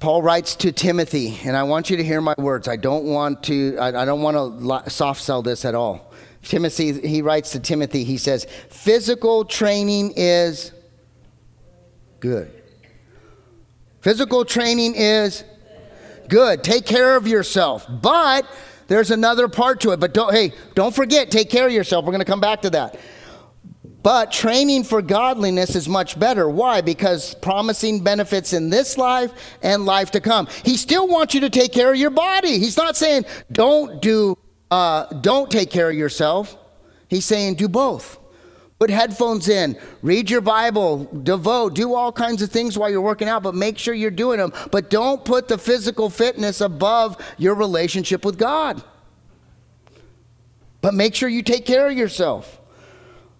Paul 0.00 0.22
writes 0.22 0.56
to 0.56 0.72
Timothy, 0.72 1.38
and 1.44 1.56
I 1.56 1.62
want 1.64 1.90
you 1.90 1.96
to 1.98 2.04
hear 2.04 2.20
my 2.20 2.34
words. 2.38 2.68
I 2.68 2.76
don't 2.76 3.04
want 3.04 3.42
to, 3.44 3.76
I, 3.78 4.02
I 4.02 4.04
don't 4.04 4.22
want 4.22 4.84
to 4.84 4.90
soft 4.90 5.20
sell 5.20 5.42
this 5.42 5.64
at 5.64 5.74
all. 5.74 6.12
Timothy, 6.42 7.06
he 7.06 7.20
writes 7.20 7.52
to 7.52 7.60
Timothy, 7.60 8.02
he 8.02 8.16
says, 8.16 8.46
physical 8.70 9.44
training 9.44 10.14
is 10.16 10.72
good. 12.18 12.50
Physical 14.00 14.46
training 14.46 14.94
is 14.96 15.44
Good. 16.30 16.64
Take 16.64 16.86
care 16.86 17.16
of 17.16 17.26
yourself. 17.26 17.86
But 17.88 18.46
there's 18.86 19.10
another 19.10 19.48
part 19.48 19.80
to 19.80 19.90
it. 19.90 20.00
But 20.00 20.14
don't, 20.14 20.32
hey, 20.32 20.52
don't 20.74 20.94
forget, 20.94 21.30
take 21.30 21.50
care 21.50 21.66
of 21.66 21.72
yourself. 21.72 22.04
We're 22.04 22.12
going 22.12 22.20
to 22.20 22.24
come 22.24 22.40
back 22.40 22.62
to 22.62 22.70
that. 22.70 22.98
But 24.02 24.32
training 24.32 24.84
for 24.84 25.02
godliness 25.02 25.74
is 25.76 25.88
much 25.88 26.18
better. 26.18 26.48
Why? 26.48 26.80
Because 26.80 27.34
promising 27.34 28.02
benefits 28.02 28.52
in 28.52 28.70
this 28.70 28.96
life 28.96 29.32
and 29.62 29.84
life 29.84 30.12
to 30.12 30.20
come. 30.20 30.46
He 30.64 30.76
still 30.76 31.06
wants 31.06 31.34
you 31.34 31.40
to 31.40 31.50
take 31.50 31.72
care 31.72 31.92
of 31.92 31.98
your 31.98 32.10
body. 32.10 32.58
He's 32.58 32.76
not 32.76 32.96
saying 32.96 33.24
don't 33.52 34.00
do, 34.00 34.38
uh, 34.70 35.06
don't 35.06 35.50
take 35.50 35.70
care 35.70 35.90
of 35.90 35.96
yourself. 35.96 36.56
He's 37.08 37.26
saying 37.26 37.56
do 37.56 37.68
both. 37.68 38.19
Put 38.80 38.88
headphones 38.88 39.50
in, 39.50 39.76
read 40.00 40.30
your 40.30 40.40
Bible, 40.40 41.04
devote, 41.22 41.74
do 41.74 41.92
all 41.92 42.10
kinds 42.10 42.40
of 42.40 42.50
things 42.50 42.78
while 42.78 42.88
you're 42.88 43.02
working 43.02 43.28
out, 43.28 43.42
but 43.42 43.54
make 43.54 43.76
sure 43.76 43.92
you're 43.92 44.10
doing 44.10 44.38
them. 44.38 44.54
But 44.72 44.88
don't 44.88 45.22
put 45.22 45.48
the 45.48 45.58
physical 45.58 46.08
fitness 46.08 46.62
above 46.62 47.18
your 47.36 47.54
relationship 47.54 48.24
with 48.24 48.38
God. 48.38 48.82
But 50.80 50.94
make 50.94 51.14
sure 51.14 51.28
you 51.28 51.42
take 51.42 51.66
care 51.66 51.90
of 51.90 51.92
yourself. 51.92 52.58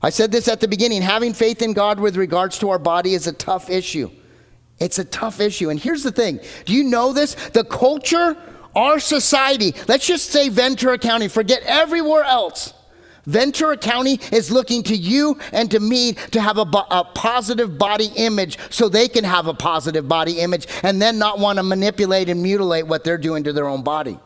I 0.03 0.11
said 0.11 0.31
this 0.31 0.47
at 0.47 0.61
the 0.61 0.69
beginning 0.69 1.01
having 1.01 1.33
faith 1.33 1.63
in 1.63 1.73
God 1.73 1.99
with 2.01 2.17
regards 2.19 2.59
to 2.59 2.69
our 2.69 2.79
body 2.79 3.15
is 3.15 3.27
a 3.27 3.33
tough 3.33 3.71
issue. 3.71 4.11
It's 4.79 4.99
a 4.99 5.07
tough 5.07 5.41
issue. 5.41 5.71
And 5.71 5.81
here's 5.81 6.03
the 6.03 6.13
thing 6.13 6.41
do 6.67 6.75
you 6.75 6.85
know 6.85 7.15
this? 7.15 7.35
The 7.35 7.65
culture, 7.65 8.37
our 8.77 9.01
society, 9.01 9.75
let's 9.89 10.07
just 10.07 10.29
say 10.29 10.51
Ventura 10.51 10.99
County, 10.99 11.29
forget 11.29 11.63
everywhere 11.63 12.25
else 12.25 12.75
Ventura 13.27 13.77
County 13.77 14.19
is 14.33 14.51
looking 14.51 14.83
to 14.85 14.97
you 14.97 15.39
and 15.53 15.71
to 15.71 15.81
me 15.81 16.15
to 16.31 16.41
have 16.41 16.59
a, 16.59 16.63
a, 16.63 17.05
positive 17.15 17.79
body 17.79 18.11
image 18.17 18.59
so 18.71 18.89
they 18.89 19.09
can 19.09 19.25
have 19.25 19.47
a 19.47 19.55
positive 19.55 20.09
body 20.09 20.41
image 20.41 20.67
and 20.83 21.01
then 21.01 21.19
not 21.19 21.39
want 21.39 21.59
to 21.59 21.63
manipulate 21.63 22.29
and 22.29 22.43
mutilate 22.43 22.87
what 22.87 23.05
they're 23.05 23.19
doing 23.19 23.45
to 23.45 23.53
their 23.53 23.69
own 23.69 23.83
body. 23.83 24.19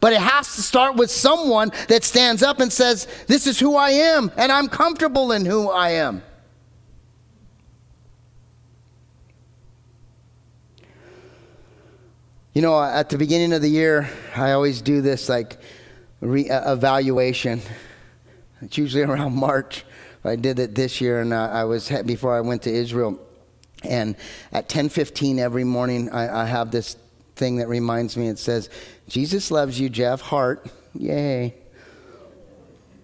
But 0.00 0.14
it 0.14 0.20
has 0.20 0.54
to 0.56 0.62
start 0.62 0.96
with 0.96 1.10
someone 1.10 1.70
that 1.88 2.04
stands 2.04 2.42
up 2.42 2.60
and 2.60 2.72
says, 2.72 3.06
This 3.26 3.46
is 3.46 3.60
who 3.60 3.76
I 3.76 3.90
am, 3.90 4.32
and 4.36 4.50
I'm 4.50 4.68
comfortable 4.68 5.32
in 5.32 5.44
who 5.44 5.70
I 5.70 5.90
am. 5.90 6.22
You 12.52 12.62
know, 12.62 12.82
at 12.82 13.10
the 13.10 13.18
beginning 13.18 13.52
of 13.52 13.62
the 13.62 13.68
year, 13.68 14.10
I 14.34 14.52
always 14.52 14.82
do 14.82 15.02
this 15.02 15.28
like 15.28 15.58
re- 16.20 16.48
evaluation. 16.50 17.60
It's 18.60 18.78
usually 18.78 19.02
around 19.10 19.34
March. 19.34 19.84
I 20.24 20.36
did 20.36 20.58
it 20.58 20.74
this 20.74 21.00
year, 21.00 21.20
and 21.20 21.32
uh, 21.32 21.48
I 21.50 21.64
was 21.64 21.90
before 22.04 22.36
I 22.36 22.40
went 22.40 22.62
to 22.62 22.70
Israel. 22.70 23.18
And 23.82 24.16
at 24.52 24.68
10:15 24.68 25.38
every 25.38 25.64
morning, 25.64 26.10
I, 26.10 26.42
I 26.42 26.44
have 26.44 26.70
this 26.70 26.96
thing 27.36 27.56
that 27.56 27.68
reminds 27.68 28.16
me. 28.16 28.28
It 28.28 28.38
says, 28.38 28.68
"Jesus 29.08 29.50
loves 29.50 29.80
you, 29.80 29.88
Jeff. 29.88 30.20
Heart, 30.20 30.66
yay." 30.94 31.54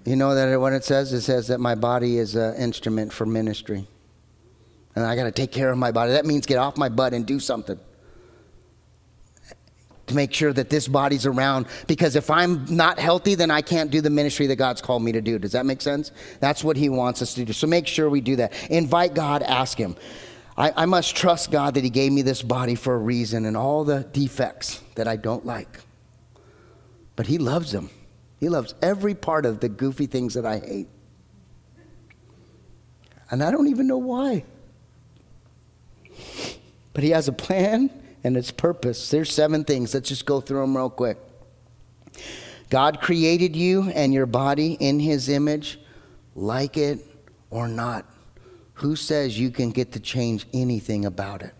You 0.05 0.15
know 0.15 0.35
that 0.35 0.61
what 0.61 0.73
it 0.73 0.85
says? 0.85 1.13
It 1.13 1.23
says 1.23 1.49
that 1.49 1.59
my 1.59 1.75
body 1.75 2.19
is 2.19 2.37
an 2.37 2.55
instrument 2.57 3.13
for 3.13 3.25
ministry, 3.25 3.89
and 4.95 5.05
I 5.05 5.17
got 5.17 5.25
to 5.25 5.33
take 5.33 5.53
care 5.53 5.71
of 5.71 5.79
my 5.79 5.91
body. 5.91 6.13
That 6.13 6.27
means 6.27 6.45
get 6.45 6.59
off 6.59 6.77
my 6.77 6.91
butt 6.91 7.15
and 7.15 7.27
do 7.27 7.41
something 7.41 7.81
to 10.07 10.15
make 10.15 10.33
sure 10.33 10.53
that 10.53 10.71
this 10.71 10.87
body's 10.89 11.27
around 11.27 11.67
because 11.87 12.17
if 12.17 12.31
I'm 12.31 12.65
not 12.67 12.99
healthy, 12.99 13.35
then 13.35 13.51
I 13.51 13.61
can't 13.63 13.91
do 13.91 14.01
the 14.01 14.11
ministry 14.11 14.47
that 14.47 14.57
God's 14.57 14.81
called 14.81 15.03
me 15.03 15.13
to 15.13 15.21
do. 15.21 15.39
Does 15.39 15.53
that 15.53 15.67
make 15.67 15.83
sense? 15.83 16.13
That's 16.41 16.63
what 16.63 16.77
He 16.77 16.89
wants 16.89 17.23
us 17.23 17.35
to 17.35 17.45
do. 17.45 17.53
So 17.53 17.67
make 17.67 17.87
sure 17.87 18.09
we 18.09 18.21
do 18.21 18.37
that. 18.37 18.53
Invite 18.71 19.15
God, 19.15 19.43
ask 19.43 19.77
Him. 19.77 19.97
I, 20.57 20.73
I 20.77 20.87
must 20.87 21.17
trust 21.17 21.51
God 21.51 21.75
that 21.75 21.85
He 21.85 21.91
gave 21.91 22.13
me 22.13 22.23
this 22.23 22.43
body 22.43 22.77
for 22.77 22.95
a 22.95 22.99
reason 22.99 23.45
and 23.45 23.57
all 23.57 23.85
the 23.85 24.05
defects 24.13 24.81
that 24.95 25.09
I 25.09 25.17
don't 25.17 25.45
like. 25.45 25.81
But 27.17 27.27
He 27.27 27.39
loves 27.39 27.73
them. 27.73 27.91
He 28.39 28.49
loves 28.49 28.75
every 28.81 29.15
part 29.15 29.45
of 29.45 29.61
the 29.61 29.69
goofy 29.69 30.07
things 30.07 30.35
that 30.35 30.47
I 30.47 30.59
hate. 30.59 30.89
And 33.31 33.43
I 33.43 33.51
don't 33.51 33.67
even 33.69 33.89
know 33.89 33.99
why. 33.99 34.45
But 36.93 37.03
He 37.03 37.11
has 37.11 37.27
a 37.27 37.33
plan 37.33 37.91
and 38.25 38.37
its 38.37 38.51
purpose. 38.51 39.11
There's 39.11 39.33
seven 39.33 39.65
things. 39.65 39.95
Let's 39.95 40.09
just 40.09 40.27
go 40.27 40.41
through 40.41 40.61
them 40.61 40.77
real 40.77 40.91
quick. 40.91 41.19
God 42.71 43.01
created 43.01 43.55
you 43.55 43.85
and 43.91 44.13
your 44.13 44.27
body 44.27 44.73
in 44.81 44.99
his 44.99 45.29
image, 45.29 45.79
like 46.35 46.77
it 46.77 46.99
or 47.51 47.69
not. 47.69 48.05
Who 48.75 48.97
says 48.97 49.39
you 49.39 49.51
can 49.51 49.71
get 49.71 49.93
to 49.93 50.01
change 50.01 50.47
anything 50.53 51.05
about 51.05 51.43
it? 51.43 51.55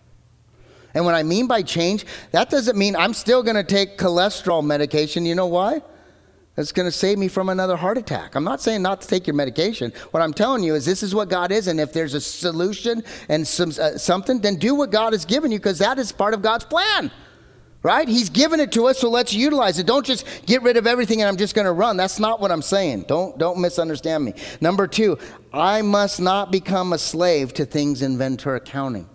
And 0.93 1.05
what 1.05 1.15
I 1.15 1.23
mean 1.23 1.47
by 1.47 1.61
change, 1.61 2.05
that 2.31 2.49
doesn't 2.49 2.77
mean 2.77 2.95
I'm 2.95 3.13
still 3.13 3.43
going 3.43 3.55
to 3.55 3.63
take 3.63 3.97
cholesterol 3.97 4.65
medication. 4.65 5.25
You 5.25 5.35
know 5.35 5.47
why? 5.47 5.81
That's 6.57 6.71
going 6.71 6.87
to 6.87 6.91
save 6.91 7.19
me 7.19 7.27
from 7.27 7.49
another 7.49 7.77
heart 7.77 7.99
attack. 7.99 8.33
I'm 8.33 8.43
not 8.43 8.61
saying 8.61 8.81
not 8.81 9.01
to 9.01 9.07
take 9.07 9.27
your 9.27 9.35
medication. 9.35 9.93
What 10.09 10.23
I'm 10.23 10.33
telling 10.33 10.63
you 10.63 10.73
is 10.73 10.85
this 10.85 11.03
is 11.03 11.13
what 11.13 11.29
God 11.29 11.51
is, 11.51 11.67
and 11.67 11.79
if 11.79 11.93
there's 11.93 12.15
a 12.15 12.19
solution 12.19 13.03
and 13.29 13.47
some, 13.47 13.69
uh, 13.79 13.99
something, 13.99 14.39
then 14.39 14.55
do 14.55 14.73
what 14.73 14.89
God 14.89 15.13
has 15.13 15.23
given 15.23 15.51
you 15.51 15.59
because 15.59 15.77
that 15.77 15.99
is 15.99 16.11
part 16.11 16.33
of 16.33 16.41
God's 16.41 16.65
plan. 16.65 17.11
Right? 17.83 18.07
He's 18.07 18.29
given 18.29 18.59
it 18.59 18.71
to 18.71 18.87
us, 18.87 18.97
so 18.97 19.09
let's 19.09 19.33
utilize 19.33 19.77
it. 19.77 19.85
Don't 19.85 20.05
just 20.05 20.25
get 20.47 20.63
rid 20.63 20.77
of 20.77 20.87
everything 20.87 21.21
and 21.21 21.29
I'm 21.29 21.37
just 21.37 21.53
going 21.53 21.65
to 21.65 21.71
run. 21.71 21.95
That's 21.95 22.19
not 22.19 22.41
what 22.41 22.51
I'm 22.51 22.63
saying. 22.63 23.03
Don't 23.07 23.37
don't 23.37 23.61
misunderstand 23.61 24.25
me. 24.25 24.33
Number 24.59 24.87
2, 24.87 25.15
I 25.53 25.83
must 25.83 26.19
not 26.19 26.51
become 26.51 26.91
a 26.91 26.97
slave 26.97 27.53
to 27.53 27.65
things 27.65 28.01
in 28.01 28.17
Ventura 28.17 28.59
County. 28.59 29.05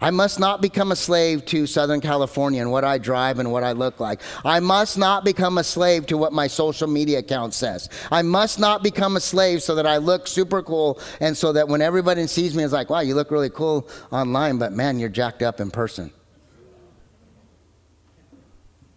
I 0.00 0.10
must 0.10 0.38
not 0.38 0.60
become 0.60 0.92
a 0.92 0.96
slave 0.96 1.46
to 1.46 1.66
Southern 1.66 2.02
California 2.02 2.60
and 2.60 2.70
what 2.70 2.84
I 2.84 2.98
drive 2.98 3.38
and 3.38 3.50
what 3.50 3.64
I 3.64 3.72
look 3.72 3.98
like. 3.98 4.20
I 4.44 4.60
must 4.60 4.98
not 4.98 5.24
become 5.24 5.56
a 5.56 5.64
slave 5.64 6.04
to 6.06 6.18
what 6.18 6.34
my 6.34 6.48
social 6.48 6.86
media 6.86 7.20
account 7.20 7.54
says. 7.54 7.88
I 8.10 8.20
must 8.20 8.58
not 8.58 8.82
become 8.82 9.16
a 9.16 9.20
slave 9.20 9.62
so 9.62 9.74
that 9.74 9.86
I 9.86 9.96
look 9.96 10.26
super 10.26 10.62
cool 10.62 11.00
and 11.20 11.34
so 11.34 11.52
that 11.54 11.68
when 11.68 11.80
everybody 11.80 12.26
sees 12.26 12.54
me, 12.54 12.62
it's 12.62 12.74
like, 12.74 12.90
wow, 12.90 13.00
you 13.00 13.14
look 13.14 13.30
really 13.30 13.48
cool 13.48 13.88
online, 14.12 14.58
but 14.58 14.72
man, 14.72 14.98
you're 14.98 15.08
jacked 15.08 15.42
up 15.42 15.60
in 15.60 15.70
person. 15.70 16.12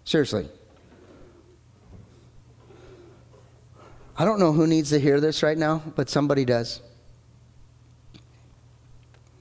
Seriously. 0.03 0.49
I 4.17 4.25
don't 4.25 4.39
know 4.39 4.51
who 4.51 4.67
needs 4.67 4.89
to 4.89 4.99
hear 4.99 5.21
this 5.21 5.43
right 5.43 5.57
now, 5.57 5.81
but 5.95 6.09
somebody 6.09 6.43
does. 6.43 6.81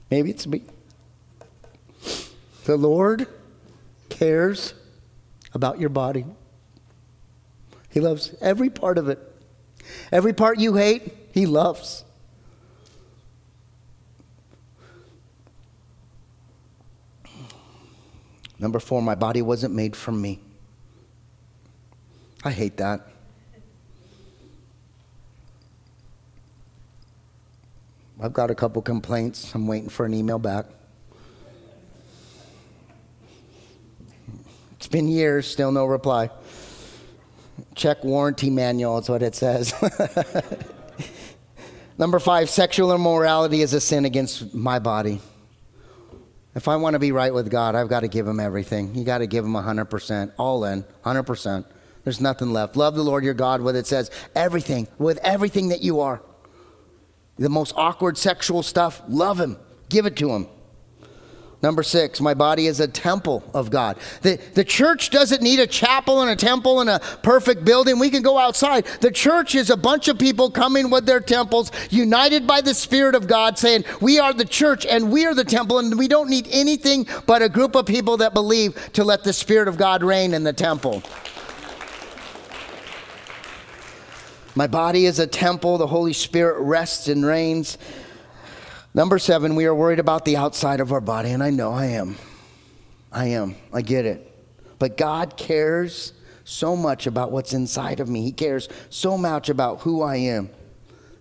Maybe 0.09 0.29
it's 0.29 0.47
me. 0.47 0.63
The 2.69 2.77
Lord 2.77 3.25
cares 4.09 4.75
about 5.55 5.79
your 5.79 5.89
body. 5.89 6.23
He 7.89 7.99
loves 7.99 8.35
every 8.41 8.69
part 8.69 8.99
of 8.99 9.09
it. 9.09 9.17
Every 10.11 10.33
part 10.33 10.59
you 10.59 10.75
hate, 10.75 11.11
He 11.31 11.47
loves. 11.47 12.03
Number 18.59 18.79
four, 18.79 19.01
my 19.01 19.15
body 19.15 19.41
wasn't 19.41 19.73
made 19.73 19.95
for 19.95 20.11
me. 20.11 20.39
I 22.43 22.51
hate 22.51 22.77
that. 22.77 23.01
I've 28.21 28.33
got 28.33 28.51
a 28.51 28.55
couple 28.55 28.79
complaints. 28.83 29.55
I'm 29.55 29.65
waiting 29.65 29.89
for 29.89 30.05
an 30.05 30.13
email 30.13 30.37
back. 30.37 30.67
It's 34.79 34.87
been 34.87 35.09
years, 35.09 35.45
still 35.45 35.73
no 35.73 35.83
reply. 35.83 36.29
Check 37.75 38.01
warranty 38.01 38.49
manual, 38.49 38.97
is 38.99 39.09
what 39.09 39.21
it 39.21 39.35
says. 39.35 39.73
Number 41.97 42.17
five, 42.17 42.49
sexual 42.49 42.95
immorality 42.95 43.61
is 43.61 43.73
a 43.73 43.81
sin 43.81 44.05
against 44.05 44.55
my 44.55 44.79
body. 44.79 45.19
If 46.55 46.69
I 46.69 46.77
want 46.77 46.93
to 46.93 46.99
be 46.99 47.11
right 47.11 47.33
with 47.33 47.51
God, 47.51 47.75
I've 47.75 47.89
got 47.89 47.99
to 47.99 48.07
give 48.07 48.25
him 48.25 48.39
everything. 48.39 48.95
You 48.95 49.03
got 49.03 49.17
to 49.17 49.27
give 49.27 49.43
him 49.43 49.51
100%, 49.51 50.31
all 50.37 50.63
in, 50.63 50.85
100%. 51.03 51.65
There's 52.05 52.21
nothing 52.21 52.53
left. 52.53 52.77
Love 52.77 52.95
the 52.95 53.03
Lord 53.03 53.25
your 53.25 53.33
God 53.33 53.59
with 53.59 53.75
it 53.75 53.85
says 53.85 54.09
everything, 54.33 54.87
with 54.97 55.17
everything 55.23 55.67
that 55.69 55.81
you 55.81 55.99
are. 55.99 56.21
The 57.37 57.49
most 57.49 57.73
awkward 57.75 58.17
sexual 58.17 58.63
stuff, 58.63 59.01
love 59.09 59.41
him. 59.41 59.57
Give 59.89 60.05
it 60.05 60.15
to 60.15 60.29
him. 60.29 60.47
Number 61.61 61.83
six, 61.83 62.21
my 62.21 62.33
body 62.33 62.67
is 62.67 62.79
a 62.79 62.87
temple 62.87 63.43
of 63.53 63.69
God. 63.69 63.97
The, 64.21 64.39
the 64.53 64.63
church 64.63 65.09
doesn't 65.09 65.41
need 65.41 65.59
a 65.59 65.67
chapel 65.67 66.21
and 66.21 66.31
a 66.31 66.35
temple 66.35 66.79
and 66.79 66.89
a 66.89 66.99
perfect 67.21 67.65
building. 67.65 67.99
We 67.99 68.09
can 68.09 68.21
go 68.21 68.37
outside. 68.37 68.85
The 69.01 69.11
church 69.11 69.55
is 69.55 69.69
a 69.69 69.75
bunch 69.75 70.07
of 70.07 70.17
people 70.17 70.49
coming 70.49 70.89
with 70.89 71.05
their 71.05 71.19
temples, 71.19 71.71
united 71.89 72.47
by 72.47 72.61
the 72.61 72.73
Spirit 72.73 73.13
of 73.13 73.27
God, 73.27 73.57
saying, 73.57 73.83
We 73.99 74.19
are 74.19 74.31
the 74.33 74.45
church 74.45 74.85
and 74.85 75.11
we 75.11 75.25
are 75.25 75.35
the 75.35 75.43
temple, 75.43 75.79
and 75.79 75.99
we 75.99 76.07
don't 76.07 76.29
need 76.29 76.47
anything 76.49 77.05
but 77.25 77.41
a 77.41 77.49
group 77.49 77.75
of 77.75 77.85
people 77.85 78.15
that 78.17 78.33
believe 78.33 78.91
to 78.93 79.03
let 79.03 79.25
the 79.25 79.33
Spirit 79.33 79.67
of 79.67 79.77
God 79.77 80.01
reign 80.01 80.33
in 80.33 80.45
the 80.45 80.53
temple. 80.53 81.03
My 84.55 84.67
body 84.67 85.05
is 85.05 85.19
a 85.19 85.27
temple. 85.27 85.77
The 85.77 85.87
Holy 85.87 86.13
Spirit 86.13 86.59
rests 86.61 87.09
and 87.09 87.25
reigns. 87.25 87.77
Number 88.99 89.17
seven, 89.17 89.55
we 89.55 89.63
are 89.63 89.73
worried 89.73 89.99
about 89.99 90.25
the 90.25 90.35
outside 90.35 90.81
of 90.81 90.91
our 90.91 90.99
body, 90.99 91.31
and 91.31 91.41
I 91.41 91.51
know 91.51 91.71
I 91.71 91.85
am. 91.85 92.17
I 93.13 93.27
am. 93.27 93.55
I 93.71 93.81
get 93.81 94.05
it. 94.05 94.29
But 94.77 94.97
God 94.97 95.37
cares 95.37 96.11
so 96.43 96.75
much 96.75 97.07
about 97.07 97.31
what's 97.31 97.53
inside 97.53 98.01
of 98.01 98.09
me. 98.09 98.23
He 98.23 98.33
cares 98.33 98.67
so 98.89 99.17
much 99.17 99.47
about 99.47 99.79
who 99.79 100.01
I 100.01 100.17
am. 100.17 100.49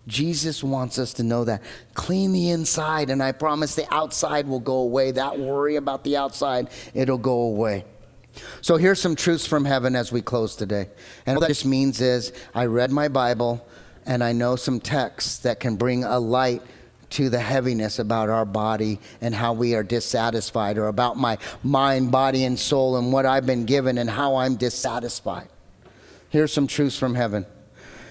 Jesus 0.09 0.65
wants 0.65 0.99
us 0.99 1.13
to 1.13 1.23
know 1.23 1.45
that. 1.45 1.63
Clean 1.95 2.33
the 2.33 2.51
inside, 2.51 3.11
and 3.11 3.23
I 3.23 3.31
promise 3.31 3.77
the 3.77 3.87
outside 3.95 4.49
will 4.49 4.59
go 4.59 4.79
away. 4.79 5.13
That 5.13 5.39
worry 5.39 5.77
about 5.77 6.03
the 6.03 6.17
outside, 6.17 6.71
it'll 6.95 7.17
go 7.17 7.43
away. 7.43 7.85
So 8.61 8.77
here's 8.77 9.01
some 9.01 9.15
truths 9.15 9.47
from 9.47 9.65
heaven 9.65 9.95
as 9.95 10.11
we 10.11 10.21
close 10.21 10.57
today. 10.57 10.89
And 11.27 11.39
what 11.39 11.47
this 11.47 11.65
means 11.65 12.01
is 12.01 12.33
I 12.57 12.65
read 12.65 12.91
my 12.91 13.07
Bible 13.07 13.65
and 14.05 14.25
I 14.25 14.33
know 14.33 14.57
some 14.57 14.81
texts 14.81 15.39
that 15.41 15.61
can 15.61 15.77
bring 15.77 16.03
a 16.03 16.19
light 16.19 16.63
to 17.11 17.31
the 17.31 17.41
heaviness 17.41 17.99
about 17.99 18.29
our 18.29 18.45
body 18.45 19.01
and 19.21 19.35
how 19.35 19.53
we 19.53 19.75
are 19.75 19.83
dissatisfied, 19.83 20.79
or 20.79 20.89
about 20.89 21.17
my 21.17 21.39
mind, 21.63 22.11
body, 22.11 22.45
and 22.45 22.59
soul 22.59 22.97
and 22.97 23.13
what 23.13 23.27
I've 23.27 23.47
been 23.47 23.65
given 23.65 23.99
and 23.99 24.11
how 24.11 24.37
I'm 24.37 24.57
dissatisfied. 24.57 25.49
Here's 26.31 26.53
some 26.53 26.67
truths 26.67 26.99
from 26.99 27.15
heaven. 27.15 27.47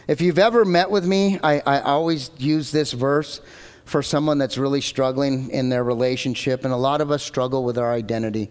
If 0.07 0.21
you've 0.21 0.39
ever 0.39 0.65
met 0.65 0.89
with 0.89 1.05
me, 1.05 1.39
I, 1.43 1.59
I 1.59 1.81
always 1.81 2.31
use 2.37 2.71
this 2.71 2.93
verse 2.93 3.41
for 3.85 4.01
someone 4.01 4.37
that's 4.37 4.57
really 4.57 4.81
struggling 4.81 5.49
in 5.49 5.69
their 5.69 5.83
relationship, 5.83 6.63
and 6.63 6.73
a 6.73 6.77
lot 6.77 7.01
of 7.01 7.11
us 7.11 7.23
struggle 7.23 7.63
with 7.63 7.77
our 7.77 7.93
identity. 7.93 8.49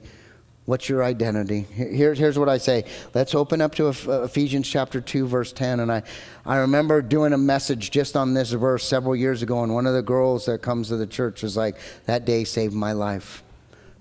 What's 0.66 0.88
your 0.88 1.04
identity? 1.04 1.60
Here, 1.60 2.12
here's 2.12 2.36
what 2.36 2.48
I 2.48 2.58
say. 2.58 2.84
Let's 3.14 3.36
open 3.36 3.60
up 3.60 3.76
to 3.76 3.86
uh, 3.86 4.22
Ephesians 4.24 4.68
chapter 4.68 5.00
2, 5.00 5.28
verse 5.28 5.52
10. 5.52 5.78
And 5.78 5.92
I, 5.92 6.02
I 6.44 6.56
remember 6.56 7.02
doing 7.02 7.32
a 7.32 7.38
message 7.38 7.92
just 7.92 8.16
on 8.16 8.34
this 8.34 8.50
verse 8.50 8.82
several 8.82 9.14
years 9.14 9.42
ago, 9.42 9.62
and 9.62 9.72
one 9.72 9.86
of 9.86 9.94
the 9.94 10.02
girls 10.02 10.46
that 10.46 10.62
comes 10.62 10.88
to 10.88 10.96
the 10.96 11.06
church 11.06 11.44
was 11.44 11.56
like, 11.56 11.76
That 12.06 12.24
day 12.24 12.42
saved 12.42 12.74
my 12.74 12.92
life. 12.92 13.44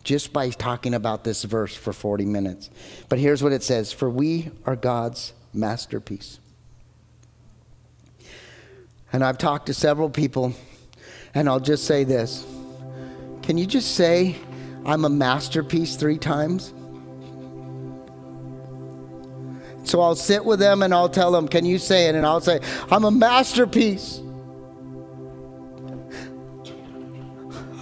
Just 0.04 0.34
by 0.34 0.50
talking 0.50 0.96
about 0.96 1.24
this 1.24 1.44
verse 1.44 1.76
for 1.76 1.94
40 1.94 2.26
minutes. 2.26 2.72
But 3.10 3.20
here's 3.20 3.44
what 3.44 3.54
it 3.54 3.62
says 3.62 3.94
For 3.94 4.10
we 4.10 4.50
are 4.66 4.76
God's 4.76 5.34
masterpiece. 5.54 6.40
And 9.14 9.24
I've 9.24 9.38
talked 9.38 9.68
to 9.68 9.74
several 9.76 10.10
people, 10.10 10.56
and 11.36 11.48
I'll 11.48 11.60
just 11.60 11.86
say 11.86 12.06
this. 12.06 12.44
Can 13.44 13.60
you 13.60 13.68
just 13.68 13.94
say, 13.94 14.36
I'm 14.86 15.04
a 15.04 15.10
masterpiece 15.10 15.96
three 15.96 16.20
times. 16.20 16.74
So 19.84 20.02
I'll 20.02 20.16
sit 20.16 20.46
with 20.46 20.60
them 20.60 20.84
and 20.84 20.94
I'll 20.94 21.10
tell 21.10 21.32
them, 21.32 21.48
Can 21.48 21.66
you 21.66 21.78
say 21.80 22.08
it? 22.08 22.16
And 22.16 22.26
I'll 22.26 22.42
say, 22.42 22.60
I'm 22.92 23.04
a 23.04 23.12
masterpiece. 23.12 24.20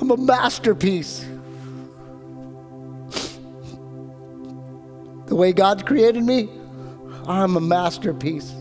I'm 0.01 0.11
a 0.11 0.17
masterpiece. 0.17 1.25
The 5.27 5.35
way 5.35 5.53
God 5.53 5.85
created 5.85 6.23
me, 6.23 6.49
I'm 7.25 7.55
a 7.55 7.61
masterpiece. 7.61 8.51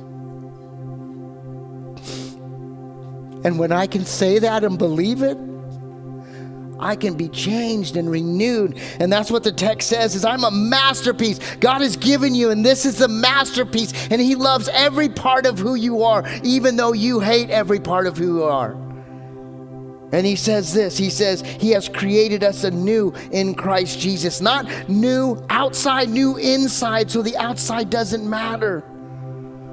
And 3.44 3.58
when 3.58 3.72
I 3.72 3.88
can 3.88 4.04
say 4.04 4.38
that 4.38 4.62
and 4.62 4.78
believe 4.78 5.22
it, 5.22 5.36
I 6.82 6.96
can 6.96 7.14
be 7.14 7.28
changed 7.28 7.96
and 7.96 8.10
renewed. 8.10 8.78
And 9.00 9.12
that's 9.12 9.30
what 9.30 9.44
the 9.44 9.52
text 9.52 9.88
says 9.88 10.14
is 10.14 10.24
I'm 10.24 10.44
a 10.44 10.50
masterpiece. 10.50 11.38
God 11.56 11.80
has 11.80 11.96
given 11.96 12.34
you 12.34 12.50
and 12.50 12.64
this 12.64 12.84
is 12.84 12.98
the 12.98 13.08
masterpiece 13.08 13.92
and 14.10 14.20
he 14.20 14.34
loves 14.34 14.68
every 14.68 15.08
part 15.08 15.46
of 15.46 15.58
who 15.58 15.74
you 15.74 16.02
are 16.02 16.24
even 16.42 16.76
though 16.76 16.92
you 16.92 17.20
hate 17.20 17.50
every 17.50 17.80
part 17.80 18.06
of 18.06 18.16
who 18.16 18.38
you 18.38 18.44
are. 18.44 18.72
And 20.12 20.26
he 20.26 20.36
says 20.36 20.74
this 20.74 20.98
He 20.98 21.08
says, 21.08 21.40
He 21.40 21.70
has 21.70 21.88
created 21.88 22.44
us 22.44 22.64
anew 22.64 23.14
in 23.30 23.54
Christ 23.54 23.98
Jesus. 23.98 24.40
Not 24.40 24.88
new 24.88 25.42
outside, 25.48 26.10
new 26.10 26.36
inside, 26.36 27.10
so 27.10 27.22
the 27.22 27.36
outside 27.38 27.88
doesn't 27.88 28.28
matter 28.28 28.84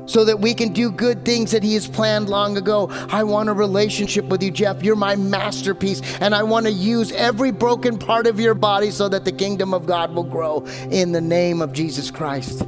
so 0.09 0.25
that 0.25 0.39
we 0.39 0.55
can 0.55 0.73
do 0.73 0.91
good 0.91 1.23
things 1.23 1.51
that 1.51 1.61
He 1.61 1.75
has 1.75 1.87
planned 1.87 2.29
long 2.29 2.57
ago. 2.57 2.87
I 3.11 3.23
want 3.23 3.47
a 3.47 3.53
relationship 3.53 4.25
with 4.25 4.41
you, 4.41 4.49
Jeff. 4.49 4.81
You're 4.83 4.95
my 4.95 5.15
masterpiece, 5.15 6.01
and 6.19 6.33
I 6.33 6.41
want 6.41 6.65
to 6.65 6.71
use 6.71 7.11
every 7.11 7.51
broken 7.51 7.99
part 7.99 8.25
of 8.25 8.39
your 8.39 8.55
body 8.55 8.89
so 8.89 9.07
that 9.07 9.23
the 9.23 9.31
kingdom 9.31 9.71
of 9.71 9.85
God 9.85 10.15
will 10.15 10.23
grow 10.23 10.65
in 10.89 11.11
the 11.11 11.21
name 11.21 11.61
of 11.61 11.73
Jesus 11.73 12.09
Christ. 12.09 12.61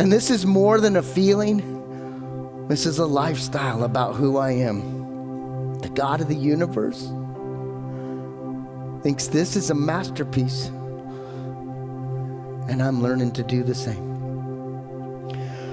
And 0.00 0.10
this 0.10 0.30
is 0.30 0.46
more 0.46 0.80
than 0.80 0.96
a 0.96 1.02
feeling, 1.02 1.58
this 2.68 2.86
is 2.86 2.98
a 2.98 3.06
lifestyle 3.06 3.84
about 3.84 4.14
who 4.14 4.38
I 4.38 4.52
am. 4.52 5.78
The 5.80 5.90
God 5.90 6.22
of 6.22 6.28
the 6.28 6.34
universe 6.34 7.12
thinks 9.02 9.26
this 9.26 9.56
is 9.56 9.68
a 9.68 9.74
masterpiece 9.74 10.70
and 12.68 12.82
I'm 12.82 13.02
learning 13.02 13.32
to 13.32 13.42
do 13.42 13.62
the 13.62 13.74
same. 13.74 14.10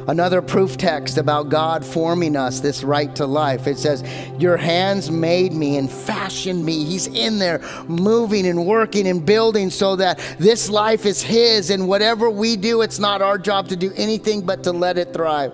Another 0.07 0.41
proof 0.41 0.77
text 0.77 1.17
about 1.17 1.49
God 1.49 1.85
forming 1.85 2.37
us, 2.37 2.61
this 2.61 2.81
right 2.81 3.13
to 3.17 3.25
life. 3.25 3.67
It 3.67 3.77
says, 3.77 4.03
Your 4.39 4.55
hands 4.55 5.11
made 5.11 5.51
me 5.51 5.75
and 5.75 5.91
fashioned 5.91 6.63
me. 6.63 6.85
He's 6.85 7.07
in 7.07 7.39
there 7.39 7.59
moving 7.89 8.47
and 8.47 8.65
working 8.65 9.05
and 9.05 9.25
building 9.25 9.69
so 9.69 9.97
that 9.97 10.19
this 10.39 10.69
life 10.69 11.05
is 11.05 11.21
His. 11.21 11.71
And 11.71 11.89
whatever 11.89 12.29
we 12.29 12.55
do, 12.55 12.83
it's 12.83 12.99
not 12.99 13.21
our 13.21 13.37
job 13.37 13.67
to 13.67 13.75
do 13.75 13.91
anything 13.97 14.45
but 14.45 14.63
to 14.63 14.71
let 14.71 14.97
it 14.97 15.13
thrive. 15.13 15.51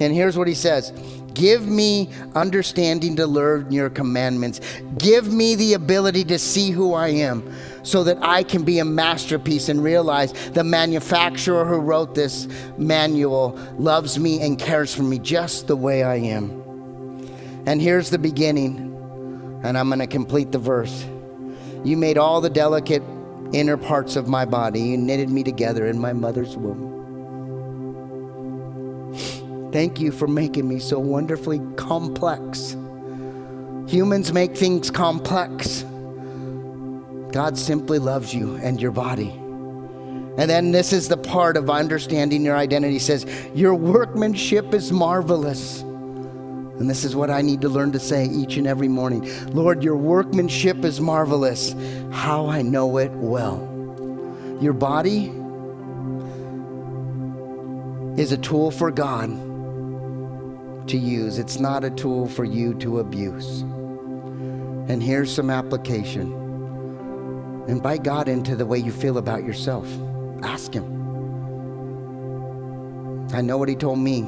And 0.00 0.12
here's 0.12 0.36
what 0.36 0.48
He 0.48 0.54
says 0.54 0.92
Give 1.32 1.66
me 1.66 2.10
understanding 2.34 3.16
to 3.16 3.26
learn 3.26 3.72
your 3.72 3.88
commandments. 3.88 4.60
Give 4.98 5.32
me 5.32 5.54
the 5.54 5.72
ability 5.72 6.24
to 6.24 6.38
see 6.38 6.72
who 6.72 6.92
I 6.92 7.08
am 7.08 7.54
so 7.88 8.04
that 8.04 8.18
I 8.20 8.42
can 8.42 8.64
be 8.64 8.80
a 8.80 8.84
masterpiece 8.84 9.70
and 9.70 9.82
realize 9.82 10.34
the 10.50 10.62
manufacturer 10.62 11.64
who 11.64 11.78
wrote 11.78 12.14
this 12.14 12.46
manual 12.76 13.58
loves 13.78 14.18
me 14.18 14.42
and 14.42 14.58
cares 14.58 14.94
for 14.94 15.04
me 15.04 15.18
just 15.18 15.68
the 15.68 15.76
way 15.76 16.02
I 16.02 16.16
am. 16.16 16.50
And 17.64 17.80
here's 17.80 18.10
the 18.10 18.18
beginning, 18.18 18.76
and 19.64 19.78
I'm 19.78 19.88
going 19.88 20.00
to 20.00 20.06
complete 20.06 20.52
the 20.52 20.58
verse. 20.58 21.06
You 21.82 21.96
made 21.96 22.18
all 22.18 22.42
the 22.42 22.50
delicate 22.50 23.02
inner 23.54 23.78
parts 23.78 24.16
of 24.16 24.28
my 24.28 24.44
body, 24.44 24.82
you 24.82 24.98
knitted 24.98 25.30
me 25.30 25.42
together 25.42 25.86
in 25.86 25.98
my 25.98 26.12
mother's 26.12 26.58
womb. 26.58 26.88
Thank 29.72 29.98
you 29.98 30.12
for 30.12 30.28
making 30.28 30.68
me 30.68 30.78
so 30.78 30.98
wonderfully 30.98 31.62
complex. 31.76 32.76
Humans 33.86 34.34
make 34.34 34.54
things 34.58 34.90
complex. 34.90 35.86
God 37.32 37.58
simply 37.58 37.98
loves 37.98 38.34
you 38.34 38.56
and 38.56 38.80
your 38.80 38.90
body. 38.90 39.30
And 40.38 40.48
then 40.48 40.70
this 40.70 40.92
is 40.92 41.08
the 41.08 41.16
part 41.16 41.56
of 41.56 41.68
understanding 41.68 42.44
your 42.44 42.56
identity. 42.56 43.00
Says, 43.00 43.26
Your 43.54 43.74
workmanship 43.74 44.72
is 44.72 44.92
marvelous. 44.92 45.80
And 45.82 46.88
this 46.88 47.04
is 47.04 47.16
what 47.16 47.28
I 47.28 47.42
need 47.42 47.60
to 47.62 47.68
learn 47.68 47.90
to 47.92 47.98
say 47.98 48.26
each 48.26 48.56
and 48.56 48.66
every 48.66 48.86
morning 48.86 49.28
Lord, 49.52 49.82
your 49.82 49.96
workmanship 49.96 50.84
is 50.84 51.00
marvelous. 51.00 51.74
How 52.12 52.46
I 52.46 52.62
know 52.62 52.98
it 52.98 53.10
well. 53.10 53.58
Your 54.60 54.72
body 54.72 55.32
is 58.20 58.32
a 58.32 58.38
tool 58.38 58.70
for 58.70 58.90
God 58.92 59.28
to 60.88 60.96
use, 60.96 61.38
it's 61.38 61.58
not 61.58 61.84
a 61.84 61.90
tool 61.90 62.26
for 62.28 62.44
you 62.44 62.74
to 62.74 63.00
abuse. 63.00 63.60
And 63.60 65.02
here's 65.02 65.34
some 65.34 65.50
application. 65.50 66.37
Invite 67.68 68.02
God 68.02 68.28
into 68.28 68.56
the 68.56 68.64
way 68.64 68.78
you 68.78 68.90
feel 68.90 69.18
about 69.18 69.44
yourself. 69.44 69.86
Ask 70.42 70.72
Him. 70.72 70.84
I 73.34 73.42
know 73.42 73.58
what 73.58 73.68
He 73.68 73.76
told 73.76 73.98
me, 73.98 74.20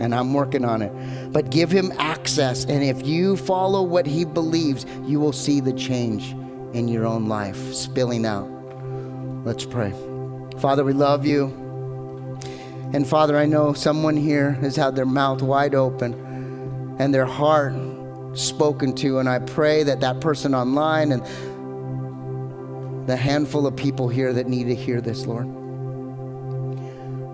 and 0.00 0.14
I'm 0.14 0.32
working 0.32 0.64
on 0.64 0.80
it. 0.80 1.32
But 1.32 1.50
give 1.50 1.72
Him 1.72 1.92
access, 1.98 2.64
and 2.64 2.84
if 2.84 3.04
you 3.04 3.36
follow 3.36 3.82
what 3.82 4.06
He 4.06 4.24
believes, 4.24 4.86
you 5.04 5.18
will 5.18 5.32
see 5.32 5.58
the 5.58 5.72
change 5.72 6.30
in 6.72 6.86
your 6.86 7.04
own 7.04 7.26
life 7.26 7.74
spilling 7.74 8.24
out. 8.24 8.48
Let's 9.44 9.64
pray. 9.64 9.92
Father, 10.58 10.84
we 10.84 10.92
love 10.92 11.26
you. 11.26 11.46
And 12.92 13.08
Father, 13.08 13.36
I 13.36 13.46
know 13.46 13.72
someone 13.72 14.16
here 14.16 14.52
has 14.52 14.76
had 14.76 14.94
their 14.94 15.06
mouth 15.06 15.42
wide 15.42 15.74
open 15.74 16.14
and 17.00 17.12
their 17.12 17.26
heart 17.26 17.74
spoken 18.34 18.94
to, 18.96 19.18
and 19.18 19.28
I 19.28 19.40
pray 19.40 19.82
that 19.82 20.00
that 20.00 20.20
person 20.20 20.54
online 20.54 21.10
and 21.10 21.22
the 23.06 23.16
handful 23.16 23.66
of 23.66 23.76
people 23.76 24.08
here 24.08 24.32
that 24.32 24.46
need 24.48 24.64
to 24.64 24.74
hear 24.74 25.00
this, 25.00 25.26
Lord. 25.26 25.46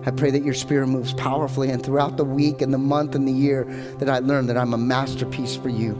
I 0.05 0.11
pray 0.11 0.31
that 0.31 0.43
your 0.43 0.53
spirit 0.53 0.87
moves 0.87 1.13
powerfully 1.13 1.69
and 1.69 1.85
throughout 1.85 2.17
the 2.17 2.23
week 2.25 2.61
and 2.61 2.73
the 2.73 2.77
month 2.77 3.15
and 3.15 3.27
the 3.27 3.31
year 3.31 3.65
that 3.99 4.09
I 4.09 4.19
learn 4.19 4.47
that 4.47 4.57
I'm 4.57 4.73
a 4.73 4.77
masterpiece 4.77 5.55
for 5.55 5.69
you. 5.69 5.91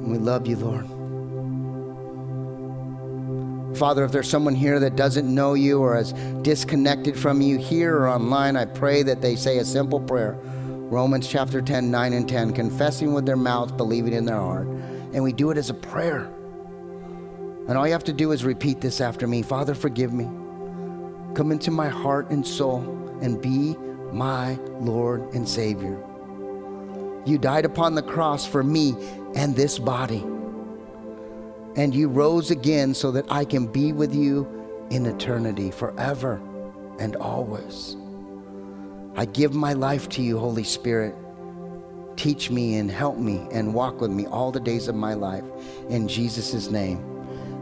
And 0.00 0.10
we 0.10 0.18
love 0.18 0.46
you, 0.46 0.56
Lord. 0.56 0.86
Father, 3.78 4.04
if 4.04 4.12
there's 4.12 4.28
someone 4.28 4.56
here 4.56 4.80
that 4.80 4.96
doesn't 4.96 5.32
know 5.32 5.54
you 5.54 5.80
or 5.80 5.96
is 5.96 6.12
disconnected 6.42 7.16
from 7.16 7.40
you 7.40 7.58
here 7.58 7.96
or 7.96 8.08
online, 8.08 8.56
I 8.56 8.64
pray 8.64 9.02
that 9.04 9.22
they 9.22 9.36
say 9.36 9.58
a 9.58 9.64
simple 9.64 10.00
prayer 10.00 10.36
Romans 10.90 11.28
chapter 11.28 11.60
10, 11.60 11.90
9 11.90 12.12
and 12.14 12.28
10, 12.28 12.54
confessing 12.54 13.12
with 13.12 13.26
their 13.26 13.36
mouth, 13.36 13.76
believing 13.76 14.14
in 14.14 14.24
their 14.24 14.36
heart. 14.36 14.66
And 15.12 15.22
we 15.22 15.34
do 15.34 15.50
it 15.50 15.58
as 15.58 15.68
a 15.68 15.74
prayer. 15.74 16.32
And 17.68 17.76
all 17.76 17.86
you 17.86 17.92
have 17.92 18.04
to 18.04 18.14
do 18.14 18.32
is 18.32 18.44
repeat 18.44 18.80
this 18.80 19.00
after 19.00 19.26
me 19.26 19.42
Father, 19.42 19.74
forgive 19.74 20.12
me. 20.12 20.24
Come 21.34 21.52
into 21.52 21.70
my 21.70 21.88
heart 21.88 22.30
and 22.30 22.44
soul 22.44 22.80
and 23.20 23.40
be 23.40 23.76
my 24.12 24.54
Lord 24.80 25.34
and 25.34 25.46
Savior. 25.46 26.02
You 27.26 27.36
died 27.36 27.66
upon 27.66 27.94
the 27.94 28.02
cross 28.02 28.46
for 28.46 28.62
me 28.62 28.94
and 29.34 29.54
this 29.54 29.78
body. 29.78 30.24
And 31.76 31.94
you 31.94 32.08
rose 32.08 32.50
again 32.50 32.94
so 32.94 33.10
that 33.12 33.30
I 33.30 33.44
can 33.44 33.66
be 33.66 33.92
with 33.92 34.14
you 34.14 34.48
in 34.90 35.04
eternity 35.04 35.70
forever 35.70 36.40
and 36.98 37.16
always. 37.16 37.96
I 39.14 39.26
give 39.26 39.52
my 39.52 39.74
life 39.74 40.08
to 40.10 40.22
you, 40.22 40.38
Holy 40.38 40.64
Spirit. 40.64 41.14
Teach 42.16 42.50
me 42.50 42.76
and 42.76 42.90
help 42.90 43.18
me 43.18 43.46
and 43.52 43.74
walk 43.74 44.00
with 44.00 44.10
me 44.10 44.26
all 44.26 44.50
the 44.50 44.60
days 44.60 44.88
of 44.88 44.94
my 44.94 45.14
life. 45.14 45.44
In 45.90 46.08
Jesus' 46.08 46.70
name. 46.70 47.17